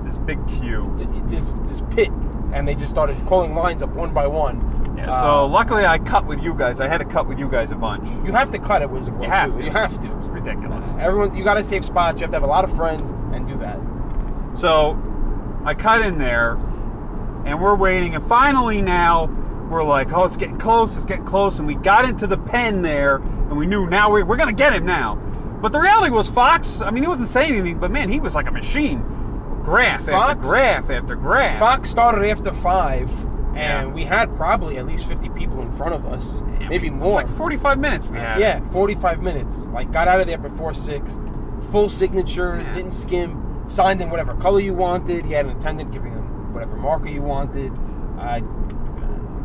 This 0.03 0.17
big 0.17 0.45
queue. 0.47 0.91
this 1.29 1.53
this 1.63 1.81
pit, 1.91 2.09
and 2.53 2.67
they 2.67 2.75
just 2.75 2.89
started 2.91 3.15
calling 3.25 3.55
lines 3.55 3.81
up 3.81 3.89
one 3.91 4.13
by 4.13 4.27
one. 4.27 4.59
Yeah, 4.97 5.21
so 5.21 5.45
um, 5.45 5.51
luckily 5.51 5.85
I 5.85 5.99
cut 5.99 6.25
with 6.25 6.41
you 6.41 6.53
guys. 6.53 6.79
I 6.79 6.87
had 6.87 6.99
to 6.99 7.05
cut 7.05 7.27
with 7.27 7.39
you 7.39 7.49
guys 7.49 7.71
a 7.71 7.75
bunch. 7.75 8.07
you 8.25 8.31
have 8.31 8.51
to 8.51 8.59
cut 8.59 8.81
it, 8.81 8.89
Wizard 8.89 9.13
World. 9.13 9.25
You 9.25 9.29
have 9.29 9.51
too. 9.51 9.57
to. 9.59 9.63
You 9.65 9.71
have 9.71 9.99
to. 10.01 10.17
It's 10.17 10.27
ridiculous. 10.27 10.85
Everyone, 10.99 11.35
you 11.35 11.43
got 11.43 11.55
to 11.55 11.63
save 11.63 11.83
spots. 11.85 12.19
You 12.19 12.23
have 12.23 12.31
to 12.31 12.35
have 12.35 12.43
a 12.43 12.47
lot 12.47 12.63
of 12.63 12.75
friends 12.75 13.11
and 13.33 13.47
do 13.47 13.57
that. 13.57 13.79
So 14.57 14.97
I 15.65 15.73
cut 15.73 16.01
in 16.01 16.17
there 16.17 16.53
and 17.45 17.61
we're 17.61 17.75
waiting. 17.75 18.15
And 18.15 18.25
finally 18.25 18.81
now 18.81 19.25
we're 19.69 19.83
like, 19.83 20.13
oh, 20.13 20.25
it's 20.25 20.37
getting 20.37 20.57
close. 20.57 20.95
It's 20.95 21.05
getting 21.05 21.25
close. 21.25 21.59
And 21.59 21.67
we 21.67 21.75
got 21.75 22.05
into 22.05 22.27
the 22.27 22.37
pen 22.37 22.81
there 22.81 23.17
and 23.17 23.57
we 23.57 23.65
knew 23.65 23.87
now 23.87 24.11
we, 24.11 24.23
we're 24.23 24.37
going 24.37 24.49
to 24.49 24.55
get 24.55 24.73
him 24.73 24.85
now. 24.85 25.15
But 25.61 25.71
the 25.71 25.79
reality 25.79 26.11
was 26.11 26.29
Fox, 26.29 26.81
I 26.81 26.91
mean, 26.91 27.03
he 27.03 27.07
wasn't 27.07 27.29
saying 27.29 27.53
anything, 27.53 27.79
but 27.79 27.89
man, 27.89 28.09
he 28.09 28.19
was 28.19 28.35
like 28.35 28.47
a 28.47 28.51
machine. 28.51 28.99
Graph 29.63 30.01
after 30.01 30.11
Fox? 30.11 30.47
graph 30.47 30.89
after 30.91 31.15
graph. 31.15 31.59
Fox 31.59 31.89
started 31.89 32.29
after 32.29 32.53
five, 32.53 33.09
and 33.55 33.87
Yeah. 33.89 33.93
we 33.93 34.03
had 34.03 34.35
probably 34.35 34.77
at 34.77 34.85
least 34.85 35.05
fifty 35.07 35.29
people 35.29 35.61
in 35.61 35.71
front 35.73 35.93
of 35.95 36.05
us, 36.05 36.43
Yeah, 36.59 36.69
maybe 36.69 36.89
was 36.89 36.99
more. 37.01 37.13
Like 37.13 37.27
45 37.27 37.79
minutes 37.79 38.07
we 38.07 38.17
had. 38.17 38.39
Yeah, 38.39 38.59
45 38.71 39.21
minutes. 39.21 39.67
Like, 39.67 39.91
got 39.91 40.07
out 40.07 40.19
of 40.21 40.27
there 40.27 40.37
before 40.37 40.73
6. 40.73 41.19
Full 41.71 41.89
signatures, 41.89 42.67
didn't 42.69 42.91
skim. 42.91 43.41
Signed 43.67 44.01
in 44.01 44.09
whatever 44.11 44.33
color 44.35 44.59
you 44.59 44.73
wanted. 44.73 45.25
He 45.25 45.33
had 45.33 45.45
an 45.47 45.57
attendant 45.57 45.91
giving 45.91 46.11
him 46.11 46.53
whatever 46.53 46.75
marker 46.75 47.07
you 47.09 47.21
wanted. 47.23 47.71
Uh, 48.19 48.39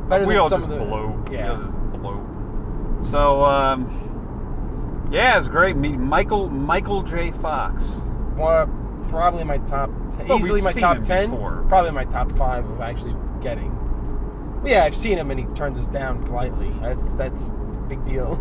Better 0.08 0.26
we 0.26 0.34
than 0.34 0.42
all 0.42 0.48
some 0.48 0.60
just 0.60 0.70
of 0.72 0.78
the- 0.78 0.84
blew. 0.84 1.24
yeah. 1.30 1.56
We 1.56 1.64
just 1.92 2.02
blew. 2.02 2.98
So 3.02 3.44
um, 3.44 5.08
yeah, 5.10 5.38
it's 5.38 5.48
great 5.48 5.76
meeting 5.76 6.04
Michael 6.04 6.50
Michael 6.50 7.02
J. 7.02 7.30
Fox. 7.30 7.82
Well, 8.36 8.68
probably 9.08 9.44
my 9.44 9.58
top, 9.58 9.90
ten, 10.16 10.28
Well, 10.28 10.38
easily 10.38 10.60
my 10.60 10.72
top 10.72 11.02
ten. 11.02 11.30
before. 11.30 11.64
Probably 11.68 11.90
my 11.92 12.04
top 12.04 12.30
five 12.36 12.68
of 12.68 12.80
actually 12.80 13.14
getting. 13.40 13.76
But 14.62 14.70
yeah, 14.70 14.84
I've 14.84 14.94
seen 14.94 15.18
him 15.18 15.30
and 15.30 15.40
he 15.40 15.46
turns 15.54 15.78
us 15.78 15.88
down 15.88 16.22
politely. 16.22 16.70
That's 16.80 17.14
that's 17.14 17.50
a 17.50 17.86
big 17.88 18.04
deal. 18.04 18.36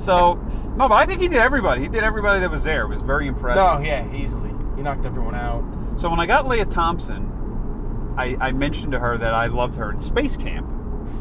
So 0.00 0.34
no, 0.76 0.88
but 0.88 0.94
I 0.94 1.06
think 1.06 1.20
he 1.20 1.28
did 1.28 1.38
everybody. 1.38 1.82
He 1.82 1.88
did 1.88 2.02
everybody 2.02 2.40
that 2.40 2.50
was 2.50 2.64
there. 2.64 2.82
It 2.82 2.88
was 2.88 3.02
very 3.02 3.26
impressive. 3.26 3.62
No, 3.62 3.78
yeah, 3.78 4.12
easily. 4.14 4.50
He 4.76 4.82
knocked 4.82 5.04
everyone 5.06 5.34
out. 5.34 5.64
So 5.96 6.10
when 6.10 6.18
I 6.18 6.26
got 6.26 6.48
Lea 6.48 6.64
Thompson, 6.64 8.14
I, 8.16 8.36
I 8.40 8.52
mentioned 8.52 8.92
to 8.92 8.98
her 8.98 9.16
that 9.18 9.34
I 9.34 9.46
loved 9.46 9.76
her 9.76 9.92
in 9.92 10.00
Space 10.00 10.36
Camp. 10.36 10.68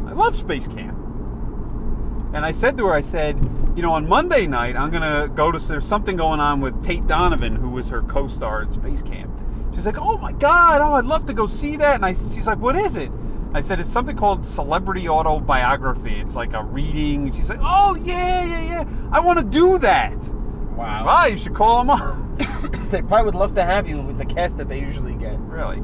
I 0.07 0.13
love 0.13 0.35
Space 0.35 0.67
Camp. 0.67 0.97
And 2.33 2.45
I 2.45 2.51
said 2.51 2.77
to 2.77 2.87
her, 2.87 2.93
I 2.93 3.01
said, 3.01 3.37
you 3.75 3.83
know, 3.83 3.93
on 3.93 4.07
Monday 4.09 4.47
night, 4.47 4.75
I'm 4.75 4.89
going 4.89 5.03
to 5.03 5.27
go 5.33 5.51
to, 5.51 5.59
there's 5.59 5.85
something 5.85 6.17
going 6.17 6.39
on 6.39 6.61
with 6.61 6.83
Tate 6.83 7.05
Donovan, 7.05 7.57
who 7.57 7.69
was 7.69 7.89
her 7.89 8.01
co 8.01 8.27
star 8.27 8.63
in 8.63 8.71
Space 8.71 9.03
Camp. 9.03 9.31
She's 9.75 9.85
like, 9.85 9.99
oh 9.99 10.17
my 10.17 10.31
God, 10.31 10.81
oh, 10.81 10.93
I'd 10.93 11.05
love 11.05 11.25
to 11.27 11.33
go 11.33 11.45
see 11.45 11.77
that. 11.77 11.95
And 11.95 12.05
I, 12.05 12.13
she's 12.13 12.47
like, 12.47 12.59
what 12.59 12.75
is 12.75 12.95
it? 12.95 13.11
I 13.55 13.61
said, 13.61 13.79
it's 13.79 13.89
something 13.89 14.17
called 14.17 14.43
Celebrity 14.43 15.07
Autobiography. 15.07 16.15
It's 16.15 16.35
like 16.35 16.53
a 16.53 16.63
reading. 16.63 17.31
She's 17.33 17.49
like, 17.49 17.59
oh, 17.61 17.95
yeah, 17.95 18.43
yeah, 18.43 18.61
yeah. 18.61 19.09
I 19.11 19.19
want 19.19 19.37
to 19.37 19.45
do 19.45 19.77
that. 19.77 20.17
Wow. 20.75 21.05
Wow, 21.05 21.25
you 21.25 21.37
should 21.37 21.53
call 21.53 21.83
them 21.83 21.91
up. 21.91 22.17
they 22.89 23.03
probably 23.03 23.25
would 23.25 23.35
love 23.35 23.53
to 23.53 23.63
have 23.63 23.87
you 23.87 24.01
with 24.01 24.17
the 24.17 24.25
cast 24.25 24.57
that 24.57 24.69
they 24.69 24.79
usually 24.79 25.13
get. 25.13 25.39
Really? 25.41 25.83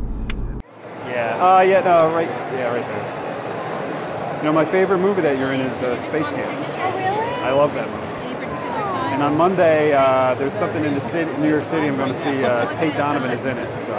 Yeah. 1.06 1.38
Uh, 1.58 1.62
yeah, 1.62 1.82
no, 1.82 2.12
right. 2.12 2.28
Yeah, 2.28 2.70
right 2.70 2.88
there. 2.88 4.38
You 4.38 4.44
know, 4.46 4.54
my 4.54 4.66
favorite 4.66 4.98
movie 4.98 5.22
that 5.22 5.38
you're 5.38 5.54
in 5.54 5.62
is 5.62 5.84
uh, 5.84 6.02
Space 6.02 6.26
Camp. 6.26 6.50
Oh, 6.50 6.98
really? 6.98 7.44
I 7.44 7.52
love 7.52 7.74
that 7.76 7.88
movie. 7.88 8.26
Any 8.26 8.34
particular 8.34 8.68
time? 8.68 9.14
And 9.14 9.24
on 9.24 9.38
Monday, 9.38 9.94
uh, 9.94 10.34
there's 10.36 10.54
something 10.54 10.84
in 10.84 10.96
the 10.96 11.08
city, 11.12 11.32
New 11.38 11.50
York 11.50 11.66
City. 11.66 11.88
I'm 11.88 11.98
going 11.98 12.14
to 12.14 12.20
see 12.20 12.44
uh, 12.44 12.76
Tate 12.80 12.96
Donovan 12.96 13.30
is 13.30 13.46
in 13.46 13.58
it. 13.60 13.80
So 13.82 13.94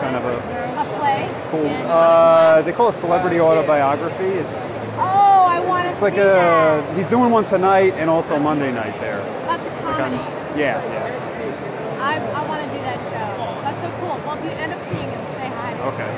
kind 0.00 0.16
of 0.16 0.24
a 0.24 0.32
A 0.32 0.40
play? 0.40 0.57
Cool. 1.50 1.66
Uh, 1.66 2.62
they 2.62 2.72
call 2.72 2.88
it 2.88 2.94
celebrity 2.94 3.40
autobiography. 3.40 4.24
It's 4.24 4.54
Oh, 5.00 5.46
I 5.48 5.60
want 5.60 5.84
to 5.84 5.90
it's 5.90 6.02
like 6.02 6.14
see 6.14 6.20
a 6.20 6.24
that. 6.24 6.96
he's 6.96 7.06
doing 7.08 7.30
one 7.30 7.44
tonight 7.44 7.94
and 7.96 8.10
also 8.10 8.38
Monday 8.38 8.72
night 8.72 8.98
there. 9.00 9.20
That's 9.46 9.64
a 9.64 9.70
Like 9.70 10.00
on- 10.00 10.18
comedy. 10.18 10.60
yeah, 10.60 10.82
yeah. 10.92 11.98
I, 12.00 12.16
I 12.18 12.48
want 12.48 12.62
to 12.62 12.68
do 12.76 12.80
that 12.82 12.98
show. 13.10 13.62
That's 13.62 13.80
so 13.82 13.90
cool. 14.00 14.16
Well, 14.26 14.38
if 14.38 14.44
you 14.44 14.50
end 14.50 14.72
up 14.72 14.82
seeing 14.82 15.10
him, 15.10 15.24
say 15.34 15.48
hi. 15.48 15.72
Okay, 15.88 16.10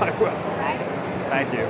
I 0.00 0.10
will. 0.18 0.36
Right? 0.58 0.80
Thank 1.30 1.52
you. 1.52 1.66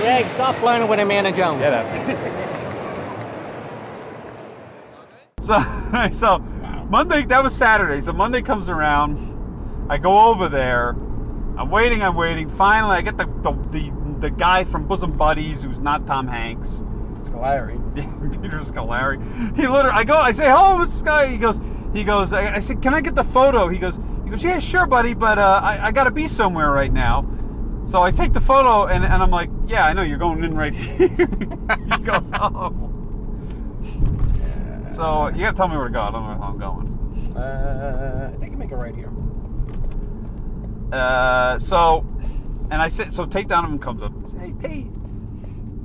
Greg, 0.00 0.26
stop 0.30 0.56
flirting 0.56 0.88
with 0.88 0.98
Amanda 0.98 1.30
Jones. 1.32 1.60
Get 1.60 1.72
up. 1.74 2.38
So, 5.42 5.58
so 6.12 6.38
Monday, 6.88 7.24
that 7.26 7.42
was 7.42 7.54
Saturday. 7.54 8.00
So 8.00 8.12
Monday 8.12 8.42
comes 8.42 8.68
around. 8.68 9.88
I 9.90 9.98
go 9.98 10.26
over 10.30 10.48
there. 10.48 10.90
I'm 11.58 11.70
waiting, 11.70 12.02
I'm 12.02 12.16
waiting. 12.16 12.48
Finally, 12.48 12.96
I 12.96 13.00
get 13.02 13.16
the, 13.16 13.26
the, 13.42 13.52
the, 13.70 13.92
the 14.20 14.30
guy 14.30 14.64
from 14.64 14.86
Bosom 14.86 15.16
Buddies 15.16 15.62
who's 15.62 15.78
not 15.78 16.06
Tom 16.06 16.28
Hanks. 16.28 16.82
Scolari. 17.18 17.78
Peter 18.42 18.60
Scolari. 18.60 19.18
He 19.56 19.66
literally, 19.68 19.96
I 19.96 20.04
go, 20.04 20.16
I 20.16 20.32
say, 20.32 20.46
hello, 20.46 20.76
what's 20.76 20.92
this 20.92 21.02
guy? 21.02 21.28
He 21.28 21.38
goes, 21.38 21.60
he 21.92 22.04
goes, 22.04 22.32
I, 22.32 22.56
I 22.56 22.58
said, 22.60 22.82
can 22.82 22.94
I 22.94 23.00
get 23.00 23.14
the 23.14 23.24
photo? 23.24 23.68
He 23.68 23.78
goes, 23.78 23.98
he 24.24 24.30
goes, 24.30 24.42
yeah, 24.42 24.58
sure, 24.58 24.86
buddy, 24.86 25.14
but 25.14 25.38
uh, 25.38 25.60
I, 25.62 25.88
I 25.88 25.92
got 25.92 26.04
to 26.04 26.10
be 26.10 26.26
somewhere 26.26 26.70
right 26.70 26.92
now. 26.92 27.28
So 27.86 28.02
I 28.02 28.12
take 28.12 28.32
the 28.32 28.40
photo 28.40 28.86
and, 28.86 29.04
and 29.04 29.22
I'm 29.22 29.30
like, 29.30 29.50
yeah, 29.66 29.86
I 29.86 29.92
know 29.92 30.02
you're 30.02 30.18
going 30.18 30.44
in 30.44 30.56
right 30.56 30.72
here. 30.74 31.08
he 31.08 31.98
goes, 31.98 32.24
oh. 32.34 32.88
So 34.94 35.28
you 35.28 35.40
gotta 35.40 35.56
tell 35.56 35.68
me 35.68 35.76
where 35.76 35.88
to 35.88 35.92
go. 35.92 36.00
I 36.00 36.10
don't 36.10 36.22
know 36.22 36.34
how 36.34 36.52
I'm 36.52 36.58
going. 36.58 37.34
Uh, 37.36 38.30
I 38.34 38.38
think 38.38 38.52
you 38.52 38.58
make 38.58 38.70
it 38.70 38.76
right 38.76 38.94
here. 38.94 39.10
Uh, 40.92 41.58
so, 41.58 42.06
and 42.70 42.82
I 42.82 42.88
said, 42.88 43.14
so 43.14 43.24
Tate 43.24 43.48
Donovan 43.48 43.78
comes 43.78 44.02
up 44.02 44.12
and 44.14 44.28
says, 44.28 44.38
hey, 44.38 44.52
Tate, 44.60 44.86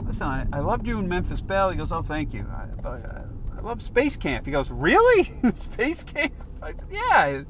listen, 0.05 0.27
I, 0.27 0.45
I 0.51 0.59
loved 0.59 0.85
you 0.85 0.99
in 0.99 1.07
Memphis 1.07 1.39
Belle. 1.39 1.69
He 1.69 1.77
goes, 1.77 1.91
oh, 1.93 2.01
thank 2.01 2.33
you. 2.33 2.45
I, 2.51 2.87
I, 2.87 3.23
I 3.57 3.61
love 3.61 3.81
Space 3.81 4.17
Camp. 4.17 4.45
He 4.45 4.51
goes, 4.51 4.69
really? 4.69 5.31
Space 5.53 6.03
Camp? 6.03 6.33
I 6.61 6.71
said, 6.71 6.87
yeah, 6.91 6.99
I, 7.01 7.45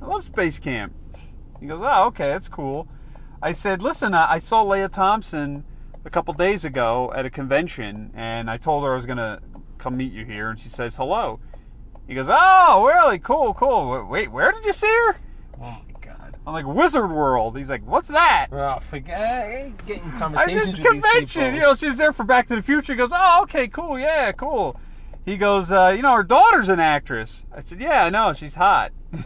I 0.00 0.06
love 0.06 0.24
Space 0.24 0.60
Camp. 0.60 0.94
He 1.58 1.66
goes, 1.66 1.80
oh, 1.82 2.06
okay, 2.06 2.28
that's 2.28 2.48
cool. 2.48 2.86
I 3.42 3.50
said, 3.50 3.82
listen, 3.82 4.14
I, 4.14 4.34
I 4.34 4.38
saw 4.38 4.62
Lea 4.62 4.86
Thompson 4.88 5.64
a 6.04 6.10
couple 6.10 6.34
days 6.34 6.64
ago 6.64 7.12
at 7.14 7.26
a 7.26 7.30
convention, 7.30 8.12
and 8.14 8.48
I 8.48 8.56
told 8.56 8.84
her 8.84 8.92
I 8.92 8.96
was 8.96 9.06
going 9.06 9.18
to 9.18 9.40
come 9.82 9.96
meet 9.96 10.12
you 10.12 10.24
here, 10.24 10.48
and 10.48 10.60
she 10.60 10.68
says 10.68 10.96
hello. 10.96 11.40
He 12.06 12.14
goes, 12.14 12.28
oh, 12.30 12.86
really? 12.86 13.18
Cool, 13.18 13.52
cool. 13.54 14.06
Wait, 14.06 14.30
where 14.30 14.52
did 14.52 14.64
you 14.64 14.72
see 14.72 14.86
her? 14.86 15.16
Oh 15.60 15.82
my 15.86 16.00
god. 16.00 16.36
I'm 16.46 16.52
like 16.52 16.66
Wizard 16.66 17.10
World. 17.10 17.58
He's 17.58 17.68
like, 17.68 17.84
what's 17.84 18.08
that? 18.08 18.48
Oh, 18.52 18.78
forget 18.80 19.84
getting 19.86 20.10
I 20.12 20.18
conversations 20.18 20.66
just 20.66 20.78
with 20.78 20.86
convention. 20.86 21.54
You 21.54 21.60
know, 21.60 21.74
she 21.74 21.88
was 21.88 21.98
there 21.98 22.12
for 22.12 22.24
Back 22.24 22.46
to 22.48 22.56
the 22.56 22.62
Future. 22.62 22.92
He 22.92 22.96
goes, 22.96 23.10
oh, 23.12 23.40
okay, 23.42 23.66
cool, 23.66 23.98
yeah, 23.98 24.30
cool. 24.32 24.76
He 25.24 25.36
goes, 25.36 25.70
uh, 25.70 25.92
you 25.94 26.02
know, 26.02 26.14
her 26.14 26.22
daughter's 26.22 26.68
an 26.68 26.80
actress. 26.80 27.44
I 27.54 27.60
said, 27.60 27.80
yeah, 27.80 28.04
I 28.04 28.10
know, 28.10 28.32
she's 28.32 28.54
hot. 28.54 28.92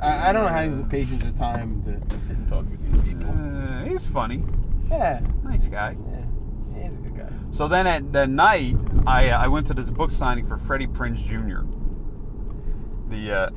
I, 0.00 0.30
I 0.30 0.32
don't 0.32 0.44
know 0.44 0.48
how 0.48 0.60
you 0.60 0.70
have 0.70 0.78
the 0.78 0.84
patience 0.84 1.24
or 1.24 1.32
time 1.32 1.82
to, 1.84 2.14
to 2.14 2.20
sit 2.20 2.36
and 2.36 2.48
talk 2.48 2.64
with 2.68 2.82
these 2.82 3.02
people. 3.02 3.30
Uh, 3.30 3.84
he's 3.84 4.06
funny, 4.06 4.42
Yeah, 4.90 5.20
nice 5.44 5.66
guy. 5.66 5.96
yeah, 6.74 6.84
he's 6.84 6.96
a 6.96 7.00
good 7.00 7.16
guy. 7.16 7.28
So 7.52 7.68
then 7.68 7.86
at 7.86 8.12
the 8.12 8.26
night, 8.26 8.76
I 9.06 9.30
uh, 9.30 9.38
I 9.38 9.48
went 9.48 9.66
to 9.68 9.74
this 9.74 9.90
book 9.90 10.10
signing 10.10 10.46
for 10.46 10.56
Freddie 10.56 10.86
Prinze 10.86 11.24
Jr., 11.24 11.60
the 13.08 13.32
uh, 13.32 13.50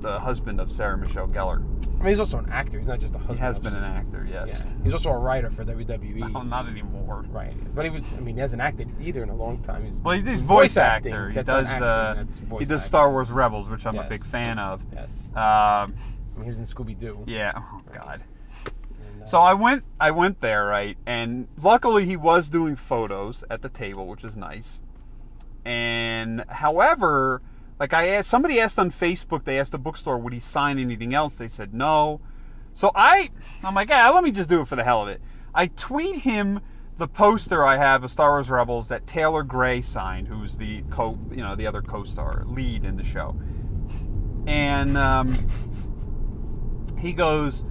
the 0.00 0.18
husband 0.20 0.60
of 0.60 0.70
Sarah 0.72 0.96
Michelle 0.96 1.28
Gellar. 1.28 1.62
I 2.00 2.04
mean, 2.06 2.08
he's 2.14 2.20
also 2.20 2.38
an 2.38 2.50
actor. 2.50 2.78
He's 2.78 2.88
not 2.88 2.98
just 2.98 3.14
a 3.14 3.18
husband. 3.18 3.38
He 3.38 3.44
has 3.44 3.58
been 3.60 3.74
an 3.74 3.84
actor, 3.84 4.26
Yeah. 4.28 4.46
yes. 4.46 4.64
He's 4.82 4.92
also 4.92 5.10
a 5.10 5.16
writer 5.18 5.50
for 5.50 5.64
WWE. 5.64 6.32
Oh, 6.34 6.42
not 6.42 6.66
anymore. 6.66 7.24
Right. 7.28 7.54
But 7.76 7.84
he 7.84 7.90
was. 7.92 8.02
I 8.16 8.20
mean, 8.20 8.34
he 8.34 8.40
hasn't 8.40 8.60
acted 8.60 8.88
either 9.00 9.22
in 9.22 9.28
a 9.28 9.36
long 9.36 9.62
time. 9.62 9.84
He's 9.86 9.96
Well, 9.98 10.16
he's 10.16 10.26
he's 10.26 10.40
voice, 10.40 10.76
actor. 10.76 11.30
He 11.30 11.40
does. 11.42 11.66
uh, 11.66 12.24
voice 12.26 12.58
he 12.58 12.64
does 12.64 12.80
acting. 12.80 12.88
Star 12.88 13.10
Wars 13.12 13.30
Rebels, 13.30 13.68
which 13.68 13.86
I'm 13.86 13.96
a 13.98 14.08
big 14.08 14.24
fan 14.24 14.58
of. 14.58 14.82
Yes. 14.92 15.28
Um, 15.36 15.38
I 15.38 15.86
mean, 16.36 16.44
he 16.44 16.48
was 16.50 16.58
in 16.58 16.66
Scooby 16.66 16.98
Doo. 16.98 17.22
yeah. 17.28 17.52
Oh 17.56 17.80
God. 17.92 18.22
So 19.24 19.38
I 19.38 19.54
went. 19.54 19.84
I 20.00 20.10
went 20.10 20.40
there, 20.40 20.66
right, 20.66 20.96
and 21.06 21.48
luckily 21.60 22.06
he 22.06 22.16
was 22.16 22.48
doing 22.48 22.76
photos 22.76 23.44
at 23.48 23.62
the 23.62 23.68
table, 23.68 24.06
which 24.06 24.24
is 24.24 24.36
nice. 24.36 24.82
And 25.64 26.44
however, 26.48 27.40
like 27.78 27.92
I 27.92 28.08
asked, 28.08 28.28
somebody 28.28 28.60
asked 28.60 28.78
on 28.78 28.90
Facebook. 28.90 29.44
They 29.44 29.58
asked 29.58 29.72
the 29.72 29.78
bookstore, 29.78 30.18
would 30.18 30.32
he 30.32 30.40
sign 30.40 30.78
anything 30.78 31.14
else? 31.14 31.34
They 31.34 31.48
said 31.48 31.72
no. 31.72 32.20
So 32.74 32.90
I, 32.94 33.30
I'm 33.62 33.74
like, 33.74 33.88
yeah, 33.88 34.08
let 34.10 34.24
me 34.24 34.30
just 34.30 34.48
do 34.48 34.60
it 34.60 34.68
for 34.68 34.76
the 34.76 34.84
hell 34.84 35.02
of 35.02 35.08
it. 35.08 35.20
I 35.54 35.66
tweet 35.66 36.18
him 36.18 36.60
the 36.98 37.08
poster 37.08 37.64
I 37.64 37.76
have 37.76 38.04
of 38.04 38.10
Star 38.10 38.30
Wars 38.32 38.50
Rebels 38.50 38.88
that 38.88 39.06
Taylor 39.06 39.42
Gray 39.42 39.80
signed, 39.80 40.28
who's 40.28 40.56
the 40.56 40.82
co, 40.90 41.18
you 41.30 41.38
know, 41.38 41.56
the 41.56 41.66
other 41.66 41.82
co-star 41.82 42.44
lead 42.46 42.84
in 42.84 42.96
the 42.96 43.04
show. 43.04 43.36
And 44.46 44.96
um, 44.96 45.48
he 46.98 47.12
goes, 47.12 47.64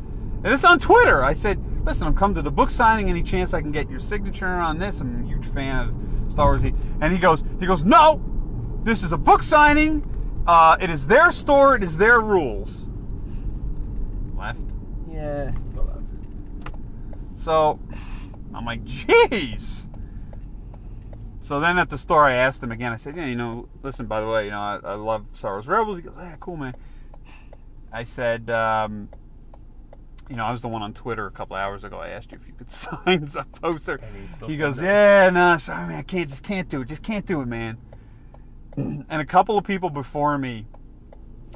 and 0.44 0.54
it's 0.54 0.64
on 0.64 0.80
Twitter. 0.80 1.24
I 1.24 1.34
said, 1.34 1.64
listen, 1.86 2.08
I'm 2.08 2.16
coming 2.16 2.36
to 2.36 2.42
the 2.42 2.52
book 2.52 2.70
signing. 2.70 3.10
Any 3.10 3.24
chance 3.24 3.54
I 3.54 3.62
can 3.62 3.72
get 3.72 3.90
your 3.90 4.00
signature 4.00 4.48
on 4.48 4.80
this? 4.80 5.00
I'm 5.00 5.24
a 5.24 5.28
huge 5.28 5.46
fan 5.46 5.90
of 6.26 6.32
Star 6.32 6.48
Wars. 6.48 6.64
And 6.64 7.14
he 7.14 7.20
goes, 7.20 7.44
he 7.60 7.66
goes, 7.66 7.84
no, 7.84 8.22
this 8.84 9.04
is 9.04 9.12
a 9.12 9.18
book 9.18 9.44
signing. 9.44 10.08
Uh, 10.48 10.78
it 10.82 10.90
is 10.90 11.08
their 11.08 11.32
store. 11.32 11.76
It 11.76 11.84
is 11.84 11.98
their 11.98 12.20
rules. 12.20 12.86
Left. 14.36 14.60
Yeah. 15.10 15.52
Go 15.76 15.84
left. 15.84 16.76
So 17.36 17.80
I'm 18.54 18.66
like, 18.66 18.84
jeez. 18.86 19.88
So 21.42 21.60
then 21.60 21.78
at 21.78 21.90
the 21.90 21.98
store, 21.98 22.26
I 22.26 22.34
asked 22.34 22.64
him 22.64 22.72
again. 22.72 22.92
I 22.92 22.96
said, 22.96 23.18
yeah, 23.18 23.26
you 23.26 23.36
know, 23.36 23.68
listen, 23.84 24.06
by 24.06 24.22
the 24.22 24.28
way, 24.28 24.46
you 24.46 24.52
know, 24.52 24.60
I, 24.60 24.80
I 24.84 24.94
love 24.96 25.26
Star 25.34 25.54
Wars 25.54 25.68
Rebels. 25.68 25.98
He 25.98 26.04
goes, 26.04 26.14
yeah, 26.18 26.36
cool, 26.40 26.56
man. 26.56 26.76
I 27.92 28.04
said, 28.04 28.50
um, 28.50 29.10
you 30.32 30.38
know, 30.38 30.46
I 30.46 30.52
was 30.52 30.62
the 30.62 30.70
one 30.70 30.82
on 30.82 30.94
Twitter 30.94 31.28
a 31.28 31.32
couple 31.32 31.58
hours 31.58 31.84
ago. 31.84 32.00
I 32.00 32.08
asked 32.08 32.32
you 32.32 32.38
if 32.42 32.48
you 32.48 32.54
could 32.54 32.72
sign 32.72 33.28
a 33.38 33.44
poster. 33.60 34.00
he 34.18 34.28
still 34.32 34.48
He 34.48 34.56
goes, 34.56 34.78
no. 34.80 34.84
yeah, 34.86 35.30
no, 35.30 35.58
sorry, 35.58 35.90
man, 35.90 36.00
I 36.00 36.04
can't, 36.04 36.30
just 36.30 36.42
can't 36.44 36.70
do 36.70 36.82
it. 36.82 36.88
Just 36.88 37.04
can't 37.04 37.26
do 37.26 37.42
it, 37.42 37.48
man. 37.48 37.78
and 38.78 39.06
a 39.12 39.26
couple 39.26 39.58
of 39.58 39.66
people 39.66 39.90
before 39.90 40.38
me, 40.38 40.68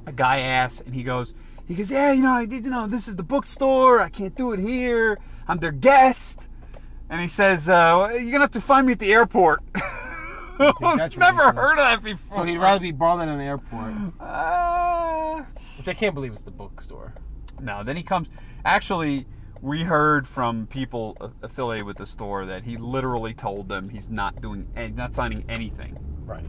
a 0.06 0.12
guy 0.12 0.40
asked, 0.42 0.82
and 0.82 0.94
he 0.94 1.04
goes, 1.04 1.34
he 1.66 1.74
goes, 1.74 1.90
yeah, 1.90 2.12
you 2.12 2.22
know, 2.22 2.34
I 2.34 2.46
did, 2.46 2.66
you 2.66 2.70
know, 2.72 2.86
this 2.86 3.08
is 3.08 3.16
the 3.16 3.24
bookstore. 3.24 4.02
I 4.02 4.10
can't 4.10 4.36
do 4.36 4.52
it 4.52 4.60
here. 4.60 5.20
I'm 5.48 5.60
their 5.60 5.72
guest. 5.72 6.50
And 7.10 7.22
he 7.22 7.28
says, 7.30 7.70
uh, 7.70 8.10
you're 8.12 8.32
gonna 8.32 8.42
have 8.42 8.52
to 8.52 8.62
find 8.62 8.86
me 8.86 8.94
at 8.94 9.00
the 9.00 9.14
airport. 9.14 9.64
that's 10.60 11.18
Never 11.18 11.46
ridiculous. 11.46 11.56
heard 11.56 11.72
of 11.72 11.78
that 11.78 12.04
before. 12.04 12.38
So 12.40 12.44
he'd 12.44 12.58
rather 12.58 12.82
be 12.82 12.92
bothered 12.92 13.30
in 13.30 13.38
the 13.38 13.44
airport. 13.46 13.94
Uh, 14.20 15.44
Which 15.78 15.88
I 15.88 15.94
can't 15.94 16.14
believe 16.14 16.34
it's 16.34 16.44
the 16.44 16.52
bookstore. 16.52 17.14
No, 17.62 17.84
then 17.84 17.96
he 17.96 18.04
comes. 18.04 18.28
Actually, 18.66 19.28
we 19.62 19.84
heard 19.84 20.28
from 20.28 20.68
people 20.68 21.16
affiliated 21.42 21.86
with 21.86 21.98
the 21.98 22.06
store 22.06 22.46
that 22.46 22.64
he 22.64 22.78
literally 22.78 23.34
told 23.34 23.70
them 23.70 23.90
he's 23.90 24.10
not 24.10 24.42
doing, 24.42 24.68
any, 24.76 24.92
not 24.92 25.14
signing 25.14 25.46
anything. 25.48 25.98
Right. 26.26 26.46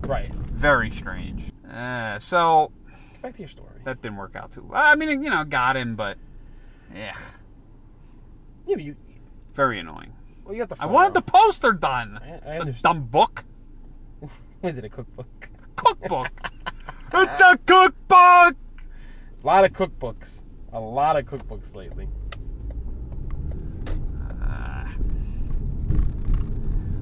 Right. 0.00 0.34
Very 0.34 0.90
strange. 0.90 1.52
Uh, 1.72 2.18
so 2.18 2.72
Get 3.12 3.22
back 3.22 3.34
to 3.34 3.38
your 3.40 3.48
story. 3.48 3.80
that 3.84 4.02
didn't 4.02 4.16
work 4.16 4.34
out 4.36 4.52
too. 4.52 4.62
well. 4.68 4.80
I 4.82 4.94
mean, 4.96 5.22
you 5.22 5.30
know, 5.30 5.44
got 5.44 5.76
him, 5.76 5.94
but 5.96 6.18
yeah, 6.94 7.16
Yeah, 8.66 8.76
but 8.76 8.84
you. 8.84 8.96
very 9.54 9.78
annoying. 9.78 10.12
Well, 10.44 10.54
you 10.54 10.64
got 10.64 10.76
the. 10.76 10.82
I 10.82 10.86
wanted 10.86 11.14
the 11.14 11.22
poster 11.22 11.72
done. 11.72 12.18
I, 12.46 12.56
I 12.60 12.64
the 12.64 12.72
dumb 12.72 13.02
book, 13.04 13.44
Is 14.62 14.78
it 14.78 14.84
a 14.84 14.88
cookbook? 14.88 15.50
cookbook. 15.76 16.30
it's 17.14 17.40
a 17.40 17.58
cookbook. 17.66 18.10
A 18.10 18.54
lot 19.46 19.64
of 19.64 19.72
cookbooks. 19.72 20.37
A 20.72 20.80
lot 20.80 21.16
of 21.16 21.24
cookbooks 21.26 21.74
lately. 21.74 22.08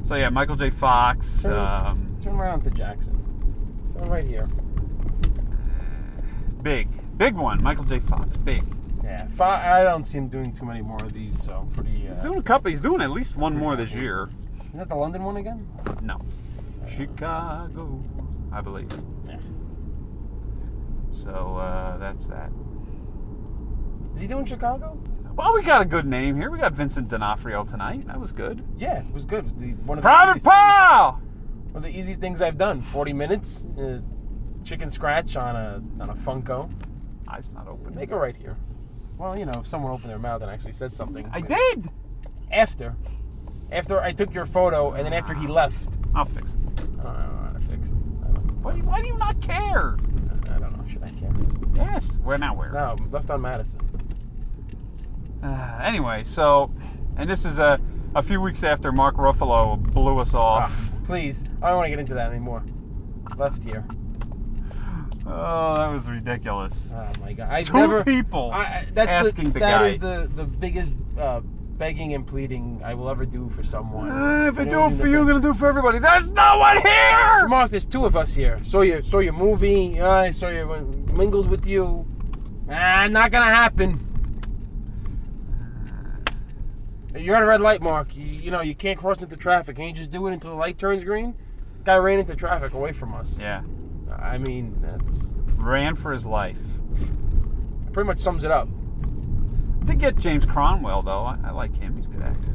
So 0.05 0.14
yeah, 0.14 0.29
Michael 0.29 0.55
J. 0.55 0.71
Fox. 0.71 1.43
Turn, 1.43 1.53
Um, 1.53 2.17
turn 2.23 2.37
around 2.37 2.62
to 2.62 2.71
Jackson. 2.71 3.12
Turn 3.99 4.09
right 4.09 4.25
here. 4.25 4.47
big, 6.62 6.89
big 7.19 7.35
one. 7.35 7.61
Michael 7.62 7.85
J. 7.85 7.99
Fox, 8.01 8.37
big. 8.37 8.62
Yeah. 9.03 9.27
Fo- 9.35 9.45
I 9.45 9.83
don't 9.83 10.05
see 10.05 10.19
him 10.19 10.29
doing 10.29 10.53
too 10.53 10.64
many 10.64 10.81
more 10.83 10.99
of 11.03 11.12
these, 11.12 11.41
so 11.43 11.69
pretty. 11.75 12.07
Uh, 12.09 12.14
He's 12.14 12.23
doing 12.23 12.39
a 12.39 12.43
couple. 12.43 12.71
He's 12.71 12.81
doing 12.81 13.01
at 13.03 13.11
least 13.11 13.37
one 13.37 13.57
more 13.57 13.75
this 13.77 13.93
year. 13.93 14.31
Is 14.64 14.73
that 14.75 14.89
the 14.89 14.95
London 14.97 15.25
one 15.25 15.37
again? 15.39 15.67
No, 16.03 16.21
Chicago, 16.89 18.01
I 18.53 18.61
believe. 18.61 18.91
Yeah. 19.29 19.39
So 21.12 21.57
uh, 21.57 21.97
that's 21.99 22.27
that. 22.27 22.51
Is 24.17 24.23
he 24.23 24.29
doing 24.29 24.47
Chicago? 24.47 24.99
Well, 25.35 25.53
we 25.53 25.62
got 25.62 25.83
a 25.83 25.85
good 25.85 26.07
name 26.07 26.37
here. 26.37 26.51
We 26.51 26.59
got 26.59 26.73
Vincent 26.73 27.09
D'Onofrio 27.09 27.64
tonight. 27.64 28.07
That 28.07 28.19
was 28.19 28.33
good. 28.33 28.67
Yeah, 28.79 29.01
it 29.01 29.12
was 29.12 29.27
good. 29.27 29.41
It 29.41 29.45
was 29.45 29.55
the, 29.59 29.73
one 29.85 29.99
of 29.99 30.03
the 30.03 30.09
Private 30.09 30.43
Pal. 30.43 31.21
One 31.73 31.77
of 31.77 31.83
the 31.83 31.97
easiest 31.97 32.19
things 32.19 32.41
I've 32.41 32.57
done. 32.57 32.81
Forty 32.81 33.12
minutes, 33.12 33.67
uh, 33.79 34.01
chicken 34.64 34.89
scratch 34.89 35.37
on 35.37 35.55
a 35.55 35.83
on 36.03 36.09
a 36.09 36.14
Funko. 36.14 36.71
Eyes 37.29 37.51
not 37.53 37.69
open. 37.69 37.95
Make 37.95 38.11
it 38.11 38.17
right 38.17 38.35
here. 38.35 38.57
Well, 39.19 39.39
you 39.39 39.45
know, 39.45 39.61
if 39.61 39.67
someone 39.67 39.93
opened 39.93 40.09
their 40.09 40.19
mouth 40.19 40.41
and 40.41 40.51
actually 40.51 40.73
said 40.73 40.95
something. 40.95 41.29
I 41.33 41.43
did. 41.43 41.91
After, 42.51 42.97
after 43.71 44.01
I 44.01 44.12
took 44.12 44.33
your 44.33 44.47
photo, 44.47 44.93
and 44.93 45.05
then 45.05 45.12
after 45.12 45.35
he 45.35 45.47
left. 45.47 45.91
I'll 46.14 46.25
fix 46.25 46.53
it. 46.53 46.59
I 47.01 47.03
don't 47.03 47.05
know 47.05 47.51
how 47.53 47.53
to 47.53 47.61
fix 47.69 47.91
it. 47.91 47.97
Why 48.62 48.73
do 48.73 48.79
you, 48.79 48.85
why 48.85 49.03
do 49.03 49.09
you 49.09 49.19
not 49.19 49.41
care? 49.43 49.99
I 50.51 50.59
don't 50.59 50.77
know. 50.77 50.85
Should 50.91 51.03
I 51.03 51.11
care? 51.11 51.33
Yes. 51.75 52.19
Where 52.23 52.39
now? 52.39 52.55
Where? 52.55 52.73
No, 52.73 52.97
left 53.11 53.29
on 53.29 53.43
Madison. 53.43 53.79
Uh, 55.47 55.79
anyway, 55.83 56.25
so, 56.25 56.71
and 57.17 57.29
this 57.31 57.45
is 57.45 57.59
a 57.59 57.81
a 58.15 58.23
few 58.23 58.41
weeks 58.41 58.63
after 58.63 58.93
Mark 58.93 59.17
Ruffalo 59.17 59.77
blew 59.93 60.19
us 60.19 60.33
off. 60.33 60.71
Ah, 60.73 60.99
please, 61.05 61.45
I 61.61 61.69
don't 61.69 61.77
want 61.77 61.87
to 61.87 61.91
get 61.91 61.99
into 61.99 62.15
that 62.15 62.31
anymore. 62.31 62.63
Left 63.37 63.63
here. 63.65 63.85
Oh, 65.29 65.75
that 65.75 65.89
was 65.89 66.09
ridiculous. 66.09 66.89
Oh 66.95 67.13
my 67.21 67.33
god! 67.33 67.49
I 67.51 67.65
Two 67.65 67.73
never 67.73 68.05
people 68.05 68.53
I, 68.53 68.59
I- 68.61 68.87
that's 68.95 69.11
asking 69.11 69.51
the, 69.51 69.59
That 69.59 69.81
guy. 69.81 69.87
is 69.89 69.99
the 69.99 70.31
the 70.37 70.45
biggest 70.45 70.93
uh, 71.19 71.41
begging 71.41 72.15
and 72.15 72.25
pleading 72.25 72.81
I 72.85 72.95
will 72.95 73.09
ever 73.11 73.27
do 73.27 73.49
for 73.51 73.65
someone. 73.65 74.09
Uh, 74.09 74.47
if 74.53 74.57
I 74.57 74.63
You 74.63 74.71
do 74.71 74.87
it 74.87 74.91
for 75.01 75.09
you, 75.09 75.19
I'm 75.23 75.27
gonna 75.27 75.41
do 75.41 75.51
it 75.51 75.57
for 75.57 75.67
everybody. 75.67 75.99
There's 75.99 76.31
no 76.31 76.59
one 76.59 76.77
here. 76.81 77.49
Mark, 77.49 77.73
there's 77.73 77.85
two 77.87 78.05
of 78.05 78.15
us 78.17 78.35
here. 78.35 78.61
Saw 78.63 78.83
your 78.83 79.03
saw 79.03 79.19
your 79.19 79.33
movie. 79.33 80.01
Uh, 80.01 80.09
I 80.09 80.31
saw 80.31 80.47
you 80.47 80.73
uh, 80.73 80.81
mingled 81.19 81.51
with 81.51 81.67
you. 81.67 82.07
Ah, 82.71 83.09
not 83.11 83.33
gonna 83.33 83.47
happen. 83.53 83.99
You're 87.17 87.37
at 87.37 87.43
a 87.43 87.47
red 87.47 87.61
light, 87.61 87.81
Mark. 87.83 88.14
You, 88.17 88.25
you 88.25 88.51
know 88.51 88.61
you 88.61 88.75
can't 88.75 88.99
cross 88.99 89.23
into 89.23 89.37
traffic. 89.37 89.77
Can 89.77 89.87
you 89.87 89.93
just 89.93 90.11
do 90.11 90.27
it 90.27 90.33
until 90.33 90.51
the 90.51 90.57
light 90.57 90.79
turns 90.79 91.05
green? 91.05 91.35
Guy 91.85 91.97
ran 91.97 92.19
into 92.19 92.35
traffic 92.35 92.75
away 92.75 92.93
from 92.93 93.14
us. 93.14 93.39
Yeah, 93.39 93.62
I 94.19 94.39
mean, 94.39 94.77
that's 94.83 95.35
ran 95.57 95.95
for 95.95 96.12
his 96.12 96.27
life. 96.27 96.59
pretty 97.93 98.07
much 98.07 98.21
sums 98.21 98.45
it 98.45 98.51
up. 98.51 98.69
Did 99.85 100.01
get 100.01 100.17
James 100.17 100.45
Cromwell 100.45 101.03
though. 101.03 101.23
I, 101.23 101.39
I 101.45 101.51
like 101.51 101.77
him. 101.77 101.97
He's 101.97 102.07
a 102.07 102.09
good 102.09 102.23
actor. 102.23 102.55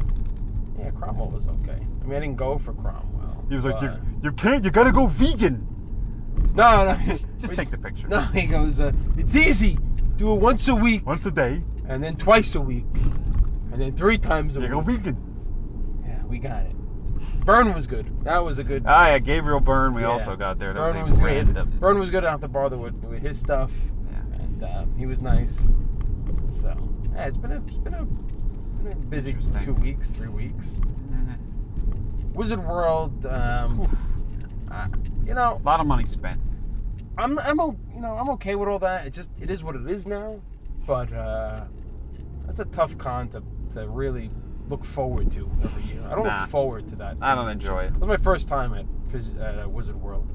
Yeah, 0.77 0.91
Cromwell 0.91 1.29
was 1.29 1.47
okay. 1.47 1.79
I 2.01 2.05
mean, 2.05 2.17
I 2.17 2.19
didn't 2.19 2.35
go 2.37 2.57
for 2.57 2.73
Cromwell. 2.73 3.45
He 3.47 3.55
was 3.55 3.65
like, 3.65 3.81
you, 3.81 3.91
you 4.23 4.31
can't. 4.31 4.63
You 4.63 4.71
gotta 4.71 4.91
go 4.91 5.07
vegan. 5.07 5.67
No, 6.55 6.85
no. 6.85 6.99
Just, 7.05 7.27
just 7.39 7.55
take 7.55 7.71
the 7.71 7.77
picture. 7.77 8.07
No, 8.07 8.19
he 8.21 8.45
goes, 8.47 8.79
uh, 8.79 8.91
it's 9.17 9.35
easy. 9.35 9.77
Do 10.17 10.33
it 10.33 10.41
once 10.41 10.67
a 10.67 10.75
week, 10.75 11.05
Once 11.05 11.25
a 11.25 11.31
day. 11.31 11.63
and 11.87 12.03
then 12.03 12.15
twice 12.17 12.55
a 12.55 12.61
week, 12.61 12.85
and 13.71 13.81
then 13.81 13.95
three 13.95 14.17
times 14.17 14.57
a 14.57 14.61
You 14.61 14.67
go 14.69 14.79
week. 14.79 14.97
vegan. 15.01 16.03
Yeah, 16.05 16.23
we 16.25 16.39
got 16.39 16.65
it. 16.65 16.75
Byrne 17.45 17.73
was 17.73 17.85
good. 17.87 18.23
That 18.23 18.43
was 18.43 18.57
a 18.59 18.63
good. 18.63 18.83
Ah, 18.87 19.07
yeah, 19.09 19.19
Gabriel 19.19 19.59
Byrne. 19.59 19.93
We 19.93 20.01
yeah. 20.01 20.07
also 20.09 20.35
got 20.35 20.57
there. 20.59 20.73
That 20.73 20.79
Byrne 20.79 21.03
was, 21.03 21.11
was 21.11 21.17
a 21.17 21.21
good. 21.21 21.25
random. 21.25 21.69
Byrne 21.79 21.99
was 21.99 22.09
good. 22.09 22.23
I 22.23 22.31
don't 22.31 22.31
have 22.33 22.41
to 22.41 22.47
bother 22.47 22.77
with, 22.77 22.95
with 23.03 23.21
his 23.21 23.39
stuff, 23.39 23.71
Yeah. 24.11 24.39
and 24.43 24.63
uh, 24.63 24.85
he 24.97 25.05
was 25.05 25.21
nice. 25.21 25.67
So, 26.45 26.75
yeah, 27.13 27.25
it's 27.25 27.37
been 27.37 27.51
a, 27.51 27.61
it's 27.67 27.77
been 27.77 27.93
a, 27.93 28.05
been 28.05 28.91
a 28.91 28.95
busy 28.95 29.31
Interesting. 29.31 29.65
two 29.65 29.73
weeks, 29.73 30.09
three 30.09 30.29
weeks. 30.29 30.79
Eh, 31.13 31.33
Wizard 32.33 32.65
World, 32.65 33.25
um, 33.27 33.87
you 35.25 35.33
know, 35.35 35.59
A 35.63 35.67
lot 35.67 35.79
of 35.79 35.85
money 35.85 36.05
spent. 36.05 36.39
I'm 37.17 37.37
I'm 37.39 37.59
o- 37.59 37.77
you 37.93 37.99
know 38.01 38.17
I'm 38.17 38.29
okay 38.31 38.55
with 38.55 38.69
all 38.69 38.79
that. 38.79 39.05
It 39.05 39.13
just 39.13 39.29
it 39.39 39.51
is 39.51 39.63
what 39.63 39.75
it 39.75 39.87
is 39.89 40.07
now. 40.07 40.39
But 40.87 41.11
uh, 41.13 41.65
that's 42.47 42.59
a 42.61 42.65
tough 42.65 42.97
con 42.97 43.27
to, 43.29 43.43
to 43.73 43.87
really 43.87 44.29
look 44.69 44.83
forward 44.85 45.31
to 45.31 45.49
every 45.63 45.83
year. 45.93 46.01
I 46.09 46.15
don't 46.15 46.25
Nah. 46.25 46.41
look 46.41 46.49
forward 46.49 46.87
to 46.89 46.95
that. 46.97 47.17
I 47.21 47.35
don't 47.35 47.49
enjoy 47.49 47.83
it. 47.83 47.87
It 47.93 47.99
was 47.99 48.07
my 48.07 48.17
first 48.17 48.47
time 48.47 48.73
at 48.73 48.85
Phys- 49.11 49.39
at 49.41 49.63
uh, 49.65 49.69
Wizard 49.69 49.99
World. 50.01 50.31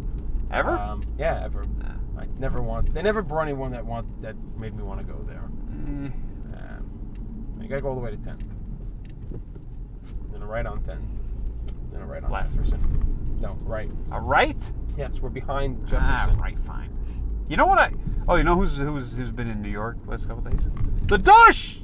Ever? 0.51 0.71
Um, 0.71 1.03
yeah, 1.19 1.43
ever. 1.45 1.65
Nah. 1.79 2.21
I 2.21 2.27
never 2.39 2.63
want. 2.63 2.93
They 2.95 3.03
never 3.03 3.23
brought 3.23 3.43
anyone 3.43 3.73
that 3.73 3.85
want 3.85 4.23
that 4.23 4.37
made 4.59 4.75
me 4.77 4.83
want 4.83 5.01
to 5.01 5.07
go 5.13 5.23
there. 5.27 5.43
Eh, 5.45 6.11
Um, 6.57 7.57
you 7.61 7.69
gotta 7.69 7.83
go 7.83 7.89
all 7.91 7.95
the 7.95 8.01
way 8.01 8.11
to 8.11 8.17
10th. 8.17 8.43
Then 10.33 10.43
a 10.43 10.47
right 10.47 10.67
on 10.67 10.83
10. 10.83 10.99
Then 11.93 12.03
a 12.03 12.07
right 12.07 12.23
on 12.23 12.31
Left. 12.31 12.55
Jefferson. 12.55 13.37
No, 13.41 13.57
right. 13.63 13.91
All 14.13 14.21
right. 14.21 14.57
Yes, 14.97 15.21
we're 15.21 15.29
behind 15.29 15.81
Jefferson. 15.87 15.99
Ah, 16.09 16.19
Jefferson. 16.27 16.43
right, 16.43 16.59
fine. 16.61 16.91
You 17.49 17.57
know 17.57 17.67
what 17.67 17.79
I? 17.79 17.93
Oh, 18.29 18.37
you 18.37 18.45
know 18.45 18.57
who's 18.57 18.77
who's 18.79 19.15
who's 19.15 19.31
been 19.31 19.49
in 19.49 19.61
New 19.63 19.69
York 19.71 19.99
last 20.07 20.27
couple 20.27 20.43
days? 20.51 20.61
The 21.03 21.19
Dush. 21.19 21.81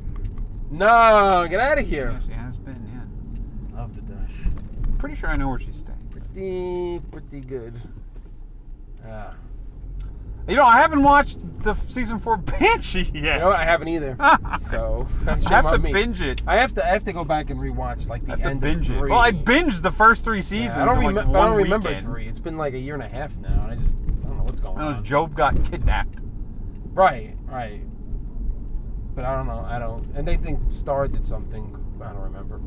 No, 0.73 1.47
get 1.49 1.61
out 1.61 1.79
of 1.79 1.87
here. 1.87 2.11
Yeah, 2.11 2.27
she 2.27 2.33
has 2.33 2.57
been. 2.57 2.89
Yeah. 3.73 3.77
Love 3.79 3.95
the 3.95 4.03
Dush. 4.03 4.31
Pretty 4.99 5.14
sure 5.16 5.29
I 5.29 5.37
know 5.37 5.49
where 5.49 5.59
she's 5.61 5.77
staying. 5.77 5.99
Pretty, 6.11 7.01
pretty 7.11 7.41
good. 7.47 7.81
Uh, 9.07 9.33
You 10.49 10.57
know, 10.57 10.64
I 10.64 10.79
haven't 10.81 11.03
watched 11.03 11.39
the 11.62 11.75
season 11.75 12.18
four 12.18 12.37
Banshee 12.39 13.03
yet. 13.03 13.14
you 13.14 13.23
know, 13.23 13.49
what? 13.49 13.57
I 13.61 13.64
haven't 13.64 13.89
either. 13.89 14.16
so 14.61 15.07
I 15.27 15.35
have 15.51 15.70
to 15.73 15.79
me. 15.79 15.93
binge 15.93 16.23
it. 16.23 16.43
I 16.47 16.57
have 16.57 16.75
to. 16.77 16.85
I 16.85 16.89
have 16.89 17.05
to 17.05 17.12
go 17.12 17.25
back 17.25 17.51
and 17.51 17.61
rewatch 17.61 18.09
like 18.09 18.25
the 18.25 18.33
I 18.33 18.37
have 18.37 18.41
to 18.45 18.51
end 18.51 18.61
binge 18.61 18.89
of 18.91 18.97
it. 18.97 18.99
three. 19.01 19.11
Well, 19.11 19.20
I 19.20 19.31
binged 19.33 19.83
the 19.83 19.93
first 19.93 20.25
three 20.25 20.41
seasons. 20.43 20.77
Yeah, 20.77 20.83
I 20.83 20.87
don't, 20.87 21.05
in 21.05 21.14
like 21.14 21.27
remem- 21.27 21.33
but 21.33 21.41
I 21.41 21.47
don't 21.49 21.57
remember 21.59 22.01
three. 22.01 22.27
It's 22.29 22.41
been 22.41 22.57
like 22.57 22.73
a 22.75 22.79
year 22.79 22.95
and 22.95 23.03
a 23.03 23.09
half 23.09 23.37
now, 23.39 23.61
and 23.62 23.73
I 23.73 23.75
just 23.77 23.95
I 23.95 24.27
don't 24.29 24.39
know 24.39 24.45
what's 24.45 24.61
going 24.61 24.79
I 24.79 24.81
know 24.91 24.97
on. 24.97 25.05
Job 25.05 25.35
got 25.35 25.55
kidnapped. 25.70 26.18
Right, 26.95 27.37
right. 27.47 27.83
But 29.14 29.24
I 29.24 29.36
don't 29.36 29.46
know. 29.46 29.64
I 29.68 29.78
don't. 29.78 30.06
And 30.14 30.26
they 30.26 30.36
think 30.36 30.70
Star 30.70 31.06
did 31.08 31.26
something. 31.26 31.76
I 32.00 32.12
don't 32.12 32.22
remember. 32.22 32.60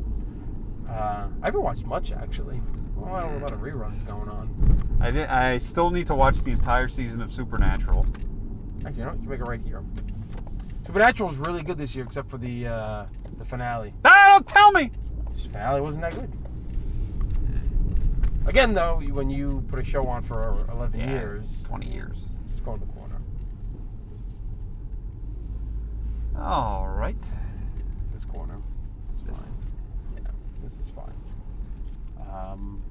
Uh, 0.88 1.26
I 1.42 1.46
haven't 1.46 1.62
watched 1.62 1.84
much 1.84 2.12
actually. 2.12 2.60
Well, 2.94 3.12
I 3.14 3.20
don't 3.22 3.32
know 3.32 3.36
about 3.38 3.50
a 3.52 3.56
lot 3.56 3.66
of 3.66 3.74
reruns 3.74 4.06
going 4.06 4.28
on. 4.28 4.98
I 5.00 5.10
did. 5.10 5.26
I 5.28 5.58
still 5.58 5.90
need 5.90 6.06
to 6.06 6.14
watch 6.14 6.42
the 6.42 6.52
entire 6.52 6.88
season 6.88 7.20
of 7.20 7.32
Supernatural. 7.32 8.06
Actually, 8.84 8.98
you 9.00 9.04
know, 9.04 9.10
what? 9.10 9.16
you 9.16 9.20
can 9.22 9.28
make 9.30 9.40
it 9.40 9.44
right 9.44 9.60
here. 9.60 9.82
Supernatural 10.86 11.28
was 11.28 11.38
really 11.38 11.62
good 11.62 11.76
this 11.76 11.94
year, 11.94 12.04
except 12.04 12.30
for 12.30 12.38
the 12.38 12.66
uh, 12.68 13.06
the 13.38 13.44
finale. 13.44 13.92
Ah, 14.04 14.26
don't 14.30 14.46
tell 14.48 14.70
me. 14.70 14.92
The 15.34 15.40
finale 15.48 15.80
wasn't 15.80 16.02
that 16.02 16.14
good. 16.14 16.32
Again, 18.46 18.74
though, 18.74 19.00
when 19.10 19.28
you 19.28 19.64
put 19.68 19.80
a 19.80 19.84
show 19.84 20.06
on 20.06 20.22
for 20.22 20.64
11 20.70 21.00
Yeah, 21.00 21.10
years, 21.10 21.64
twenty 21.64 21.92
years. 21.92 22.24
it's 22.44 22.60
going 22.60 22.78
to 22.78 22.86
the 22.86 22.92
corner. 22.92 23.18
All 26.38 26.88
right. 26.88 27.16
This 28.12 28.24
corner. 28.24 28.58
It's 29.12 29.22
fine. 29.22 29.52
Yeah, 30.16 30.30
this 30.62 30.72
is 30.74 30.90
fine. 30.90 31.14
Um, 32.32 32.82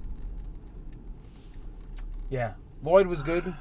yeah, 2.30 2.54
Lloyd 2.84 3.08
was 3.08 3.22
good. 3.22 3.54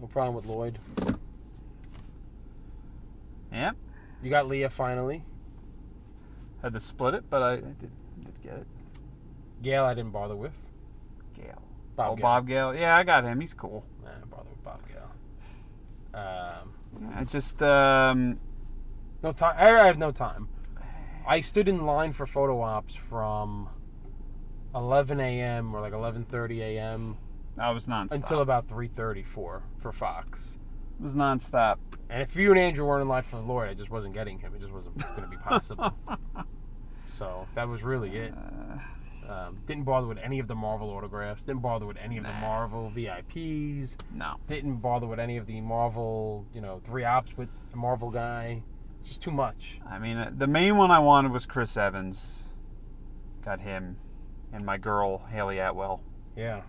No 0.00 0.06
problem 0.06 0.34
with 0.34 0.46
Lloyd. 0.46 0.78
Yep. 3.52 3.76
You 4.22 4.30
got 4.30 4.48
Lea 4.48 4.68
finally. 4.68 5.22
Had 6.62 6.74
to 6.74 6.80
split 6.80 7.14
it, 7.14 7.24
but 7.28 7.42
I, 7.42 7.52
I 7.52 7.56
did, 7.56 7.90
did 8.24 8.42
get 8.42 8.54
it. 8.54 8.66
Gale, 9.62 9.84
I 9.84 9.94
didn't 9.94 10.12
bother 10.12 10.36
with. 10.36 10.52
Gale. 11.34 11.62
Bob 11.96 12.12
oh, 12.12 12.16
Gale. 12.16 12.22
Bob 12.22 12.48
Gale. 12.48 12.74
Yeah, 12.74 12.96
I 12.96 13.02
got 13.02 13.24
him. 13.24 13.40
He's 13.40 13.54
cool. 13.54 13.84
Nah, 14.04 14.10
I 14.10 14.14
didn't 14.14 14.30
bother 14.30 14.48
with 14.50 14.64
Bob 14.64 14.80
Gale. 14.88 16.20
Um, 16.20 16.72
I 17.14 17.24
just 17.24 17.62
um, 17.62 18.38
no 19.22 19.32
time. 19.32 19.54
I 19.58 19.86
had 19.86 19.98
no 19.98 20.10
time. 20.10 20.48
I 21.26 21.40
stood 21.40 21.68
in 21.68 21.86
line 21.86 22.12
for 22.12 22.26
photo 22.26 22.60
ops 22.60 22.94
from 22.94 23.68
11 24.74 25.20
a.m. 25.20 25.74
or 25.74 25.80
like 25.80 25.92
11:30 25.92 26.58
a.m. 26.60 27.16
I 27.58 27.70
was 27.70 27.86
nonstop. 27.86 28.12
until 28.12 28.40
about 28.40 28.68
3:34 28.68 29.24
for 29.24 29.62
for 29.78 29.92
Fox. 29.92 30.58
It 31.00 31.04
was 31.04 31.14
nonstop. 31.14 31.78
And 32.08 32.22
if 32.22 32.36
you 32.36 32.50
and 32.50 32.58
Andrew 32.58 32.86
weren't 32.86 33.02
in 33.02 33.08
line 33.08 33.22
for 33.22 33.36
the 33.36 33.42
Lord, 33.42 33.68
I 33.68 33.74
just 33.74 33.90
wasn't 33.90 34.14
getting 34.14 34.38
him. 34.38 34.54
It 34.54 34.60
just 34.60 34.72
wasn't 34.72 34.98
going 34.98 35.22
to 35.22 35.28
be 35.28 35.36
possible. 35.36 35.96
so 37.04 37.46
that 37.54 37.68
was 37.68 37.82
really 37.82 38.16
it. 38.16 38.34
Um, 39.32 39.58
didn't 39.66 39.84
bother 39.84 40.06
with 40.06 40.18
any 40.18 40.38
of 40.38 40.48
the 40.48 40.54
Marvel 40.54 40.90
autographs. 40.90 41.42
Didn't 41.42 41.62
bother 41.62 41.86
with 41.86 41.96
any 41.96 42.18
of 42.18 42.24
the 42.24 42.32
Marvel 42.32 42.92
VIPs. 42.94 43.96
No. 44.12 44.36
Didn't 44.46 44.76
bother 44.76 45.06
with 45.06 45.18
any 45.18 45.36
of 45.36 45.46
the 45.46 45.60
Marvel, 45.60 46.46
you 46.54 46.60
know, 46.60 46.80
three 46.84 47.04
ops 47.04 47.36
with 47.36 47.48
the 47.70 47.76
Marvel 47.76 48.10
guy. 48.10 48.62
Just 49.04 49.22
too 49.22 49.30
much. 49.30 49.80
I 49.88 49.98
mean, 49.98 50.16
uh, 50.16 50.30
the 50.36 50.46
main 50.46 50.76
one 50.76 50.90
I 50.90 50.98
wanted 50.98 51.32
was 51.32 51.46
Chris 51.46 51.76
Evans. 51.76 52.42
Got 53.44 53.60
him, 53.60 53.96
and 54.52 54.64
my 54.64 54.76
girl 54.76 55.18
Hayley 55.30 55.58
Atwell. 55.58 56.02
Yeah. 56.36 56.62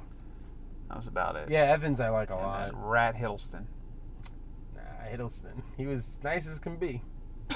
That 0.88 0.98
was 0.98 1.08
about 1.08 1.36
it. 1.36 1.50
Yeah, 1.50 1.64
Evans 1.64 2.00
I 2.00 2.10
like 2.10 2.30
a 2.30 2.34
And 2.36 2.42
lot. 2.44 2.72
Rat 2.74 3.16
Hiddleston. 3.16 3.66
Nah, 4.76 4.82
Hiddleston. 5.12 5.62
He 5.78 5.86
was 5.86 6.20
nice 6.24 6.48
as 6.48 6.60
can 6.60 6.78
be. 6.78 7.02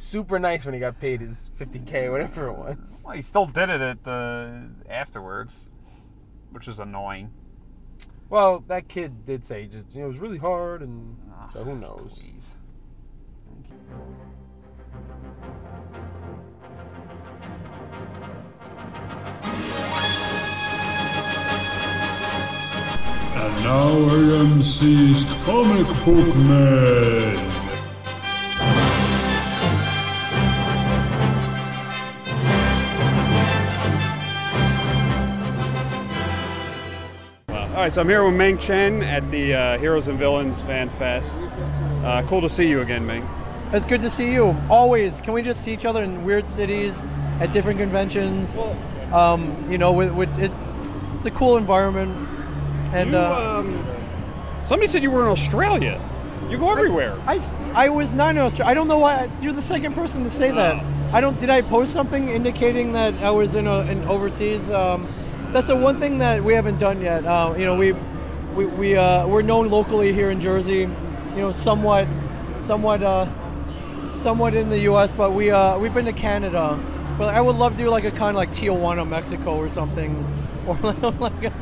Super 0.00 0.38
nice 0.38 0.64
when 0.64 0.72
he 0.72 0.80
got 0.80 0.98
paid 0.98 1.20
his 1.20 1.50
50k, 1.60 2.06
or 2.06 2.12
whatever 2.12 2.48
it 2.48 2.54
was. 2.54 3.02
Well, 3.04 3.14
he 3.14 3.22
still 3.22 3.44
did 3.46 3.68
it 3.68 3.82
at 3.82 4.02
the 4.02 4.70
afterwards, 4.88 5.68
which 6.50 6.66
is 6.66 6.80
annoying. 6.80 7.30
Well, 8.30 8.64
that 8.66 8.88
kid 8.88 9.26
did 9.26 9.44
say 9.44 9.66
just 9.66 9.84
you 9.92 10.00
know, 10.00 10.06
it 10.06 10.08
was 10.08 10.18
really 10.18 10.38
hard, 10.38 10.80
and 10.80 11.16
ah, 11.30 11.50
so 11.52 11.62
who 11.62 11.76
knows? 11.76 12.12
Please. 12.14 12.50
And 23.36 23.62
now 23.62 23.90
AMC's 24.16 25.44
Comic 25.44 25.86
Book 26.04 26.36
Men. 26.36 27.59
All 37.80 37.86
right, 37.86 37.92
so 37.94 38.02
I'm 38.02 38.10
here 38.10 38.22
with 38.22 38.34
Ming 38.34 38.58
Chen 38.58 39.02
at 39.02 39.30
the 39.30 39.54
uh, 39.54 39.78
Heroes 39.78 40.06
and 40.06 40.18
Villains 40.18 40.60
Fan 40.60 40.90
Fest. 40.90 41.40
Uh, 42.04 42.22
cool 42.26 42.42
to 42.42 42.48
see 42.50 42.68
you 42.68 42.82
again, 42.82 43.06
Meng. 43.06 43.26
It's 43.72 43.86
good 43.86 44.02
to 44.02 44.10
see 44.10 44.34
you. 44.34 44.54
Always. 44.68 45.18
Can 45.22 45.32
we 45.32 45.40
just 45.40 45.62
see 45.62 45.72
each 45.72 45.86
other 45.86 46.02
in 46.02 46.22
weird 46.22 46.46
cities 46.46 47.02
at 47.40 47.54
different 47.54 47.78
conventions? 47.78 48.58
Um, 49.14 49.56
you 49.70 49.78
know, 49.78 49.92
with, 49.92 50.12
with 50.12 50.28
it, 50.38 50.52
it's 51.16 51.24
a 51.24 51.30
cool 51.30 51.56
environment. 51.56 52.14
And 52.92 53.12
You, 53.12 53.16
uh, 53.16 53.62
um, 53.64 53.82
somebody 54.66 54.86
said 54.86 55.02
you 55.02 55.10
were 55.10 55.22
in 55.22 55.28
Australia. 55.28 56.06
You 56.50 56.58
go 56.58 56.70
everywhere. 56.70 57.18
I 57.26 57.40
I 57.72 57.88
was 57.88 58.12
not 58.12 58.36
in 58.36 58.42
Australia. 58.42 58.70
I 58.70 58.74
don't 58.74 58.88
know 58.88 58.98
why. 58.98 59.30
You're 59.40 59.54
the 59.54 59.62
second 59.62 59.94
person 59.94 60.22
to 60.24 60.28
say 60.28 60.50
that. 60.50 60.84
I 61.14 61.22
don't. 61.22 61.40
Did 61.40 61.48
I 61.48 61.62
post 61.62 61.94
something 61.94 62.28
indicating 62.28 62.92
that 62.92 63.14
I 63.22 63.30
was 63.30 63.54
in, 63.54 63.66
a, 63.66 63.80
in 63.90 64.04
overseas? 64.04 64.68
Um, 64.68 65.08
that's 65.52 65.66
the 65.66 65.76
one 65.76 65.98
thing 65.98 66.18
that 66.18 66.42
we 66.42 66.54
haven't 66.54 66.78
done 66.78 67.00
yet. 67.00 67.24
Uh, 67.24 67.54
you 67.56 67.64
know, 67.64 67.76
we 67.76 67.92
we, 68.54 68.66
we 68.66 68.96
uh, 68.96 69.26
we're 69.26 69.42
known 69.42 69.70
locally 69.70 70.12
here 70.12 70.30
in 70.30 70.40
Jersey. 70.40 70.88
You 71.34 71.36
know, 71.36 71.52
somewhat, 71.52 72.06
somewhat, 72.60 73.02
uh, 73.02 73.26
somewhat 74.18 74.54
in 74.54 74.68
the 74.68 74.78
U.S. 74.80 75.12
But 75.12 75.32
we 75.32 75.50
uh, 75.50 75.78
we've 75.78 75.94
been 75.94 76.06
to 76.06 76.12
Canada. 76.12 76.78
But 77.18 77.34
I 77.34 77.40
would 77.40 77.56
love 77.56 77.76
to 77.76 77.82
do 77.82 77.90
like 77.90 78.04
a 78.04 78.10
kind 78.10 78.30
of 78.30 78.36
like 78.36 78.50
Tijuana, 78.50 79.06
Mexico, 79.06 79.56
or 79.56 79.68
something, 79.68 80.24
or 80.66 80.74
like, 81.20 81.44
a, 81.44 81.52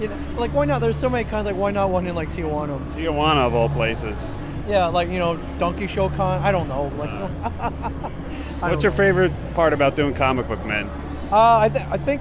you 0.00 0.08
know, 0.08 0.16
like 0.38 0.52
why 0.54 0.64
not? 0.64 0.80
There's 0.80 0.96
so 0.98 1.10
many 1.10 1.28
kinds. 1.28 1.46
Like 1.46 1.56
why 1.56 1.70
not 1.70 1.90
one 1.90 2.06
in 2.06 2.14
like 2.14 2.30
Tijuana? 2.30 2.78
Tijuana 2.92 3.46
of 3.46 3.54
all 3.54 3.68
places. 3.68 4.36
Yeah, 4.68 4.86
like 4.86 5.08
you 5.08 5.18
know, 5.18 5.38
Donkey 5.58 5.86
Show 5.86 6.08
Con. 6.10 6.42
I 6.42 6.52
don't 6.52 6.68
know. 6.68 6.92
Like, 6.98 7.10
I 8.60 8.70
What's 8.70 8.72
don't 8.74 8.82
your 8.82 8.92
know. 8.92 8.96
favorite 8.96 9.32
part 9.54 9.72
about 9.72 9.96
doing 9.96 10.14
comic 10.14 10.46
book 10.46 10.64
men? 10.66 10.88
Uh, 11.30 11.58
I, 11.58 11.68
th- 11.68 11.84
I 11.90 11.96
think 11.98 12.20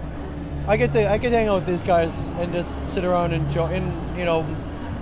I 0.68 0.76
get 0.76 0.92
to 0.94 1.10
I 1.10 1.18
get 1.18 1.30
to 1.30 1.38
hang 1.38 1.48
out 1.48 1.56
with 1.56 1.66
these 1.66 1.82
guys 1.82 2.14
and 2.40 2.52
just 2.52 2.88
sit 2.90 3.06
around 3.06 3.32
and 3.32 3.46
enjoy. 3.48 3.68
And 3.68 4.18
you 4.18 4.26
know, 4.26 4.40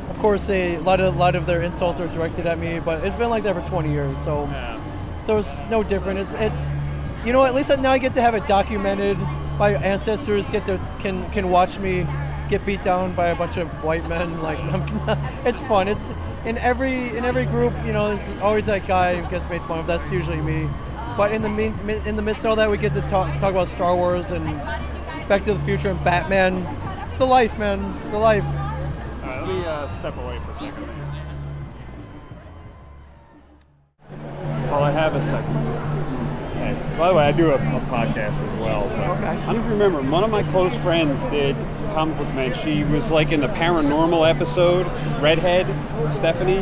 of 0.09 0.19
course, 0.19 0.47
a 0.49 0.77
lot 0.79 0.99
of 0.99 1.17
lot 1.17 1.33
of 1.33 1.47
their 1.47 1.61
insults 1.63 1.99
are 1.99 2.07
directed 2.09 2.45
at 2.45 2.59
me, 2.59 2.79
but 2.79 3.03
it's 3.03 3.15
been 3.15 3.31
like 3.31 3.43
that 3.43 3.55
for 3.55 3.67
20 3.67 3.91
years. 3.91 4.15
So, 4.23 4.47
so 5.23 5.39
it's 5.39 5.61
no 5.71 5.81
different. 5.81 6.19
It's 6.19 6.33
it's 6.33 6.67
you 7.25 7.33
know 7.33 7.43
at 7.45 7.55
least 7.55 7.69
now 7.69 7.91
I 7.91 7.97
get 7.97 8.13
to 8.13 8.21
have 8.21 8.35
it 8.35 8.45
documented. 8.45 9.17
My 9.57 9.71
ancestors 9.71 10.47
get 10.51 10.67
to 10.67 10.79
can 10.99 11.27
can 11.31 11.49
watch 11.49 11.79
me 11.79 12.05
get 12.47 12.63
beat 12.63 12.83
down 12.83 13.13
by 13.15 13.29
a 13.29 13.35
bunch 13.35 13.57
of 13.57 13.67
white 13.83 14.07
men. 14.07 14.43
Like 14.43 14.59
I'm, 14.65 14.83
it's 15.47 15.61
fun. 15.61 15.87
It's 15.87 16.11
in 16.45 16.59
every 16.59 17.17
in 17.17 17.25
every 17.25 17.45
group. 17.45 17.73
You 17.87 17.93
know, 17.93 18.09
there's 18.09 18.39
always 18.39 18.67
that 18.67 18.85
guy 18.85 19.19
who 19.19 19.27
gets 19.31 19.49
made 19.49 19.63
fun 19.63 19.79
of. 19.79 19.87
That's 19.87 20.07
usually 20.11 20.41
me. 20.41 20.69
But 21.17 21.31
in 21.31 21.41
the 21.41 21.49
mean, 21.49 21.73
in 22.05 22.17
the 22.17 22.21
midst 22.21 22.41
of 22.41 22.51
all 22.51 22.55
that, 22.57 22.69
we 22.69 22.77
get 22.77 22.93
to 22.93 23.01
talk 23.09 23.33
talk 23.39 23.49
about 23.49 23.67
Star 23.67 23.95
Wars 23.95 24.29
and 24.29 24.45
Back 25.27 25.43
to 25.45 25.53
the 25.53 25.59
Future 25.61 25.89
and 25.89 26.03
Batman. 26.03 26.57
It's 27.03 27.17
the 27.17 27.25
life, 27.25 27.57
man. 27.57 27.93
It's 28.03 28.11
the 28.11 28.17
life. 28.19 28.43
All 28.45 28.51
right, 28.51 29.41
let 29.41 29.47
me 29.47 29.65
uh, 29.65 29.99
step 29.99 30.15
away 30.17 30.37
for 30.39 30.51
a 30.51 30.59
second. 30.59 30.87
Well, 34.69 34.83
I 34.83 34.91
have 34.91 35.15
a 35.15 35.23
second. 35.25 35.55
Hey, 36.57 36.97
by 36.97 37.09
the 37.09 37.15
way, 37.15 37.23
I 37.25 37.31
do 37.31 37.51
a, 37.51 37.55
a 37.55 37.79
podcast 37.87 38.37
as 38.37 38.55
well. 38.59 38.87
but 38.89 38.99
Okay. 39.17 39.25
I 39.27 39.45
don't 39.45 39.55
know 39.55 39.59
if 39.61 39.65
you 39.65 39.71
remember, 39.71 40.01
one 40.11 40.23
of 40.23 40.29
my 40.29 40.43
close 40.43 40.75
friends 40.83 41.21
did 41.31 41.55
comic 41.93 42.17
book 42.17 42.27
man. 42.35 42.53
She 42.63 42.83
was 42.83 43.09
like 43.09 43.31
in 43.31 43.39
the 43.41 43.47
paranormal 43.47 44.29
episode, 44.29 44.85
redhead, 45.21 45.65
Stephanie. 46.11 46.61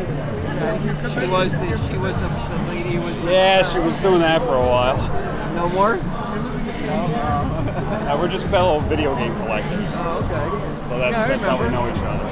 She 1.09 1.28
was 1.28 1.51
the 1.51 1.78
she 1.91 1.97
was 1.97 2.16
the, 2.16 2.28
the 2.28 2.66
lady 2.70 2.91
who 2.95 3.01
was. 3.01 3.18
Yeah, 3.20 3.61
she 3.64 3.80
was 3.80 3.97
doing 3.97 4.20
that 4.20 4.41
for 4.41 4.55
a 4.55 4.66
while. 4.66 4.97
No 5.55 5.68
more. 5.70 5.99
We're 8.24 8.30
just 8.30 8.47
fellow 8.47 8.80
video 8.80 9.13
game 9.17 9.36
collectors. 9.36 9.91
Oh, 9.95 10.24
okay. 10.24 10.88
So 10.88 10.97
that's 10.97 11.11
Yeah, 11.11 11.28
that's 11.28 11.43
how 11.43 11.61
we 11.61 11.67
know 11.67 11.86
each 11.91 12.01
other. 12.07 12.24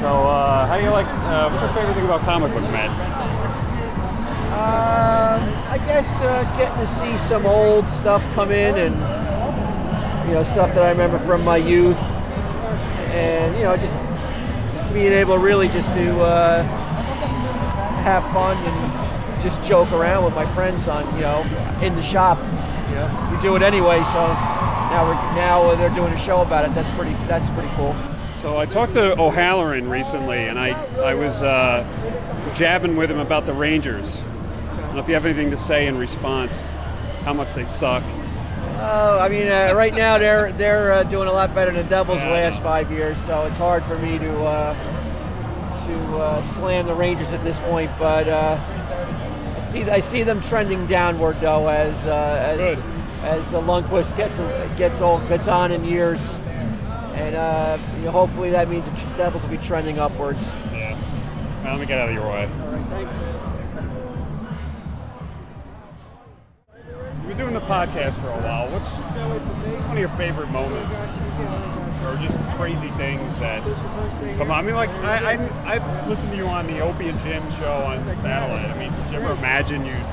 So, 0.00 0.26
uh, 0.26 0.66
how 0.66 0.78
do 0.78 0.82
you 0.82 0.88
like? 0.88 1.04
Uh, 1.06 1.50
what's 1.50 1.60
your 1.60 1.70
favorite 1.74 1.92
thing 1.92 2.06
about 2.06 2.22
comic 2.22 2.50
book 2.50 2.62
man? 2.72 2.88
Uh, 4.48 5.68
I 5.68 5.76
guess 5.84 6.08
uh, 6.22 6.44
getting 6.56 6.78
to 6.78 6.86
see 6.86 7.14
some 7.28 7.44
old 7.44 7.84
stuff 7.88 8.24
come 8.32 8.50
in 8.52 8.78
and 8.78 8.94
you 10.26 10.32
know 10.32 10.42
stuff 10.42 10.72
that 10.72 10.82
I 10.82 10.92
remember 10.92 11.18
from 11.18 11.44
my 11.44 11.58
youth, 11.58 12.00
and 13.12 13.54
you 13.56 13.64
know 13.64 13.76
just 13.76 13.98
being 14.94 15.12
able 15.12 15.36
really 15.36 15.68
just 15.68 15.88
to 15.88 16.20
uh, 16.22 16.62
have 18.02 18.24
fun 18.32 18.56
and 18.56 19.42
just 19.42 19.62
joke 19.62 19.92
around 19.92 20.24
with 20.24 20.34
my 20.34 20.46
friends 20.46 20.88
on 20.88 21.04
you 21.16 21.20
know 21.20 21.42
in 21.82 21.94
the 21.96 22.02
shop. 22.02 22.38
Know, 22.94 23.23
we 23.34 23.40
do 23.40 23.56
it 23.56 23.62
anyway, 23.62 24.02
so 24.04 24.26
now 24.28 25.04
we're 25.06 25.14
now 25.34 25.74
they're 25.74 25.94
doing 25.94 26.12
a 26.12 26.18
show 26.18 26.42
about 26.42 26.64
it. 26.64 26.74
That's 26.74 26.90
pretty 26.92 27.12
that's 27.26 27.50
pretty 27.50 27.70
cool. 27.74 27.96
So 28.38 28.58
I 28.58 28.66
talked 28.66 28.94
to 28.94 29.18
O'Halloran 29.18 29.88
recently, 29.88 30.38
and 30.38 30.58
I 30.58 30.70
I 31.02 31.14
was 31.14 31.42
uh, 31.42 31.84
jabbing 32.54 32.96
with 32.96 33.10
him 33.10 33.18
about 33.18 33.46
the 33.46 33.52
Rangers. 33.52 34.24
I 34.24 34.76
don't 34.76 34.94
know 34.94 35.00
if 35.00 35.08
you 35.08 35.14
have 35.14 35.26
anything 35.26 35.50
to 35.50 35.56
say 35.56 35.86
in 35.86 35.98
response. 35.98 36.68
How 37.24 37.32
much 37.32 37.54
they 37.54 37.64
suck. 37.64 38.02
Oh, 38.76 39.18
I 39.18 39.28
mean, 39.30 39.48
uh, 39.48 39.72
right 39.74 39.94
now 39.94 40.18
they're 40.18 40.52
they're 40.52 40.92
uh, 40.92 41.02
doing 41.04 41.26
a 41.26 41.32
lot 41.32 41.54
better 41.54 41.72
than 41.72 41.82
the 41.82 41.90
Devils 41.90 42.20
the 42.20 42.26
last 42.26 42.62
five 42.62 42.90
years, 42.92 43.18
so 43.24 43.46
it's 43.46 43.58
hard 43.58 43.84
for 43.84 43.98
me 43.98 44.18
to 44.18 44.44
uh, 44.44 45.86
to 45.86 46.16
uh, 46.18 46.42
slam 46.42 46.86
the 46.86 46.94
Rangers 46.94 47.32
at 47.32 47.42
this 47.42 47.58
point. 47.60 47.90
But 47.98 48.28
uh, 48.28 48.60
I 49.56 49.60
see 49.60 49.82
I 49.84 50.00
see 50.00 50.22
them 50.22 50.40
trending 50.40 50.86
downward 50.86 51.40
though 51.40 51.68
as 51.68 52.06
uh, 52.06 52.56
as 52.58 52.93
as 53.24 53.44
Lundqvist 53.52 54.16
gets 54.16 54.38
gets 54.76 55.00
old, 55.00 55.26
gets 55.28 55.48
on 55.48 55.72
in 55.72 55.84
years, 55.84 56.20
and 57.14 57.34
uh, 57.34 57.78
you 57.96 58.04
know, 58.04 58.10
hopefully 58.10 58.50
that 58.50 58.68
means 58.68 58.88
the 58.88 59.16
Devils 59.16 59.42
will 59.42 59.50
be 59.50 59.56
trending 59.56 59.98
upwards. 59.98 60.52
Yeah. 60.72 60.98
Well, 61.62 61.72
let 61.72 61.80
me 61.80 61.86
get 61.86 61.98
out 61.98 62.10
of 62.10 62.14
your 62.14 62.28
way. 62.28 62.44
All 62.44 62.68
right, 62.68 62.86
thanks. 62.88 63.14
We've 67.20 67.28
been 67.28 67.38
doing 67.38 67.54
the 67.54 67.60
podcast 67.60 68.20
for 68.20 68.28
a 68.28 68.42
while. 68.42 68.70
What's 68.70 68.90
one 68.90 69.92
of 69.92 69.98
your 69.98 70.10
favorite 70.10 70.50
moments, 70.50 71.00
or 72.04 72.16
just 72.20 72.42
crazy 72.58 72.90
things 72.90 73.38
that 73.38 73.62
come 74.36 74.50
on? 74.50 74.58
I 74.58 74.62
mean, 74.62 74.74
like 74.74 74.90
I, 74.90 75.32
I 75.32 75.74
I've 75.74 76.08
listened 76.08 76.32
to 76.32 76.36
you 76.36 76.46
on 76.46 76.66
the 76.66 76.80
Opie 76.80 77.08
and 77.08 77.18
Jim 77.20 77.42
show 77.52 77.72
on 77.72 78.04
satellite. 78.16 78.66
I 78.66 78.78
mean, 78.78 78.92
did 78.92 79.12
you 79.12 79.18
ever 79.20 79.32
imagine 79.32 79.86
you'd 79.86 80.06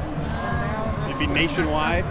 you'd 1.09 1.20
be 1.20 1.28
nationwide? 1.28 2.05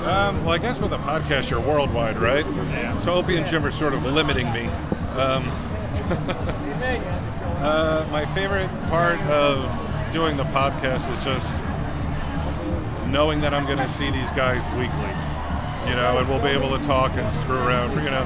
Um, 0.00 0.44
well, 0.44 0.54
I 0.54 0.58
guess 0.58 0.80
with 0.80 0.94
a 0.94 0.98
podcast, 0.98 1.50
you're 1.50 1.60
worldwide, 1.60 2.18
right? 2.18 2.46
Yeah. 2.46 2.98
So 3.00 3.12
Opie 3.12 3.36
and 3.36 3.46
Jim 3.46 3.66
are 3.66 3.70
sort 3.70 3.92
of 3.92 4.02
limiting 4.06 4.50
me. 4.50 4.64
Um, 5.16 5.44
uh, 7.60 8.08
my 8.10 8.24
favorite 8.34 8.70
part 8.88 9.20
of 9.22 9.60
doing 10.10 10.38
the 10.38 10.44
podcast 10.44 11.12
is 11.12 11.22
just 11.22 11.54
knowing 13.10 13.42
that 13.42 13.52
I'm 13.52 13.66
going 13.66 13.78
to 13.78 13.88
see 13.88 14.10
these 14.10 14.30
guys 14.30 14.62
weekly. 14.72 15.12
You 15.88 15.96
know, 15.96 16.16
and 16.16 16.28
we'll 16.28 16.42
be 16.42 16.48
able 16.48 16.76
to 16.78 16.82
talk 16.82 17.12
and 17.12 17.30
screw 17.32 17.58
around. 17.58 17.92
For, 17.92 18.00
you 18.00 18.10
know, 18.10 18.24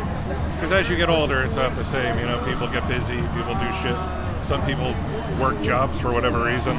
because 0.55 0.71
as 0.71 0.89
you 0.89 0.97
get 0.97 1.09
older, 1.09 1.43
it's 1.43 1.57
not 1.57 1.75
the 1.75 1.85
same. 1.85 2.19
You 2.21 2.27
know, 2.27 2.39
people 2.45 2.69
get 2.69 2.87
busy, 2.87 3.17
people 3.17 3.55
do 3.59 3.73
shit. 3.73 3.97
Some 4.41 4.65
people 4.65 4.95
work 5.41 5.61
jobs 5.63 6.01
for 6.01 6.13
whatever 6.13 6.45
reason. 6.45 6.77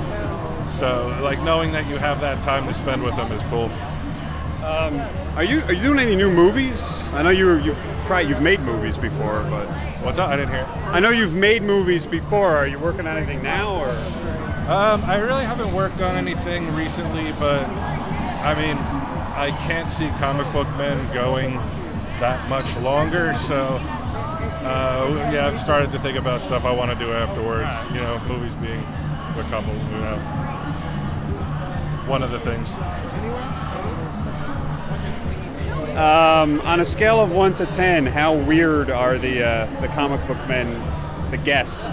So, 0.67 1.17
like 1.21 1.41
knowing 1.43 1.73
that 1.73 1.85
you 1.87 1.97
have 1.97 2.21
that 2.21 2.41
time 2.43 2.65
to 2.67 2.73
spend 2.73 3.03
with 3.03 3.15
them 3.15 3.31
is 3.33 3.43
cool. 3.43 3.69
Um, 4.65 4.99
are 5.37 5.43
you 5.43 5.61
are 5.65 5.73
you 5.73 5.83
doing 5.83 5.99
any 5.99 6.15
new 6.15 6.31
movies? 6.31 7.11
I 7.13 7.21
know 7.21 7.29
you 7.29 7.57
you 7.59 7.75
tried 8.07 8.27
you've 8.27 8.41
made 8.41 8.59
movies 8.61 8.97
before, 8.97 9.45
but 9.47 9.67
what's 10.03 10.17
that? 10.17 10.29
I 10.29 10.37
didn't 10.37 10.55
hear. 10.55 10.65
I 10.87 10.99
know 10.99 11.11
you've 11.11 11.35
made 11.35 11.61
movies 11.61 12.07
before. 12.07 12.57
Are 12.57 12.65
you 12.65 12.79
working 12.79 13.05
on 13.05 13.15
anything 13.15 13.43
now, 13.43 13.75
or? 13.75 13.91
Um, 14.67 15.03
I 15.05 15.17
really 15.17 15.45
haven't 15.45 15.71
worked 15.71 16.01
on 16.01 16.15
anything 16.15 16.73
recently, 16.73 17.31
but 17.33 17.63
I 17.63 18.55
mean, 18.55 18.75
I 19.37 19.55
can't 19.67 19.87
see 19.87 20.07
comic 20.17 20.51
book 20.51 20.67
men 20.77 21.13
going 21.13 21.57
that 22.19 22.49
much 22.49 22.75
longer. 22.77 23.35
So, 23.35 23.77
uh, 24.65 25.29
yeah, 25.31 25.45
I've 25.45 25.59
started 25.59 25.91
to 25.91 25.99
think 25.99 26.17
about 26.17 26.41
stuff 26.41 26.65
I 26.65 26.73
want 26.73 26.89
to 26.89 26.97
do 26.97 27.11
afterwards. 27.11 27.77
You 27.93 28.01
know, 28.01 28.19
movies 28.27 28.55
being 28.55 28.79
a 28.81 29.45
couple, 29.51 29.75
you 29.75 29.99
know, 30.01 30.17
one 32.07 32.23
of 32.23 32.31
the 32.31 32.39
things. 32.39 32.73
Um, 35.95 36.59
on 36.61 36.81
a 36.81 36.85
scale 36.85 37.21
of 37.21 37.31
one 37.31 37.53
to 37.53 37.65
ten, 37.65 38.05
how 38.05 38.33
weird 38.33 38.89
are 38.89 39.17
the 39.17 39.43
uh, 39.43 39.81
the 39.81 39.87
comic 39.87 40.19
book 40.27 40.37
men, 40.45 40.69
the 41.31 41.37
guests 41.37 41.85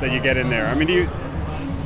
that 0.00 0.10
you 0.10 0.18
get 0.18 0.36
in 0.36 0.50
there? 0.50 0.66
I 0.66 0.74
mean, 0.74 0.88
do 0.88 0.94
you? 0.94 1.08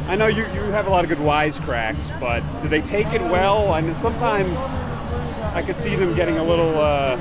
I 0.07 0.17
know 0.17 0.27
you, 0.27 0.43
you 0.55 0.61
have 0.73 0.87
a 0.87 0.91
lot 0.91 1.05
of 1.05 1.11
good 1.11 1.19
wisecracks, 1.19 2.19
but 2.19 2.43
do 2.63 2.69
they 2.69 2.81
take 2.81 3.09
it 3.09 3.21
well? 3.21 3.73
I 3.73 3.83
mean, 3.83 3.95
sometimes 3.95 4.57
I 5.55 5.63
could 5.63 5.77
see 5.77 5.97
them 5.97 6.15
getting 6.15 6.39
a 6.39 6.45
little 6.45 6.79
uh, 6.79 7.17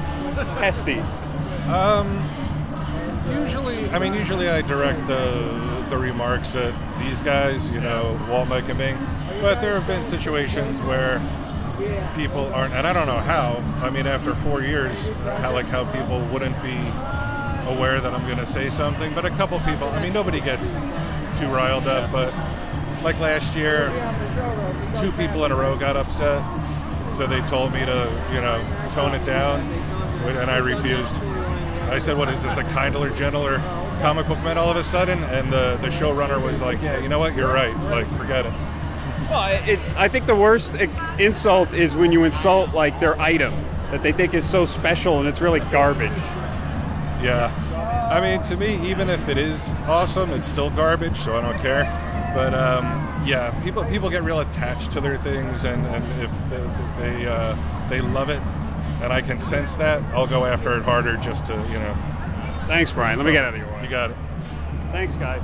testy. 0.57 0.99
Um, 1.67 2.25
usually, 3.29 3.89
I 3.89 3.99
mean, 3.99 4.13
usually 4.13 4.47
I 4.47 4.61
direct 4.61 5.05
the 5.07 5.85
the 5.89 5.97
remarks 5.97 6.55
at 6.55 6.73
these 7.03 7.19
guys, 7.19 7.69
you 7.71 7.81
know, 7.81 8.17
Walt, 8.29 8.47
Mike, 8.47 8.69
and 8.69 8.77
Ming. 8.77 8.97
But 9.41 9.59
there 9.59 9.73
have 9.73 9.85
been 9.85 10.01
situations 10.01 10.81
where 10.83 11.21
people 12.15 12.53
aren't, 12.53 12.73
and 12.73 12.85
I 12.85 12.93
don't 12.93 13.07
know 13.07 13.19
how. 13.19 13.63
I 13.81 13.89
mean, 13.89 14.07
after 14.07 14.35
four 14.35 14.61
years, 14.61 15.09
how 15.41 15.53
like 15.53 15.67
how 15.67 15.85
people 15.91 16.19
wouldn't 16.27 16.61
be 16.63 16.77
aware 17.67 18.01
that 18.01 18.13
I'm 18.13 18.25
going 18.25 18.37
to 18.37 18.45
say 18.45 18.69
something. 18.69 19.13
But 19.13 19.25
a 19.25 19.29
couple 19.31 19.59
people, 19.61 19.87
I 19.89 20.01
mean, 20.01 20.13
nobody 20.13 20.39
gets 20.39 20.73
too 21.39 21.47
riled 21.47 21.87
up. 21.87 22.11
But 22.11 22.33
like 23.03 23.19
last 23.19 23.55
year, 23.55 23.87
two 24.99 25.11
people 25.13 25.45
in 25.45 25.51
a 25.51 25.55
row 25.55 25.77
got 25.77 25.97
upset, 25.97 26.43
so 27.11 27.27
they 27.27 27.41
told 27.41 27.73
me 27.73 27.79
to, 27.85 28.23
you 28.33 28.41
know, 28.41 28.63
tone 28.91 29.13
it 29.13 29.25
down, 29.25 29.61
and 29.61 30.49
I 30.49 30.57
refused. 30.57 31.15
I 31.89 31.99
said, 31.99 32.17
"What 32.17 32.29
is 32.29 32.43
this? 32.43 32.57
A 32.57 32.63
kindler, 32.63 33.09
gentler 33.09 33.61
comic 34.01 34.27
book 34.27 34.41
man 34.43 34.57
all 34.57 34.71
of 34.71 34.77
a 34.77 34.83
sudden?" 34.83 35.23
And 35.25 35.51
the 35.51 35.77
the 35.81 35.89
showrunner 35.89 36.41
was 36.41 36.59
like, 36.61 36.81
"Yeah, 36.81 36.99
you 36.99 37.09
know 37.09 37.19
what? 37.19 37.35
You're 37.35 37.53
right. 37.53 37.75
Like, 37.83 38.07
forget 38.17 38.45
it." 38.45 38.53
Well, 39.29 39.61
it, 39.67 39.79
I 39.95 40.07
think 40.07 40.25
the 40.25 40.35
worst 40.35 40.75
insult 41.19 41.73
is 41.73 41.95
when 41.95 42.11
you 42.11 42.23
insult 42.23 42.73
like 42.73 42.99
their 42.99 43.19
item 43.19 43.53
that 43.91 44.03
they 44.03 44.11
think 44.11 44.33
is 44.33 44.47
so 44.47 44.65
special 44.65 45.19
and 45.19 45.27
it's 45.27 45.41
really 45.41 45.59
garbage. 45.71 46.11
Yeah. 47.21 47.51
I 48.11 48.19
mean, 48.21 48.43
to 48.43 48.57
me, 48.57 48.89
even 48.89 49.09
if 49.09 49.27
it 49.29 49.37
is 49.37 49.71
awesome, 49.87 50.31
it's 50.31 50.47
still 50.47 50.69
garbage, 50.69 51.17
so 51.17 51.35
I 51.35 51.41
don't 51.41 51.59
care. 51.59 51.83
But 52.35 52.53
um, 52.53 52.83
yeah, 53.25 53.51
people 53.63 53.85
people 53.85 54.09
get 54.09 54.23
real 54.23 54.39
attached 54.39 54.91
to 54.93 55.01
their 55.01 55.17
things, 55.17 55.65
and, 55.65 55.85
and 55.87 56.21
if 56.21 56.31
they 56.49 56.69
they, 56.99 57.25
uh, 57.27 57.55
they 57.89 58.01
love 58.01 58.29
it, 58.29 58.41
and 59.01 59.13
I 59.13 59.21
can 59.21 59.39
sense 59.39 59.77
that, 59.77 60.01
I'll 60.13 60.27
go 60.27 60.45
after 60.45 60.75
it 60.77 60.83
harder 60.83 61.17
just 61.17 61.45
to 61.45 61.53
you 61.53 61.79
know. 61.79 61.95
Thanks, 62.67 62.91
Brian. 62.91 63.17
Let 63.17 63.25
me 63.25 63.31
get 63.31 63.45
out 63.45 63.53
of 63.53 63.59
your 63.59 63.71
way. 63.71 63.83
You 63.83 63.89
got 63.89 64.11
it. 64.11 64.17
Thanks, 64.91 65.15
guys. 65.15 65.43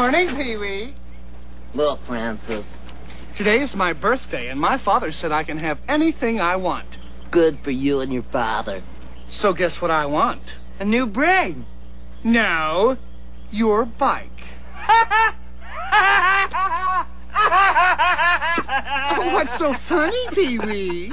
Morning, 0.00 0.34
Pee 0.34 0.56
Wee. 0.56 0.94
Look, 1.74 2.02
Francis. 2.04 2.78
Today 3.36 3.60
is 3.60 3.76
my 3.76 3.92
birthday, 3.92 4.48
and 4.48 4.58
my 4.58 4.78
father 4.78 5.12
said 5.12 5.30
I 5.30 5.44
can 5.44 5.58
have 5.58 5.78
anything 5.86 6.40
I 6.40 6.56
want. 6.56 6.86
Good 7.30 7.58
for 7.58 7.70
you 7.70 8.00
and 8.00 8.10
your 8.10 8.22
father. 8.22 8.82
So 9.28 9.52
guess 9.52 9.82
what 9.82 9.90
I 9.90 10.06
want? 10.06 10.54
A 10.78 10.86
new 10.86 11.04
brain. 11.04 11.66
No, 12.24 12.96
your 13.50 13.84
bike. 13.84 14.40
Oh, 19.12 19.34
what's 19.34 19.58
so 19.58 19.74
funny, 19.74 20.28
Pee 20.32 20.58
Wee? 20.60 21.12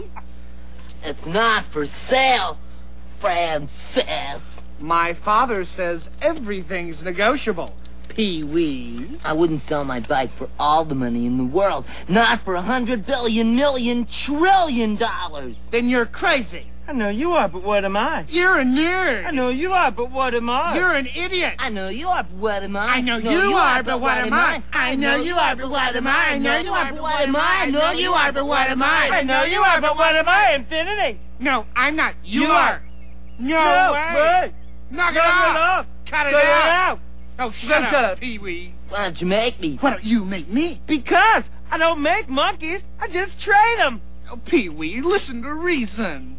It's 1.03 1.25
not 1.25 1.65
for 1.65 1.85
sale, 1.85 2.57
Francis. 3.19 4.61
My 4.79 5.13
father 5.13 5.65
says 5.65 6.09
everything's 6.21 7.03
negotiable. 7.03 7.73
Pee 8.18 8.43
Wee. 8.43 9.07
I 9.24 9.32
wouldn't 9.34 9.61
sell 9.61 9.86
my 9.86 9.99
bike 9.99 10.32
for 10.32 10.49
all 10.59 10.84
the 10.84 10.95
money 10.95 11.28
in 11.28 11.38
the 11.38 11.43
world. 11.43 11.86
Not 12.07 12.41
for 12.41 12.55
a 12.55 12.61
hundred 12.63 13.05
billion 13.05 13.55
million 13.55 14.05
trillion 14.05 14.95
dollars. 14.95 15.55
Then 15.70 15.88
you're 15.88 16.07
crazy. 16.07 16.65
I 16.88 16.93
know 16.93 17.09
you 17.09 17.34
are, 17.34 17.47
but 17.47 17.61
what 17.63 17.86
am 17.86 17.95
I? 17.95 18.26
You're 18.28 18.57
a 18.57 18.63
nerd. 18.63 19.28
I 19.28 19.30
know 19.30 19.49
you 19.49 19.72
are, 19.74 19.91
but 19.91 20.09
what 20.09 20.34
am 20.34 20.49
I? 20.49 20.76
You're 20.76 20.93
an 20.93 21.05
idiot. 21.05 21.57
I 21.59 21.70
know 21.70 21.89
you 21.89 22.07
are, 22.07 22.24
but 22.24 22.38
what 22.39 22.63
am 22.63 22.76
I? 22.76 22.88
I 22.88 23.01
know 23.01 23.18
you 23.18 23.53
are, 23.55 23.84
but 23.84 23.99
what 24.01 24.18
am 24.18 24.34
I? 24.34 24.63
I 24.74 24.95
know 24.95 25.18
you 25.18 25.36
are, 25.36 25.55
but 25.55 25.70
what 25.70 25.95
am 25.95 26.07
I? 26.07 26.30
I 26.32 26.39
know 26.39 26.57
you 26.57 26.72
are, 26.74 26.91
but 26.91 27.01
what 27.03 27.22
am 27.22 27.36
I? 27.36 27.59
I 27.59 27.70
know 27.70 27.91
you 27.93 28.13
are, 28.15 28.32
but 28.32 28.47
what 28.47 28.70
am 28.72 28.82
I? 28.82 29.09
I 29.11 29.22
know 29.22 29.43
you 29.43 29.61
are, 29.61 29.80
but 29.80 29.95
what 29.95 30.15
am 30.15 30.28
I? 30.28 30.53
Infinity. 30.55 31.20
No, 31.39 31.68
I'm 31.76 31.95
not. 31.95 32.15
You, 32.24 32.41
You 32.41 32.47
are. 32.47 32.53
are. 32.55 32.84
No, 33.38 33.63
No 33.63 33.93
way. 33.93 34.15
way. 34.15 34.53
Knock 34.89 35.11
it 35.11 35.15
Knock 35.15 35.15
it 35.15 35.20
off. 35.20 35.57
off. 35.57 35.86
Cut 36.07 36.26
it 36.28 36.32
Cut 36.32 36.43
it 36.43 36.49
out. 36.49 36.99
Out. 37.39 37.47
Oh, 37.47 37.51
shut, 37.51 37.83
Shut 37.83 37.93
up, 37.93 38.11
up. 38.13 38.19
Pee 38.19 38.38
Wee. 38.38 38.73
Why 38.89 39.03
don't 39.03 39.21
you 39.21 39.27
make 39.27 39.59
me? 39.59 39.77
Why 39.79 39.91
don't 39.91 40.03
you 40.03 40.25
make 40.25 40.47
me? 40.49 40.81
Because 40.88 41.49
I 41.71 41.77
don't 41.77 42.01
make 42.01 42.29
monkeys. 42.29 42.83
I 42.99 43.07
just 43.07 43.39
trade 43.39 43.77
them. 43.77 44.01
Oh, 44.31 44.38
Pee 44.38 44.69
Wee, 44.69 45.01
listen 45.01 45.41
to 45.43 45.53
reason. 45.53 46.38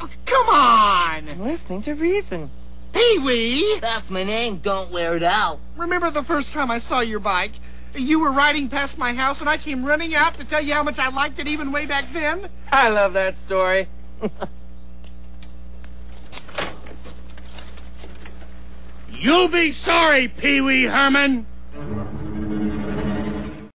Oh, 0.00 0.08
come 0.24 0.48
on. 0.48 1.28
I'm 1.28 1.44
listening 1.44 1.82
to 1.82 1.94
reason. 1.94 2.50
Pee 2.92 3.18
Wee. 3.18 3.78
That's 3.80 4.10
my 4.10 4.24
name. 4.24 4.58
Don't 4.58 4.90
wear 4.90 5.16
it 5.16 5.22
out. 5.22 5.60
Remember 5.76 6.10
the 6.10 6.22
first 6.22 6.52
time 6.52 6.70
I 6.70 6.78
saw 6.78 7.00
your 7.00 7.20
bike? 7.20 7.52
You 7.94 8.20
were 8.20 8.32
riding 8.32 8.68
past 8.68 8.98
my 8.98 9.12
house, 9.12 9.40
and 9.40 9.48
I 9.48 9.58
came 9.58 9.84
running 9.84 10.14
out 10.14 10.34
to 10.34 10.44
tell 10.44 10.60
you 10.60 10.74
how 10.74 10.82
much 10.82 10.98
I 10.98 11.08
liked 11.08 11.38
it 11.38 11.48
even 11.48 11.72
way 11.72 11.86
back 11.86 12.12
then. 12.12 12.48
I 12.70 12.88
love 12.88 13.12
that 13.14 13.38
story. 13.40 13.88
You'll 19.20 19.48
be 19.48 19.70
sorry, 19.70 20.28
Pee 20.28 20.62
Wee 20.62 20.84
Herman. 20.84 21.44